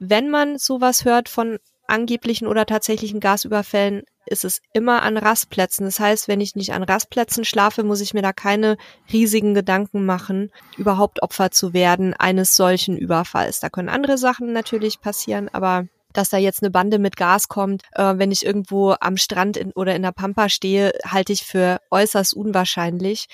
wenn 0.00 0.28
man 0.30 0.58
sowas 0.58 1.04
hört 1.04 1.28
von 1.28 1.58
angeblichen 1.86 2.46
oder 2.46 2.66
tatsächlichen 2.66 3.20
Gasüberfällen, 3.20 4.02
ist 4.26 4.44
es 4.44 4.62
immer 4.72 5.02
an 5.02 5.16
Rastplätzen. 5.16 5.84
Das 5.84 6.00
heißt, 6.00 6.28
wenn 6.28 6.40
ich 6.40 6.54
nicht 6.54 6.72
an 6.72 6.82
Rastplätzen 6.82 7.44
schlafe, 7.44 7.82
muss 7.82 8.00
ich 8.00 8.14
mir 8.14 8.22
da 8.22 8.32
keine 8.32 8.76
riesigen 9.12 9.54
Gedanken 9.54 10.06
machen, 10.06 10.50
überhaupt 10.76 11.22
Opfer 11.22 11.50
zu 11.50 11.72
werden 11.72 12.14
eines 12.14 12.56
solchen 12.56 12.96
Überfalls. 12.96 13.60
Da 13.60 13.68
können 13.68 13.88
andere 13.88 14.18
Sachen 14.18 14.52
natürlich 14.52 15.00
passieren, 15.00 15.48
aber 15.48 15.86
dass 16.12 16.30
da 16.30 16.38
jetzt 16.38 16.62
eine 16.62 16.70
Bande 16.70 16.98
mit 16.98 17.16
Gas 17.16 17.48
kommt, 17.48 17.82
äh, 17.92 18.14
wenn 18.16 18.30
ich 18.30 18.44
irgendwo 18.44 18.94
am 19.00 19.16
Strand 19.16 19.56
in, 19.56 19.72
oder 19.72 19.94
in 19.94 20.02
der 20.02 20.12
Pampa 20.12 20.48
stehe, 20.48 20.92
halte 21.04 21.32
ich 21.32 21.42
für 21.42 21.80
äußerst 21.90 22.34
unwahrscheinlich. 22.34 23.26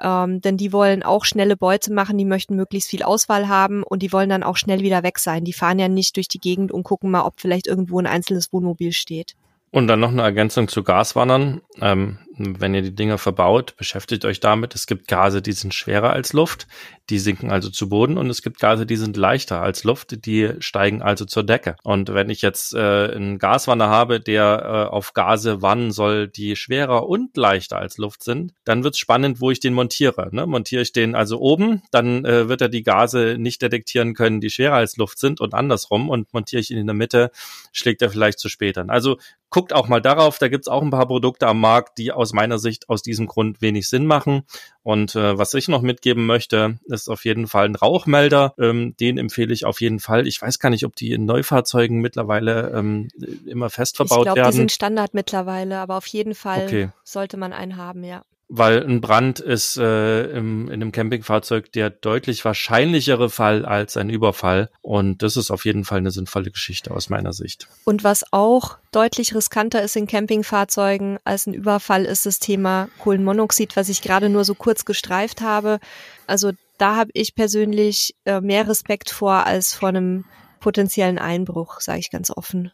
Ähm, 0.00 0.40
denn 0.40 0.56
die 0.56 0.72
wollen 0.72 1.02
auch 1.02 1.24
schnelle 1.24 1.56
Beute 1.56 1.92
machen, 1.92 2.18
die 2.18 2.24
möchten 2.24 2.56
möglichst 2.56 2.90
viel 2.90 3.02
Auswahl 3.02 3.48
haben 3.48 3.82
und 3.82 4.02
die 4.02 4.12
wollen 4.12 4.28
dann 4.28 4.42
auch 4.42 4.56
schnell 4.56 4.80
wieder 4.80 5.02
weg 5.02 5.18
sein. 5.18 5.44
Die 5.44 5.52
fahren 5.52 5.78
ja 5.78 5.88
nicht 5.88 6.16
durch 6.16 6.28
die 6.28 6.40
Gegend 6.40 6.72
und 6.72 6.82
gucken 6.82 7.10
mal, 7.10 7.24
ob 7.24 7.40
vielleicht 7.40 7.66
irgendwo 7.66 7.98
ein 7.98 8.06
einzelnes 8.06 8.52
Wohnmobil 8.52 8.92
steht. 8.92 9.36
Und 9.74 9.88
dann 9.88 9.98
noch 9.98 10.12
eine 10.12 10.22
Ergänzung 10.22 10.68
zu 10.68 10.84
Gaswandern. 10.84 11.60
Ähm, 11.80 12.20
wenn 12.36 12.74
ihr 12.74 12.82
die 12.82 12.94
Dinger 12.94 13.18
verbaut, 13.18 13.74
beschäftigt 13.76 14.24
euch 14.24 14.38
damit. 14.38 14.74
Es 14.74 14.86
gibt 14.86 15.08
Gase, 15.08 15.42
die 15.42 15.52
sind 15.52 15.74
schwerer 15.74 16.10
als 16.10 16.32
Luft, 16.32 16.66
die 17.10 17.18
sinken 17.18 17.50
also 17.50 17.70
zu 17.70 17.88
Boden 17.88 18.16
und 18.16 18.28
es 18.30 18.42
gibt 18.42 18.58
Gase, 18.58 18.86
die 18.86 18.96
sind 18.96 19.16
leichter 19.16 19.60
als 19.60 19.84
Luft, 19.84 20.26
die 20.26 20.50
steigen 20.58 21.02
also 21.02 21.24
zur 21.24 21.42
Decke. 21.42 21.76
Und 21.82 22.12
wenn 22.12 22.30
ich 22.30 22.40
jetzt 22.42 22.74
äh, 22.74 22.78
einen 22.78 23.38
Gaswanner 23.38 23.88
habe, 23.88 24.20
der 24.20 24.88
äh, 24.90 24.92
auf 24.92 25.12
Gase 25.12 25.62
wandern 25.62 25.90
soll, 25.92 26.28
die 26.28 26.56
schwerer 26.56 27.08
und 27.08 27.36
leichter 27.36 27.78
als 27.78 27.98
Luft 27.98 28.24
sind, 28.24 28.52
dann 28.64 28.84
wird 28.84 28.94
es 28.94 29.00
spannend, 29.00 29.40
wo 29.40 29.50
ich 29.50 29.60
den 29.60 29.74
montiere. 29.74 30.28
Ne? 30.32 30.46
Montiere 30.46 30.82
ich 30.82 30.92
den 30.92 31.14
also 31.14 31.40
oben, 31.40 31.82
dann 31.90 32.24
äh, 32.24 32.48
wird 32.48 32.60
er 32.60 32.68
die 32.68 32.82
Gase 32.82 33.36
nicht 33.38 33.62
detektieren 33.62 34.14
können, 34.14 34.40
die 34.40 34.50
schwerer 34.50 34.76
als 34.76 34.96
Luft 34.96 35.18
sind 35.18 35.40
und 35.40 35.54
andersrum. 35.54 36.10
Und 36.10 36.32
montiere 36.32 36.60
ich 36.60 36.70
ihn 36.70 36.78
in 36.78 36.86
der 36.86 36.94
Mitte, 36.94 37.30
schlägt 37.72 38.02
er 38.02 38.10
vielleicht 38.10 38.38
zu 38.38 38.48
spät 38.48 38.78
an. 38.78 38.90
Also 38.90 39.18
guckt 39.50 39.72
auch 39.72 39.88
mal 39.88 40.00
darauf, 40.00 40.38
da 40.38 40.48
gibt's 40.48 40.68
auch 40.68 40.82
ein 40.82 40.90
paar 40.90 41.06
Produkte 41.06 41.46
am 41.46 41.60
Markt, 41.60 41.98
die 41.98 42.12
aus 42.12 42.32
meiner 42.32 42.58
Sicht 42.58 42.88
aus 42.88 43.02
diesem 43.02 43.26
Grund 43.26 43.62
wenig 43.62 43.88
Sinn 43.88 44.06
machen. 44.06 44.42
Und 44.82 45.14
äh, 45.14 45.38
was 45.38 45.54
ich 45.54 45.68
noch 45.68 45.80
mitgeben 45.80 46.26
möchte, 46.26 46.78
ist 46.86 47.08
auf 47.08 47.24
jeden 47.24 47.46
Fall 47.46 47.66
ein 47.66 47.76
Rauchmelder. 47.76 48.54
Ähm, 48.58 48.96
den 48.98 49.16
empfehle 49.16 49.54
ich 49.54 49.64
auf 49.64 49.80
jeden 49.80 50.00
Fall. 50.00 50.26
Ich 50.26 50.42
weiß 50.42 50.58
gar 50.58 50.70
nicht, 50.70 50.84
ob 50.84 50.96
die 50.96 51.12
in 51.12 51.24
Neufahrzeugen 51.24 52.00
mittlerweile 52.00 52.72
ähm, 52.74 53.08
immer 53.46 53.70
fest 53.70 53.96
verbaut 53.96 54.18
ich 54.18 54.24
glaub, 54.24 54.36
werden. 54.36 54.38
Ich 54.38 54.42
glaube, 54.42 54.52
die 54.52 54.58
sind 54.58 54.72
Standard 54.72 55.14
mittlerweile, 55.14 55.78
aber 55.78 55.96
auf 55.96 56.06
jeden 56.06 56.34
Fall 56.34 56.64
okay. 56.64 56.88
sollte 57.04 57.36
man 57.36 57.52
einen 57.52 57.76
haben, 57.76 58.02
ja 58.04 58.24
weil 58.56 58.84
ein 58.84 59.00
Brand 59.00 59.40
ist 59.40 59.76
äh, 59.76 60.24
im, 60.30 60.68
in 60.68 60.74
einem 60.74 60.92
Campingfahrzeug 60.92 61.72
der 61.72 61.90
deutlich 61.90 62.44
wahrscheinlichere 62.44 63.28
Fall 63.28 63.64
als 63.64 63.96
ein 63.96 64.10
Überfall. 64.10 64.70
Und 64.80 65.22
das 65.22 65.36
ist 65.36 65.50
auf 65.50 65.64
jeden 65.64 65.84
Fall 65.84 65.98
eine 65.98 66.12
sinnvolle 66.12 66.52
Geschichte 66.52 66.92
aus 66.92 67.10
meiner 67.10 67.32
Sicht. 67.32 67.68
Und 67.84 68.04
was 68.04 68.24
auch 68.32 68.78
deutlich 68.92 69.34
riskanter 69.34 69.82
ist 69.82 69.96
in 69.96 70.06
Campingfahrzeugen 70.06 71.18
als 71.24 71.46
ein 71.46 71.54
Überfall, 71.54 72.04
ist 72.04 72.26
das 72.26 72.38
Thema 72.38 72.88
Kohlenmonoxid, 73.00 73.76
was 73.76 73.88
ich 73.88 74.02
gerade 74.02 74.28
nur 74.28 74.44
so 74.44 74.54
kurz 74.54 74.84
gestreift 74.84 75.40
habe. 75.40 75.80
Also 76.28 76.52
da 76.78 76.94
habe 76.94 77.10
ich 77.14 77.34
persönlich 77.34 78.14
äh, 78.24 78.40
mehr 78.40 78.68
Respekt 78.68 79.10
vor 79.10 79.46
als 79.46 79.74
vor 79.74 79.88
einem 79.88 80.24
potenziellen 80.60 81.18
Einbruch, 81.18 81.80
sage 81.80 81.98
ich 81.98 82.10
ganz 82.10 82.30
offen. 82.30 82.70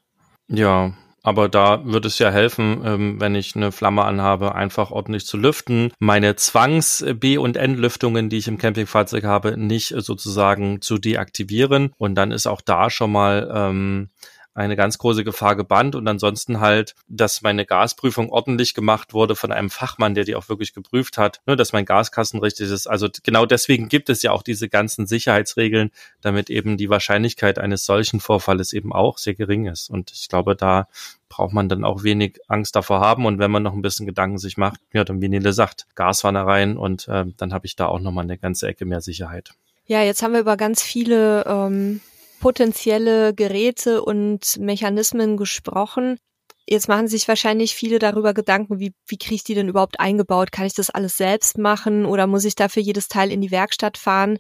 Ja, 0.49 0.93
aber 1.23 1.49
da 1.49 1.85
würde 1.85 2.09
es 2.09 2.19
ja 2.19 2.31
helfen, 2.31 2.83
ähm, 2.85 3.21
wenn 3.21 3.35
ich 3.35 3.55
eine 3.55 3.73
Flamme 3.73 4.05
anhabe, 4.05 4.55
einfach 4.55 4.91
ordentlich 4.91 5.27
zu 5.27 5.37
lüften. 5.37 5.93
Meine 5.99 6.37
Zwangs-B- 6.37 7.39
und 7.39 7.57
Entlüftungen, 7.57 8.29
die 8.29 8.39
ich 8.39 8.49
im 8.49 8.59
Campingfahrzeug 8.59 9.25
habe, 9.25 9.57
nicht 9.57 9.95
sozusagen 9.97 10.81
zu 10.81 10.99
deaktivieren. 10.99 11.93
Und 11.99 12.15
dann 12.15 12.33
ist 12.33 12.47
auch 12.47 12.61
da 12.61 12.91
schon 12.91 13.13
mal 13.13 13.51
ähm, 13.55 14.09
eine 14.55 14.77
ganz 14.77 14.99
große 14.99 15.25
Gefahr 15.25 15.57
gebannt 15.57 15.95
und 15.95 16.07
ansonsten 16.09 16.61
halt, 16.61 16.95
dass 17.09 17.43
meine 17.43 17.65
Gasprüfung 17.65 18.31
ordentlich 18.31 18.75
gemacht 18.75 19.15
wurde 19.15 19.37
von 19.37 19.53
einem 19.53 19.71
Fachmann, 19.71 20.15
der 20.15 20.25
die 20.25 20.35
auch 20.35 20.49
wirklich 20.49 20.75
geprüft 20.75 21.19
hat, 21.19 21.41
ne, 21.47 21.57
dass 21.57 21.73
mein 21.73 21.85
Gaskasten 21.85 22.41
richtig 22.41 22.71
ist. 22.71 22.87
Also 22.87 23.09
genau 23.23 23.47
deswegen 23.47 23.89
gibt 23.89 24.09
es 24.11 24.23
ja 24.23 24.33
auch 24.33 24.43
diese 24.43 24.69
ganzen 24.69 25.07
Sicherheitsregeln, 25.07 25.91
damit 26.21 26.51
eben 26.51 26.77
die 26.77 26.91
Wahrscheinlichkeit 26.91 27.59
eines 27.59 27.85
solchen 27.85 28.21
Vorfalles 28.21 28.73
eben 28.73 28.93
auch 28.93 29.19
sehr 29.19 29.35
gering 29.35 29.67
ist. 29.67 29.89
Und 29.89 30.11
ich 30.13 30.29
glaube, 30.29 30.57
da 30.57 30.89
braucht 31.29 31.53
man 31.53 31.69
dann 31.69 31.85
auch 31.85 32.03
wenig 32.03 32.41
Angst 32.49 32.77
davor 32.77 33.01
haben. 33.01 33.25
Und 33.25 33.39
wenn 33.39 33.51
man 33.51 33.63
noch 33.63 33.73
ein 33.73 33.83
bisschen 33.83 34.05
Gedanken 34.05 34.39
sich 34.39 34.59
macht, 34.59 34.81
ja, 34.93 35.05
dann 35.05 35.23
wie 35.23 35.29
Nele 35.29 35.53
sagt, 35.53 35.87
Gaswanne 35.95 36.45
rein 36.45 36.77
und 36.77 37.09
äh, 37.09 37.25
dann 37.37 37.55
habe 37.55 37.67
ich 37.67 37.77
da 37.77 37.87
auch 37.87 38.01
nochmal 38.01 38.25
eine 38.25 38.37
ganze 38.37 38.67
Ecke 38.67 38.85
mehr 38.85 39.01
Sicherheit. 39.01 39.53
Ja, 39.87 40.03
jetzt 40.03 40.23
haben 40.23 40.35
wir 40.35 40.41
über 40.41 40.57
ganz 40.57 40.83
viele 40.83 41.45
ähm, 41.47 42.01
potenzielle 42.41 43.35
Geräte 43.35 44.03
und 44.03 44.59
Mechanismen 44.59 45.37
gesprochen. 45.37 46.19
Jetzt 46.67 46.89
machen 46.89 47.09
sich 47.09 47.27
wahrscheinlich 47.29 47.75
viele 47.75 47.99
darüber 47.99 48.33
Gedanken, 48.33 48.79
wie, 48.79 48.95
wie 49.07 49.19
kriege 49.19 49.35
ich 49.35 49.45
die 49.45 49.55
denn 49.55 49.69
überhaupt 49.69 49.99
eingebaut? 49.99 50.53
Kann 50.53 50.67
ich 50.67 50.75
das 50.75 50.91
alles 50.91 51.17
selbst 51.17 51.59
machen 51.59 52.05
oder 52.05 52.27
muss 52.27 52.45
ich 52.45 52.55
dafür 52.55 52.83
jedes 52.83 53.09
Teil 53.09 53.33
in 53.33 53.41
die 53.41 53.51
Werkstatt 53.51 53.99
fahren? 53.99 54.39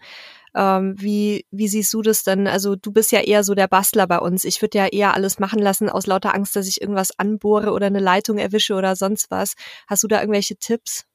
Ähm, 0.54 0.94
wie, 0.98 1.46
wie 1.50 1.68
siehst 1.68 1.92
du 1.92 2.02
das 2.02 2.24
denn? 2.24 2.46
Also 2.46 2.76
du 2.76 2.92
bist 2.92 3.12
ja 3.12 3.20
eher 3.20 3.44
so 3.44 3.54
der 3.54 3.68
Bastler 3.68 4.06
bei 4.06 4.18
uns. 4.18 4.44
Ich 4.44 4.62
würde 4.62 4.78
ja 4.78 4.86
eher 4.86 5.14
alles 5.14 5.38
machen 5.38 5.60
lassen 5.60 5.88
aus 5.88 6.06
lauter 6.06 6.34
Angst, 6.34 6.56
dass 6.56 6.68
ich 6.68 6.80
irgendwas 6.80 7.18
anbohre 7.18 7.72
oder 7.72 7.86
eine 7.86 8.00
Leitung 8.00 8.38
erwische 8.38 8.74
oder 8.74 8.96
sonst 8.96 9.30
was. 9.30 9.54
Hast 9.86 10.02
du 10.02 10.08
da 10.08 10.20
irgendwelche 10.20 10.56
Tipps? 10.56 11.09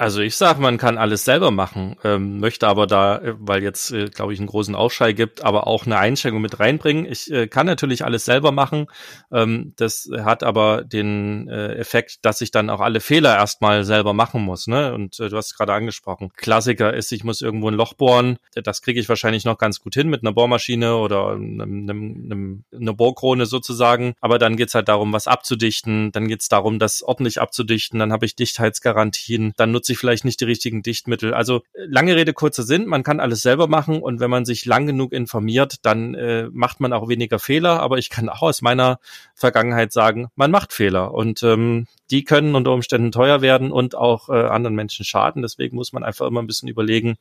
Also 0.00 0.22
ich 0.22 0.34
sage, 0.34 0.62
man 0.62 0.78
kann 0.78 0.96
alles 0.96 1.26
selber 1.26 1.50
machen, 1.50 1.94
ähm, 2.04 2.40
möchte 2.40 2.66
aber 2.66 2.86
da, 2.86 3.18
äh, 3.18 3.34
weil 3.38 3.62
jetzt, 3.62 3.92
äh, 3.92 4.06
glaube 4.06 4.32
ich, 4.32 4.38
einen 4.38 4.48
großen 4.48 4.74
Aufschrei 4.74 5.12
gibt, 5.12 5.44
aber 5.44 5.66
auch 5.66 5.84
eine 5.84 5.98
Einschränkung 5.98 6.40
mit 6.40 6.58
reinbringen. 6.58 7.04
Ich 7.04 7.30
äh, 7.30 7.48
kann 7.48 7.66
natürlich 7.66 8.02
alles 8.02 8.24
selber 8.24 8.50
machen. 8.50 8.86
Ähm, 9.30 9.74
das 9.76 10.08
hat 10.24 10.42
aber 10.42 10.84
den 10.84 11.48
äh, 11.48 11.74
Effekt, 11.74 12.24
dass 12.24 12.40
ich 12.40 12.50
dann 12.50 12.70
auch 12.70 12.80
alle 12.80 13.00
Fehler 13.00 13.36
erstmal 13.36 13.84
selber 13.84 14.14
machen 14.14 14.40
muss. 14.40 14.68
Ne? 14.68 14.94
Und 14.94 15.20
äh, 15.20 15.28
du 15.28 15.36
hast 15.36 15.48
es 15.48 15.54
gerade 15.54 15.74
angesprochen. 15.74 16.32
Klassiker 16.34 16.94
ist, 16.94 17.12
ich 17.12 17.22
muss 17.22 17.42
irgendwo 17.42 17.68
ein 17.68 17.74
Loch 17.74 17.92
bohren. 17.92 18.38
Das 18.54 18.80
kriege 18.80 19.00
ich 19.00 19.08
wahrscheinlich 19.10 19.44
noch 19.44 19.58
ganz 19.58 19.80
gut 19.80 19.92
hin 19.92 20.08
mit 20.08 20.22
einer 20.22 20.32
Bohrmaschine 20.32 20.96
oder 20.96 21.32
einem, 21.32 21.60
einem, 21.60 22.22
einem, 22.24 22.64
einer 22.74 22.94
Bohrkrone 22.94 23.44
sozusagen. 23.44 24.14
Aber 24.22 24.38
dann 24.38 24.56
geht's 24.56 24.74
halt 24.74 24.88
darum, 24.88 25.12
was 25.12 25.26
abzudichten. 25.26 26.10
Dann 26.10 26.26
geht's 26.26 26.48
darum, 26.48 26.78
das 26.78 27.02
ordentlich 27.02 27.38
abzudichten. 27.38 27.98
Dann 27.98 28.14
habe 28.14 28.24
ich 28.24 28.34
Dichtheitsgarantien. 28.34 29.52
Dann 29.60 29.72
nutze 29.72 29.92
ich 29.92 29.98
vielleicht 29.98 30.24
nicht 30.24 30.40
die 30.40 30.46
richtigen 30.46 30.82
Dichtmittel. 30.82 31.34
Also 31.34 31.58
äh, 31.74 31.84
lange 31.86 32.16
Rede, 32.16 32.32
kurzer 32.32 32.62
Sinn, 32.62 32.86
man 32.86 33.02
kann 33.02 33.20
alles 33.20 33.42
selber 33.42 33.68
machen 33.68 34.00
und 34.00 34.18
wenn 34.18 34.30
man 34.30 34.46
sich 34.46 34.64
lang 34.64 34.86
genug 34.86 35.12
informiert, 35.12 35.76
dann 35.82 36.14
äh, 36.14 36.48
macht 36.50 36.80
man 36.80 36.94
auch 36.94 37.08
weniger 37.08 37.38
Fehler. 37.38 37.80
Aber 37.80 37.98
ich 37.98 38.08
kann 38.08 38.30
auch 38.30 38.42
aus 38.42 38.62
meiner 38.62 38.98
Vergangenheit 39.34 39.92
sagen, 39.92 40.28
man 40.34 40.50
macht 40.50 40.72
Fehler 40.72 41.12
und 41.12 41.42
ähm, 41.42 41.86
die 42.10 42.24
können 42.24 42.54
unter 42.54 42.72
Umständen 42.72 43.12
teuer 43.12 43.42
werden 43.42 43.70
und 43.70 43.94
auch 43.94 44.30
äh, 44.30 44.32
anderen 44.32 44.74
Menschen 44.74 45.04
schaden. 45.04 45.42
Deswegen 45.42 45.76
muss 45.76 45.92
man 45.92 46.04
einfach 46.04 46.26
immer 46.26 46.40
ein 46.40 46.46
bisschen 46.46 46.68
überlegen, 46.68 47.16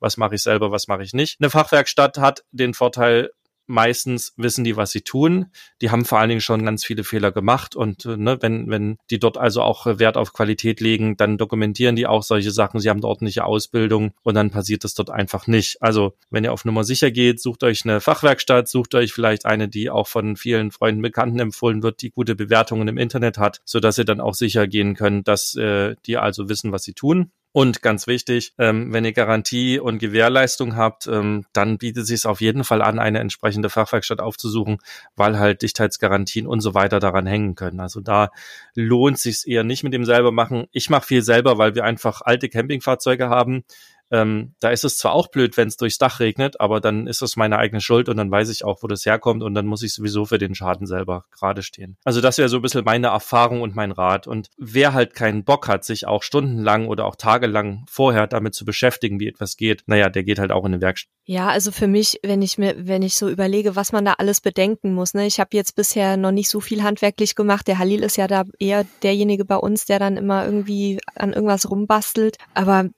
was 0.00 0.16
mache 0.16 0.34
ich 0.36 0.42
selber, 0.42 0.72
was 0.72 0.88
mache 0.88 1.02
ich 1.02 1.12
nicht. 1.12 1.40
Eine 1.40 1.50
Fachwerkstatt 1.50 2.16
hat 2.16 2.42
den 2.52 2.72
Vorteil, 2.72 3.30
meistens 3.72 4.34
wissen 4.36 4.64
die, 4.64 4.76
was 4.76 4.92
sie 4.92 5.00
tun. 5.00 5.46
Die 5.80 5.90
haben 5.90 6.04
vor 6.04 6.18
allen 6.18 6.28
Dingen 6.28 6.40
schon 6.40 6.64
ganz 6.64 6.84
viele 6.84 7.02
Fehler 7.02 7.32
gemacht 7.32 7.74
und 7.74 8.04
äh, 8.04 8.16
ne, 8.16 8.38
wenn, 8.40 8.70
wenn 8.70 8.98
die 9.10 9.18
dort 9.18 9.38
also 9.38 9.62
auch 9.62 9.86
Wert 9.98 10.16
auf 10.16 10.32
Qualität 10.32 10.80
legen, 10.80 11.16
dann 11.16 11.38
dokumentieren 11.38 11.96
die 11.96 12.06
auch 12.06 12.22
solche 12.22 12.50
Sachen. 12.50 12.80
Sie 12.80 12.90
haben 12.90 12.98
eine 12.98 13.08
ordentliche 13.08 13.44
Ausbildung 13.44 14.12
und 14.22 14.34
dann 14.34 14.50
passiert 14.50 14.84
das 14.84 14.94
dort 14.94 15.10
einfach 15.10 15.46
nicht. 15.46 15.80
Also 15.80 16.14
wenn 16.30 16.44
ihr 16.44 16.52
auf 16.52 16.64
Nummer 16.64 16.84
sicher 16.84 17.10
geht, 17.10 17.40
sucht 17.40 17.64
euch 17.64 17.84
eine 17.84 18.00
Fachwerkstatt, 18.00 18.68
sucht 18.68 18.94
euch 18.94 19.12
vielleicht 19.12 19.46
eine, 19.46 19.68
die 19.68 19.90
auch 19.90 20.06
von 20.06 20.36
vielen 20.36 20.70
Freunden, 20.70 21.02
Bekannten 21.02 21.40
empfohlen 21.40 21.82
wird, 21.82 22.02
die 22.02 22.10
gute 22.10 22.36
Bewertungen 22.36 22.86
im 22.88 22.98
Internet 22.98 23.38
hat, 23.38 23.60
so 23.64 23.80
dass 23.80 23.98
ihr 23.98 24.04
dann 24.04 24.20
auch 24.20 24.34
sicher 24.34 24.68
gehen 24.68 24.94
könnt, 24.94 25.26
dass 25.26 25.54
äh, 25.56 25.96
die 26.06 26.18
also 26.18 26.48
wissen, 26.48 26.72
was 26.72 26.84
sie 26.84 26.92
tun. 26.92 27.32
Und 27.52 27.82
ganz 27.82 28.06
wichtig, 28.06 28.54
ähm, 28.56 28.94
wenn 28.94 29.04
ihr 29.04 29.12
Garantie 29.12 29.78
und 29.78 29.98
Gewährleistung 29.98 30.74
habt, 30.74 31.06
ähm, 31.06 31.44
dann 31.52 31.76
bietet 31.76 32.04
es 32.04 32.08
sich 32.08 32.24
auf 32.24 32.40
jeden 32.40 32.64
Fall 32.64 32.80
an, 32.80 32.98
eine 32.98 33.18
entsprechende 33.18 33.68
Fachwerkstatt 33.68 34.20
aufzusuchen, 34.20 34.78
weil 35.16 35.38
halt 35.38 35.60
Dichtheitsgarantien 35.60 36.46
und 36.46 36.62
so 36.62 36.72
weiter 36.72 36.98
daran 36.98 37.26
hängen 37.26 37.54
können. 37.54 37.80
Also 37.80 38.00
da 38.00 38.30
lohnt 38.74 39.18
sich 39.18 39.46
eher 39.46 39.64
nicht 39.64 39.84
mit 39.84 39.92
dem 39.92 40.06
selber 40.06 40.32
machen. 40.32 40.66
Ich 40.72 40.88
mache 40.88 41.06
viel 41.06 41.20
selber, 41.20 41.58
weil 41.58 41.74
wir 41.74 41.84
einfach 41.84 42.22
alte 42.22 42.48
Campingfahrzeuge 42.48 43.28
haben 43.28 43.64
ähm, 44.12 44.54
da 44.60 44.70
ist 44.70 44.84
es 44.84 44.98
zwar 44.98 45.12
auch 45.12 45.28
blöd, 45.28 45.56
wenn 45.56 45.68
es 45.68 45.78
durchs 45.78 45.98
Dach 45.98 46.20
regnet, 46.20 46.60
aber 46.60 46.80
dann 46.80 47.06
ist 47.06 47.22
es 47.22 47.36
meine 47.36 47.58
eigene 47.58 47.80
Schuld 47.80 48.10
und 48.10 48.18
dann 48.18 48.30
weiß 48.30 48.50
ich 48.50 48.64
auch, 48.64 48.82
wo 48.82 48.86
das 48.86 49.06
herkommt 49.06 49.42
und 49.42 49.54
dann 49.54 49.66
muss 49.66 49.82
ich 49.82 49.94
sowieso 49.94 50.26
für 50.26 50.38
den 50.38 50.54
Schaden 50.54 50.86
selber 50.86 51.24
gerade 51.32 51.62
stehen. 51.62 51.96
Also 52.04 52.20
das 52.20 52.36
wäre 52.36 52.50
so 52.50 52.56
ein 52.56 52.62
bisschen 52.62 52.84
meine 52.84 53.08
Erfahrung 53.08 53.62
und 53.62 53.74
mein 53.74 53.90
Rat. 53.90 54.26
Und 54.26 54.50
wer 54.58 54.92
halt 54.92 55.14
keinen 55.14 55.44
Bock 55.44 55.66
hat, 55.66 55.84
sich 55.84 56.06
auch 56.06 56.22
stundenlang 56.22 56.88
oder 56.88 57.06
auch 57.06 57.16
tagelang 57.16 57.86
vorher 57.88 58.26
damit 58.26 58.54
zu 58.54 58.66
beschäftigen, 58.66 59.18
wie 59.18 59.28
etwas 59.28 59.56
geht, 59.56 59.82
naja, 59.86 60.10
der 60.10 60.24
geht 60.24 60.38
halt 60.38 60.52
auch 60.52 60.64
in 60.64 60.74
eine 60.74 60.82
Werkstatt. 60.82 61.10
Ja, 61.24 61.48
also 61.48 61.70
für 61.70 61.86
mich, 61.86 62.20
wenn 62.22 62.42
ich 62.42 62.58
mir, 62.58 62.74
wenn 62.86 63.02
ich 63.02 63.16
so 63.16 63.28
überlege, 63.28 63.76
was 63.76 63.92
man 63.92 64.04
da 64.04 64.14
alles 64.18 64.40
bedenken 64.40 64.92
muss, 64.92 65.14
ne, 65.14 65.26
ich 65.26 65.40
habe 65.40 65.50
jetzt 65.52 65.76
bisher 65.76 66.16
noch 66.16 66.32
nicht 66.32 66.50
so 66.50 66.60
viel 66.60 66.82
handwerklich 66.82 67.34
gemacht. 67.34 67.66
Der 67.68 67.78
Halil 67.78 68.02
ist 68.02 68.16
ja 68.16 68.26
da 68.26 68.44
eher 68.58 68.84
derjenige 69.02 69.44
bei 69.44 69.56
uns, 69.56 69.86
der 69.86 69.98
dann 69.98 70.16
immer 70.16 70.44
irgendwie 70.44 71.00
an 71.14 71.32
irgendwas 71.32 71.70
rumbastelt. 71.70 72.36
Aber 72.54 72.90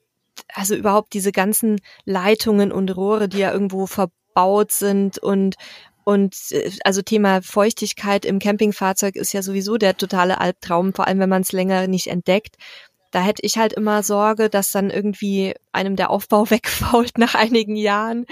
also 0.53 0.75
überhaupt 0.75 1.13
diese 1.13 1.31
ganzen 1.31 1.79
Leitungen 2.05 2.71
und 2.71 2.95
Rohre, 2.95 3.29
die 3.29 3.39
ja 3.39 3.51
irgendwo 3.51 3.85
verbaut 3.85 4.71
sind 4.71 5.17
und 5.17 5.55
und 6.05 6.35
äh, 6.51 6.71
also 6.85 7.01
Thema 7.01 7.41
Feuchtigkeit 7.41 8.25
im 8.25 8.39
Campingfahrzeug 8.39 9.15
ist 9.15 9.33
ja 9.33 9.41
sowieso 9.41 9.77
der 9.77 9.97
totale 9.97 10.39
Albtraum, 10.39 10.93
vor 10.93 11.07
allem 11.07 11.19
wenn 11.19 11.29
man 11.29 11.41
es 11.41 11.51
länger 11.51 11.87
nicht 11.87 12.07
entdeckt. 12.07 12.55
Da 13.11 13.21
hätte 13.21 13.43
ich 13.43 13.57
halt 13.57 13.73
immer 13.73 14.03
Sorge, 14.03 14.49
dass 14.49 14.71
dann 14.71 14.89
irgendwie 14.89 15.55
einem 15.71 15.95
der 15.95 16.09
Aufbau 16.09 16.49
wegfault 16.49 17.17
nach 17.17 17.35
einigen 17.35 17.75
Jahren 17.75 18.25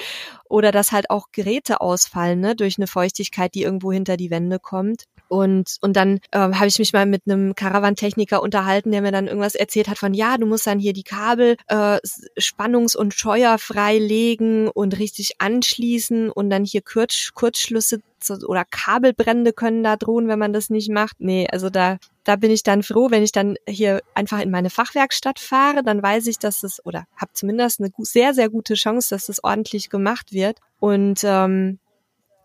oder 0.50 0.72
dass 0.72 0.92
halt 0.92 1.10
auch 1.10 1.28
Geräte 1.32 1.82
ausfallen 1.82 2.40
ne, 2.40 2.56
durch 2.56 2.78
eine 2.78 2.88
Feuchtigkeit, 2.88 3.56
die 3.56 3.64
irgendwo 3.64 3.92
hinter 3.92 4.18
die 4.18 4.30
Wände 4.30 4.60
kommt. 4.60 5.06
Und, 5.34 5.78
und 5.82 5.98
dann 5.98 6.20
ähm, 6.32 6.60
habe 6.60 6.68
ich 6.68 6.78
mich 6.78 6.94
mal 6.94 7.08
mit 7.08 7.24
einem 7.26 7.56
Karawantechniker 7.56 8.40
unterhalten, 8.44 8.92
der 8.92 9.02
mir 9.02 9.12
dann 9.12 9.26
irgendwas 9.26 9.56
erzählt 9.56 9.88
hat 9.88 9.98
von, 9.98 10.14
ja, 10.14 10.38
du 10.38 10.46
musst 10.46 10.68
dann 10.68 10.78
hier 10.78 10.94
die 10.94 11.02
Kabel 11.02 11.58
äh, 11.70 11.98
spannungs- 12.38 12.96
und 12.96 13.16
scheuerfrei 13.16 13.98
legen 13.98 14.68
und 14.68 15.00
richtig 15.00 15.42
anschließen 15.42 16.30
und 16.30 16.52
dann 16.52 16.66
hier 16.66 16.84
Kurz 16.84 17.32
Kurzschlüsse 17.34 18.02
oder 18.46 18.64
Kabelbrände 18.64 19.54
können 19.54 19.84
da 19.84 19.96
drohen, 19.96 20.28
wenn 20.28 20.38
man 20.38 20.54
das 20.54 20.70
nicht 20.70 20.92
macht. 20.92 21.20
Nee, 21.20 21.48
also 21.52 21.72
da, 21.72 21.98
da 22.24 22.36
bin 22.36 22.52
ich 22.52 22.62
dann 22.62 22.84
froh, 22.84 23.10
wenn 23.10 23.24
ich 23.24 23.32
dann 23.32 23.56
hier 23.68 24.02
einfach 24.14 24.40
in 24.40 24.52
meine 24.52 24.70
Fachwerkstatt 24.70 25.40
fahre, 25.40 25.84
dann 25.84 26.04
weiß 26.04 26.28
ich, 26.28 26.38
dass 26.38 26.62
es, 26.62 26.80
oder 26.86 27.06
habe 27.18 27.34
zumindest 27.34 27.80
eine 27.80 27.92
sehr, 27.98 28.36
sehr 28.36 28.50
gute 28.50 28.76
Chance, 28.76 29.10
dass 29.10 29.26
das 29.26 29.44
ordentlich 29.44 29.90
gemacht 29.90 30.32
wird. 30.32 30.60
Und 30.80 31.22
ähm, 31.24 31.80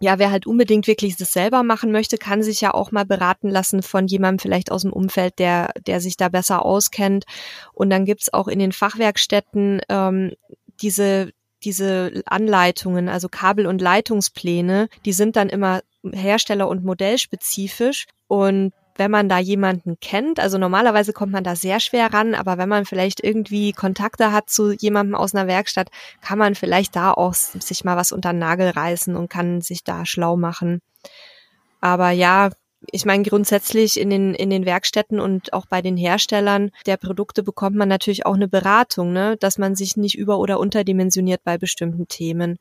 ja, 0.01 0.18
wer 0.18 0.30
halt 0.30 0.46
unbedingt 0.46 0.86
wirklich 0.86 1.16
das 1.16 1.32
selber 1.32 1.62
machen 1.62 1.90
möchte, 1.90 2.18
kann 2.18 2.42
sich 2.42 2.61
ja 2.61 2.72
auch 2.72 2.92
mal 2.92 3.05
beraten 3.05 3.49
lassen 3.49 3.82
von 3.82 4.07
jemandem 4.07 4.38
vielleicht 4.38 4.70
aus 4.70 4.82
dem 4.82 4.92
Umfeld, 4.92 5.38
der, 5.38 5.72
der 5.86 6.01
sich 6.01 6.16
da 6.16 6.28
besser 6.28 6.64
auskennt. 6.64 7.24
Und 7.72 7.90
dann 7.90 8.05
gibt's 8.05 8.32
auch 8.32 8.49
in 8.49 8.61
den 8.61 8.72
Fachwerkstätten 8.72 9.80
ähm, 9.88 10.32
diese, 10.80 11.32
diese 11.64 12.22
Anleitungen, 12.26 13.09
also 13.09 13.28
Kabel- 13.28 13.66
und 13.66 13.80
Leitungspläne, 13.82 14.88
die 15.05 15.12
sind 15.12 15.34
dann 15.34 15.49
immer 15.49 15.80
hersteller- 16.05 16.68
und 16.68 16.84
modellspezifisch. 16.84 18.07
Und 18.28 18.72
wenn 18.99 19.11
man 19.11 19.28
da 19.28 19.38
jemanden 19.38 19.99
kennt, 20.01 20.40
also 20.40 20.59
normalerweise 20.59 21.12
kommt 21.12 21.32
man 21.32 21.44
da 21.44 21.57
sehr 21.57 21.80
schwer 21.80 22.12
ran, 22.12 22.34
aber 22.34 22.59
wenn 22.59 22.68
man 22.68 22.84
vielleicht 22.84 23.22
irgendwie 23.22 23.72
Kontakte 23.72 24.32
hat 24.32 24.51
zu 24.51 24.72
jemandem 24.72 25.14
aus 25.14 25.34
einer 25.34 25.46
Werkstatt, 25.46 25.90
kann 26.20 26.38
man 26.38 26.55
vielleicht 26.55 26.96
da 26.96 27.12
auch 27.12 27.34
sich 27.34 27.84
mal 27.84 27.96
was 27.96 28.12
unter 28.12 28.32
den 28.32 28.40
Nagel 28.40 28.70
reißen 28.70 29.16
und 29.16 29.30
kann 29.30 29.61
sich 29.61 29.84
da 29.84 30.05
schlau 30.05 30.36
machen. 30.36 30.80
Aber 31.80 32.11
ja, 32.11 32.51
ich 32.93 33.05
meine, 33.05 33.22
grundsätzlich 33.22 33.99
in 33.99 34.11
den, 34.11 34.34
in 34.34 34.51
den 34.51 34.64
Werkstätten 34.64 35.20
und 35.20 35.53
auch 35.53 35.66
bei 35.66 35.82
den 35.82 35.97
Herstellern 35.97 36.70
der 36.86 36.97
Produkte 36.97 37.43
bekommt 37.43 37.76
man 37.76 37.89
natürlich 37.89 38.26
auch 38.26 38.34
eine 38.34 38.49
Beratung, 38.49 39.12
ne? 39.12 39.36
dass 39.39 39.59
man 39.59 39.74
sich 39.74 39.97
nicht 39.97 40.16
über- 40.16 40.39
oder 40.39 40.59
unterdimensioniert 40.59 41.43
bei 41.45 41.59
bestimmten 41.59 42.09
Themen. 42.09 42.59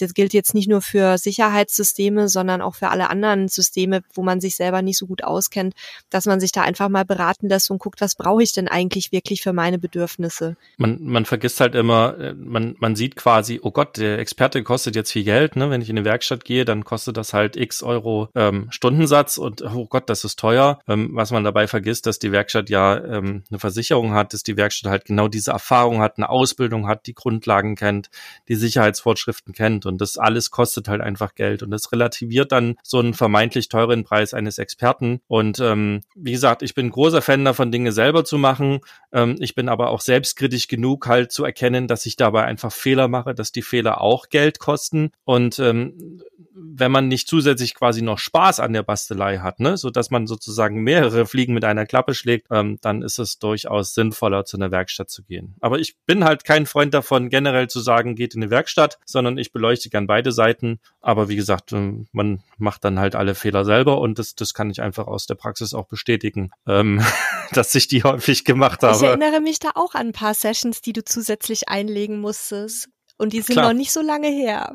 Das 0.00 0.14
gilt 0.14 0.32
jetzt 0.32 0.54
nicht 0.54 0.68
nur 0.68 0.82
für 0.82 1.18
Sicherheitssysteme, 1.18 2.28
sondern 2.28 2.60
auch 2.60 2.74
für 2.74 2.88
alle 2.88 3.10
anderen 3.10 3.48
Systeme, 3.48 4.02
wo 4.14 4.22
man 4.22 4.40
sich 4.40 4.56
selber 4.56 4.82
nicht 4.82 4.98
so 4.98 5.06
gut 5.06 5.24
auskennt, 5.24 5.74
dass 6.10 6.26
man 6.26 6.40
sich 6.40 6.52
da 6.52 6.62
einfach 6.62 6.88
mal 6.88 7.04
beraten 7.04 7.48
lässt 7.48 7.70
und 7.70 7.78
guckt, 7.78 8.00
was 8.00 8.14
brauche 8.14 8.42
ich 8.42 8.52
denn 8.52 8.68
eigentlich 8.68 9.12
wirklich 9.12 9.42
für 9.42 9.52
meine 9.52 9.78
Bedürfnisse. 9.78 10.56
Man, 10.76 10.98
man 11.02 11.24
vergisst 11.24 11.60
halt 11.60 11.74
immer, 11.74 12.18
äh, 12.18 12.34
man, 12.34 12.76
man 12.78 12.96
sieht 12.96 13.16
quasi, 13.16 13.60
oh 13.62 13.70
Gott, 13.70 13.96
der 13.96 14.18
Experte 14.18 14.62
kostet 14.62 14.96
jetzt 14.96 15.12
viel 15.12 15.24
Geld, 15.24 15.56
ne? 15.56 15.70
Wenn 15.70 15.82
ich 15.82 15.90
in 15.90 15.96
eine 15.96 16.04
Werkstatt 16.04 16.44
gehe, 16.44 16.64
dann 16.64 16.84
kostet 16.84 17.16
das 17.16 17.32
halt 17.32 17.56
x 17.56 17.82
Euro 17.82 18.28
ähm, 18.34 18.68
Stundensatz 18.70 19.38
und 19.38 19.62
oh 19.74 19.86
Gott, 19.86 20.08
das 20.08 20.24
ist 20.24 20.38
teuer. 20.38 20.78
Ähm, 20.88 21.10
was 21.12 21.30
man 21.30 21.44
dabei 21.44 21.66
vergisst, 21.66 22.06
dass 22.06 22.18
die 22.18 22.32
Werkstatt 22.32 22.70
ja 22.70 22.96
ähm, 22.96 23.44
eine 23.50 23.58
Versicherung 23.58 24.12
hat, 24.12 24.32
dass 24.32 24.42
die 24.42 24.56
Werkstatt 24.56 24.90
halt 24.90 25.04
genau 25.06 25.28
diese 25.28 25.52
Erfahrung 25.52 26.00
hat, 26.00 26.18
eine 26.18 26.28
Ausbildung 26.28 26.86
hat, 26.86 27.06
die 27.06 27.14
Grundlagen 27.14 27.76
kennt, 27.76 28.10
die 28.48 28.54
Sicherheitsvorschriften 28.54 29.54
kennt 29.54 29.86
und 29.86 30.00
das 30.00 30.18
alles 30.18 30.50
kostet 30.50 30.88
halt 30.88 31.00
einfach 31.00 31.34
Geld 31.34 31.62
und 31.62 31.70
das 31.70 31.90
relativiert 31.92 32.52
dann 32.52 32.76
so 32.82 32.98
einen 32.98 33.14
vermeintlich 33.14 33.68
teuren 33.68 34.04
Preis 34.04 34.34
eines 34.34 34.58
Experten. 34.58 35.20
Und 35.26 35.60
ähm, 35.60 36.00
wie 36.14 36.32
gesagt, 36.32 36.62
ich 36.62 36.74
bin 36.74 36.90
großer 36.90 37.22
Fan 37.22 37.44
davon, 37.44 37.72
Dinge 37.72 37.92
selber 37.92 38.24
zu 38.24 38.38
machen. 38.38 38.80
Ähm, 39.12 39.36
ich 39.40 39.54
bin 39.54 39.68
aber 39.68 39.90
auch 39.90 40.00
selbstkritisch 40.00 40.68
genug, 40.68 41.06
halt 41.06 41.32
zu 41.32 41.44
erkennen, 41.44 41.88
dass 41.88 42.06
ich 42.06 42.16
dabei 42.16 42.44
einfach 42.44 42.72
Fehler 42.72 43.08
mache, 43.08 43.34
dass 43.34 43.52
die 43.52 43.62
Fehler 43.62 44.00
auch 44.00 44.28
Geld 44.28 44.58
kosten 44.58 45.10
und 45.24 45.58
ähm, 45.58 46.22
wenn 46.60 46.92
man 46.92 47.08
nicht 47.08 47.28
zusätzlich 47.28 47.74
quasi 47.74 48.02
noch 48.02 48.18
Spaß 48.18 48.60
an 48.60 48.72
der 48.72 48.82
Bastelei 48.82 49.38
hat, 49.38 49.60
ne, 49.60 49.76
so 49.76 49.90
dass 49.90 50.10
man 50.10 50.26
sozusagen 50.26 50.82
mehrere 50.82 51.26
Fliegen 51.26 51.54
mit 51.54 51.64
einer 51.64 51.86
Klappe 51.86 52.14
schlägt, 52.14 52.48
ähm, 52.50 52.78
dann 52.80 53.02
ist 53.02 53.18
es 53.18 53.38
durchaus 53.38 53.94
sinnvoller, 53.94 54.44
zu 54.44 54.56
einer 54.56 54.70
Werkstatt 54.70 55.10
zu 55.10 55.22
gehen. 55.22 55.56
Aber 55.60 55.78
ich 55.78 55.96
bin 56.06 56.24
halt 56.24 56.44
kein 56.44 56.66
Freund 56.66 56.94
davon, 56.94 57.28
generell 57.28 57.68
zu 57.68 57.80
sagen, 57.80 58.14
geht 58.14 58.34
in 58.34 58.42
eine 58.42 58.50
Werkstatt, 58.50 58.98
sondern 59.04 59.38
ich 59.38 59.52
beleuchte 59.52 59.90
gern 59.90 60.06
beide 60.06 60.32
Seiten. 60.32 60.80
Aber 61.00 61.28
wie 61.28 61.36
gesagt, 61.36 61.72
ähm, 61.72 62.08
man 62.12 62.42
macht 62.58 62.84
dann 62.84 62.98
halt 62.98 63.14
alle 63.14 63.34
Fehler 63.34 63.64
selber 63.64 64.00
und 64.00 64.18
das, 64.18 64.34
das 64.34 64.54
kann 64.54 64.70
ich 64.70 64.82
einfach 64.82 65.06
aus 65.06 65.26
der 65.26 65.34
Praxis 65.34 65.74
auch 65.74 65.86
bestätigen, 65.86 66.50
ähm, 66.66 67.04
dass 67.52 67.74
ich 67.74 67.88
die 67.88 68.02
häufig 68.02 68.44
gemacht 68.44 68.82
habe. 68.82 68.96
Ich 68.96 69.02
erinnere 69.02 69.40
mich 69.40 69.58
da 69.58 69.70
auch 69.74 69.94
an 69.94 70.08
ein 70.08 70.12
paar 70.12 70.34
Sessions, 70.34 70.80
die 70.80 70.92
du 70.92 71.04
zusätzlich 71.04 71.68
einlegen 71.68 72.20
musstest. 72.20 72.88
Und 73.16 73.32
die 73.32 73.40
sind 73.40 73.54
Klar. 73.54 73.68
noch 73.68 73.74
nicht 73.74 73.92
so 73.92 74.00
lange 74.00 74.28
her. 74.28 74.72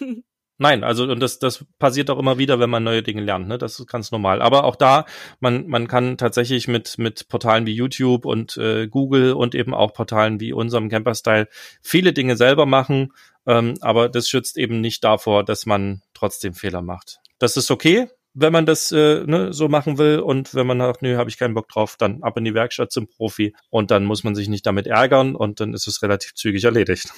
Nein, 0.56 0.84
also 0.84 1.04
und 1.04 1.18
das, 1.18 1.40
das 1.40 1.64
passiert 1.80 2.10
auch 2.10 2.18
immer 2.18 2.38
wieder, 2.38 2.60
wenn 2.60 2.70
man 2.70 2.84
neue 2.84 3.02
Dinge 3.02 3.22
lernt. 3.22 3.48
Ne? 3.48 3.58
Das 3.58 3.80
ist 3.80 3.88
ganz 3.88 4.12
normal. 4.12 4.40
Aber 4.40 4.64
auch 4.64 4.76
da, 4.76 5.04
man, 5.40 5.66
man 5.66 5.88
kann 5.88 6.16
tatsächlich 6.16 6.68
mit, 6.68 6.96
mit 6.96 7.28
Portalen 7.28 7.66
wie 7.66 7.74
YouTube 7.74 8.24
und 8.24 8.56
äh, 8.56 8.86
Google 8.86 9.32
und 9.32 9.56
eben 9.56 9.74
auch 9.74 9.92
Portalen 9.92 10.38
wie 10.38 10.52
unserem 10.52 10.88
Camperstyle 10.88 11.48
viele 11.82 12.12
Dinge 12.12 12.36
selber 12.36 12.66
machen. 12.66 13.12
Ähm, 13.46 13.74
aber 13.80 14.08
das 14.08 14.28
schützt 14.28 14.56
eben 14.56 14.80
nicht 14.80 15.02
davor, 15.02 15.44
dass 15.44 15.66
man 15.66 16.02
trotzdem 16.14 16.54
Fehler 16.54 16.82
macht. 16.82 17.18
Das 17.40 17.56
ist 17.56 17.72
okay, 17.72 18.08
wenn 18.32 18.52
man 18.52 18.64
das 18.64 18.92
äh, 18.92 19.24
ne, 19.26 19.52
so 19.52 19.68
machen 19.68 19.98
will 19.98 20.20
und 20.20 20.54
wenn 20.54 20.66
man 20.66 20.78
sagt, 20.78 21.02
nö, 21.02 21.16
habe 21.16 21.30
ich 21.30 21.38
keinen 21.38 21.54
Bock 21.54 21.68
drauf, 21.68 21.96
dann 21.98 22.22
ab 22.22 22.36
in 22.36 22.44
die 22.44 22.54
Werkstatt 22.54 22.92
zum 22.92 23.08
Profi 23.08 23.54
und 23.70 23.90
dann 23.90 24.04
muss 24.04 24.24
man 24.24 24.34
sich 24.34 24.48
nicht 24.48 24.66
damit 24.66 24.86
ärgern 24.86 25.34
und 25.34 25.60
dann 25.60 25.74
ist 25.74 25.88
es 25.88 26.02
relativ 26.02 26.34
zügig 26.34 26.64
erledigt. 26.64 27.12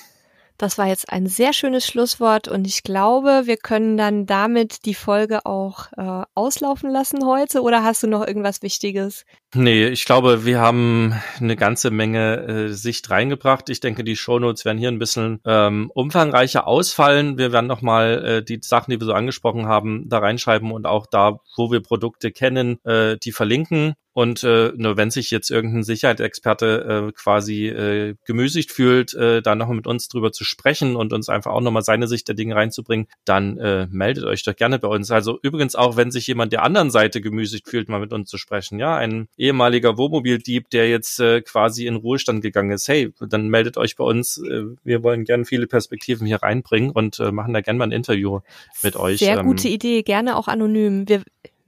Das 0.59 0.79
war 0.79 0.87
jetzt 0.87 1.11
ein 1.11 1.27
sehr 1.27 1.53
schönes 1.53 1.87
Schlusswort 1.87 2.49
und 2.49 2.67
ich 2.67 2.83
glaube, 2.83 3.43
wir 3.45 3.59
können 3.59 3.97
dann 3.97 4.25
damit 4.25 4.87
die 4.87 4.95
Folge 4.95 5.45
auch 5.45 5.93
äh, 5.97 6.25
auslaufen 6.35 6.91
lassen 6.91 7.27
heute 7.27 7.61
oder 7.61 7.83
hast 7.83 8.03
du 8.03 8.07
noch 8.07 8.27
irgendwas 8.27 8.63
Wichtiges? 8.63 9.25
Nee, 9.55 9.87
ich 9.87 10.05
glaube, 10.05 10.45
wir 10.45 10.61
haben 10.61 11.15
eine 11.41 11.57
ganze 11.57 11.91
Menge 11.91 12.47
äh, 12.47 12.69
Sicht 12.73 13.11
reingebracht. 13.11 13.69
Ich 13.71 13.81
denke, 13.81 14.03
die 14.03 14.17
Shownotes 14.17 14.65
werden 14.65 14.79
hier 14.79 14.89
ein 14.89 14.99
bisschen 14.99 15.41
ähm, 15.47 15.91
umfangreicher 15.95 16.67
ausfallen. 16.67 17.39
Wir 17.39 17.53
werden 17.53 17.69
nochmal 17.69 18.25
äh, 18.25 18.45
die 18.45 18.59
Sachen, 18.63 18.91
die 18.91 19.01
wir 19.01 19.07
so 19.07 19.13
angesprochen 19.13 19.67
haben, 19.67 20.09
da 20.09 20.19
reinschreiben 20.19 20.73
und 20.73 20.87
auch 20.87 21.07
da, 21.07 21.39
wo 21.57 21.71
wir 21.71 21.81
Produkte 21.81 22.33
kennen, 22.33 22.85
äh, 22.85 23.17
die 23.23 23.33
verlinken. 23.33 23.95
Und 24.17 24.43
äh, 24.45 24.73
nur 24.75 24.97
wenn 24.97 25.11
sich 25.11 25.31
jetzt 25.31 25.51
irgendein 25.51 25.83
Sicherheitsexperte 25.83 27.09
äh, 27.09 27.13
quasi 27.13 27.67
äh, 27.67 28.15
gemüßigt 28.25 28.73
fühlt, 28.73 29.13
äh, 29.13 29.43
da 29.43 29.55
noch 29.55 29.69
mit 29.69 29.87
uns 29.87 30.09
drüber 30.09 30.33
zu 30.33 30.43
sprechen 30.43 30.97
und 30.97 31.13
uns 31.13 31.29
einfach 31.29 31.51
auch 31.51 31.61
nochmal 31.61 31.83
seine 31.83 32.09
Sicht 32.09 32.27
der 32.27 32.35
Dinge 32.35 32.55
reinzubringen, 32.55 33.09
dann 33.27 33.59
äh, 33.59 33.87
meldet 33.91 34.25
euch 34.25 34.43
doch 34.43 34.57
gerne 34.57 34.79
bei 34.79 34.89
uns. 34.89 35.11
Also 35.11 35.39
übrigens 35.43 35.75
auch, 35.75 35.99
wenn 35.99 36.11
sich 36.11 36.27
jemand 36.29 36.55
der 36.55 36.63
anderen 36.63 36.91
Seite 36.91 37.21
gemüßigt 37.21 37.69
fühlt, 37.69 37.91
mal 37.91 38.01
mit 38.01 38.15
uns 38.15 38.31
zu 38.31 38.39
sprechen, 38.39 38.79
ja, 38.79 38.97
ein 38.97 39.29
ehemaliger 39.47 39.97
Wohnmobildieb, 39.97 40.71
der 40.71 40.89
jetzt 40.89 41.21
äh, 41.21 41.41
quasi 41.41 41.87
in 41.87 41.97
Ruhestand 41.97 42.43
gegangen 42.43 42.71
ist, 42.71 42.89
hey, 42.89 43.13
dann 43.21 43.49
meldet 43.49 43.77
euch 43.77 43.97
bei 43.97 44.05
uns. 44.05 44.39
Äh, 44.39 44.65
wir 44.85 45.03
wollen 45.03 45.25
gerne 45.25 45.45
viele 45.45 45.67
Perspektiven 45.67 46.27
hier 46.27 46.43
reinbringen 46.43 46.91
und 46.91 47.19
äh, 47.21 47.33
machen 47.33 47.55
da 47.55 47.61
gerne 47.61 47.79
mal 47.79 47.85
ein 47.85 47.93
Interview 47.93 48.41
mit 48.83 48.97
euch. 48.97 49.19
Sehr 49.19 49.39
ähm, 49.39 49.47
gute 49.47 49.69
Idee, 49.69 50.03
gerne 50.03 50.37
auch 50.37 50.49
anonym. 50.49 51.09
Wir 51.09 51.23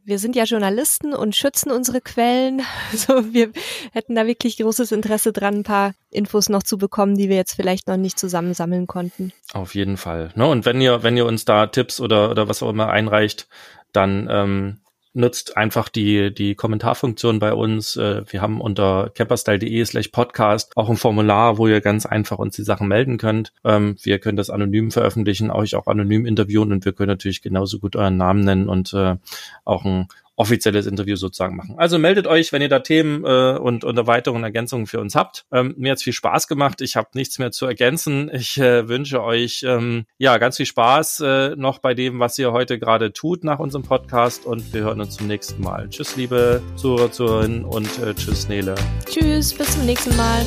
wir 0.09 0.19
sind 0.19 0.35
ja 0.37 0.45
Journalisten 0.45 1.13
und 1.13 1.37
schützen 1.37 1.71
unsere 1.71 2.01
Quellen. 2.01 2.63
Also 2.91 3.35
wir 3.35 3.53
hätten 3.93 4.15
da 4.15 4.27
wirklich 4.27 4.57
großes 4.57 4.91
Interesse 4.93 5.35
dran, 5.35 5.57
ein 5.57 5.63
paar 5.65 5.93
Infos 6.11 6.49
noch 6.49 6.63
zu 6.63 6.79
bekommen, 6.79 7.19
die 7.19 7.29
wir 7.29 7.37
jetzt 7.37 7.55
vielleicht 7.55 7.87
noch 7.87 7.99
nicht 7.99 8.19
zusammensammeln 8.19 8.87
konnten. 8.87 9.33
Auf 9.53 9.75
jeden 9.75 9.99
Fall. 9.99 10.33
Ne? 10.35 10.47
Und 10.47 10.65
wenn 10.65 10.81
ihr, 10.81 11.03
wenn 11.03 11.19
ihr 11.19 11.27
uns 11.27 11.45
da 11.45 11.67
Tipps 11.67 12.01
oder, 12.01 12.31
oder 12.31 12.49
was 12.49 12.63
auch 12.63 12.71
immer 12.71 12.89
einreicht, 12.89 13.49
dann 13.93 14.29
ähm, 14.31 14.79
nutzt 15.19 15.57
einfach 15.57 15.89
die, 15.89 16.33
die 16.33 16.55
Kommentarfunktion 16.55 17.39
bei 17.41 17.53
uns. 17.53 17.97
Äh, 17.97 18.23
wir 18.31 18.41
haben 18.41 18.61
unter 18.61 19.11
camperstyle.de 19.15 19.85
slash 19.85 20.09
podcast 20.09 20.77
auch 20.77 20.89
ein 20.89 20.97
Formular, 20.97 21.59
wo 21.59 21.67
ihr 21.67 21.81
ganz 21.81 22.07
einfach 22.07 22.39
uns 22.39 22.57
die 22.57 22.63
Sachen 22.63 22.89
melden 22.89 23.19
könnt. 23.19 23.53
Ähm, 23.65 23.97
wir 24.03 24.19
können 24.21 24.37
das 24.37 24.49
anonym 24.49 24.91
veröffentlichen, 24.91 25.51
euch 25.51 25.75
auch 25.75 25.89
anonym 25.89 26.25
interviewen 26.25 26.73
und 26.73 26.85
wir 26.85 26.93
können 26.93 27.09
natürlich 27.09 27.43
genauso 27.43 27.79
gut 27.79 27.97
euren 27.97 28.17
Namen 28.17 28.45
nennen 28.45 28.69
und 28.69 28.95
äh, 28.95 29.17
auch 29.65 29.85
ein 29.85 30.09
offizielles 30.39 30.87
Interview 30.87 31.17
sozusagen 31.17 31.57
machen. 31.57 31.75
Also 31.79 31.99
meldet 31.99 32.27
euch, 32.29 32.53
wenn 32.53 32.63
ihr 32.63 32.69
da 32.69 32.79
Themen 32.79 33.25
äh, 33.25 33.59
und, 33.59 33.83
und 33.83 33.97
Erweiterungen, 33.97 34.45
Ergänzungen 34.45 34.87
für 34.87 35.01
uns 35.01 35.17
habt. 35.17 35.47
Ähm, 35.53 35.75
mir 35.77 35.93
hat's 35.93 36.05
viel 36.05 36.13
Spaß 36.13 36.47
gemacht. 36.47 36.81
Ich 36.81 36.95
habe 36.97 37.09
nichts 37.15 37.39
mehr 37.41 37.51
zu 37.51 37.67
ergänzen. 37.67 38.31
Ich 38.33 38.57
äh, 38.59 38.89
wünsche 38.89 39.23
euch 39.23 39.65
ähm, 39.67 40.07
ja 40.17 40.39
ganz 40.39 40.57
viel 40.57 40.67
Spaß 40.67 41.21
äh, 41.21 41.57
noch 41.57 41.81
bei 41.81 41.95
dem, 41.95 42.21
was 42.21 42.39
ihr 42.39 42.53
heute 42.53 42.79
gerade 42.79 43.13
tut 43.13 43.43
nach 43.43 43.59
unserem 43.59 43.83
Podcast 43.83 44.47
und 44.47 44.73
wir 44.73 44.83
hören 44.83 45.01
uns 45.01 45.17
zum 45.17 45.27
nächsten 45.27 45.61
Mal. 45.61 45.89
Tschüss, 45.91 46.15
liebe 46.15 46.63
Zuhörer, 46.77 47.11
Zuhörerinnen 47.11 47.65
und 47.65 47.99
äh, 47.99 48.15
tschüss, 48.15 48.49
Nele. 48.49 48.77
Tschüss, 49.07 49.53
bis 49.53 49.73
zum 49.73 49.87
nächsten 49.87 50.17
Mal. 50.17 50.45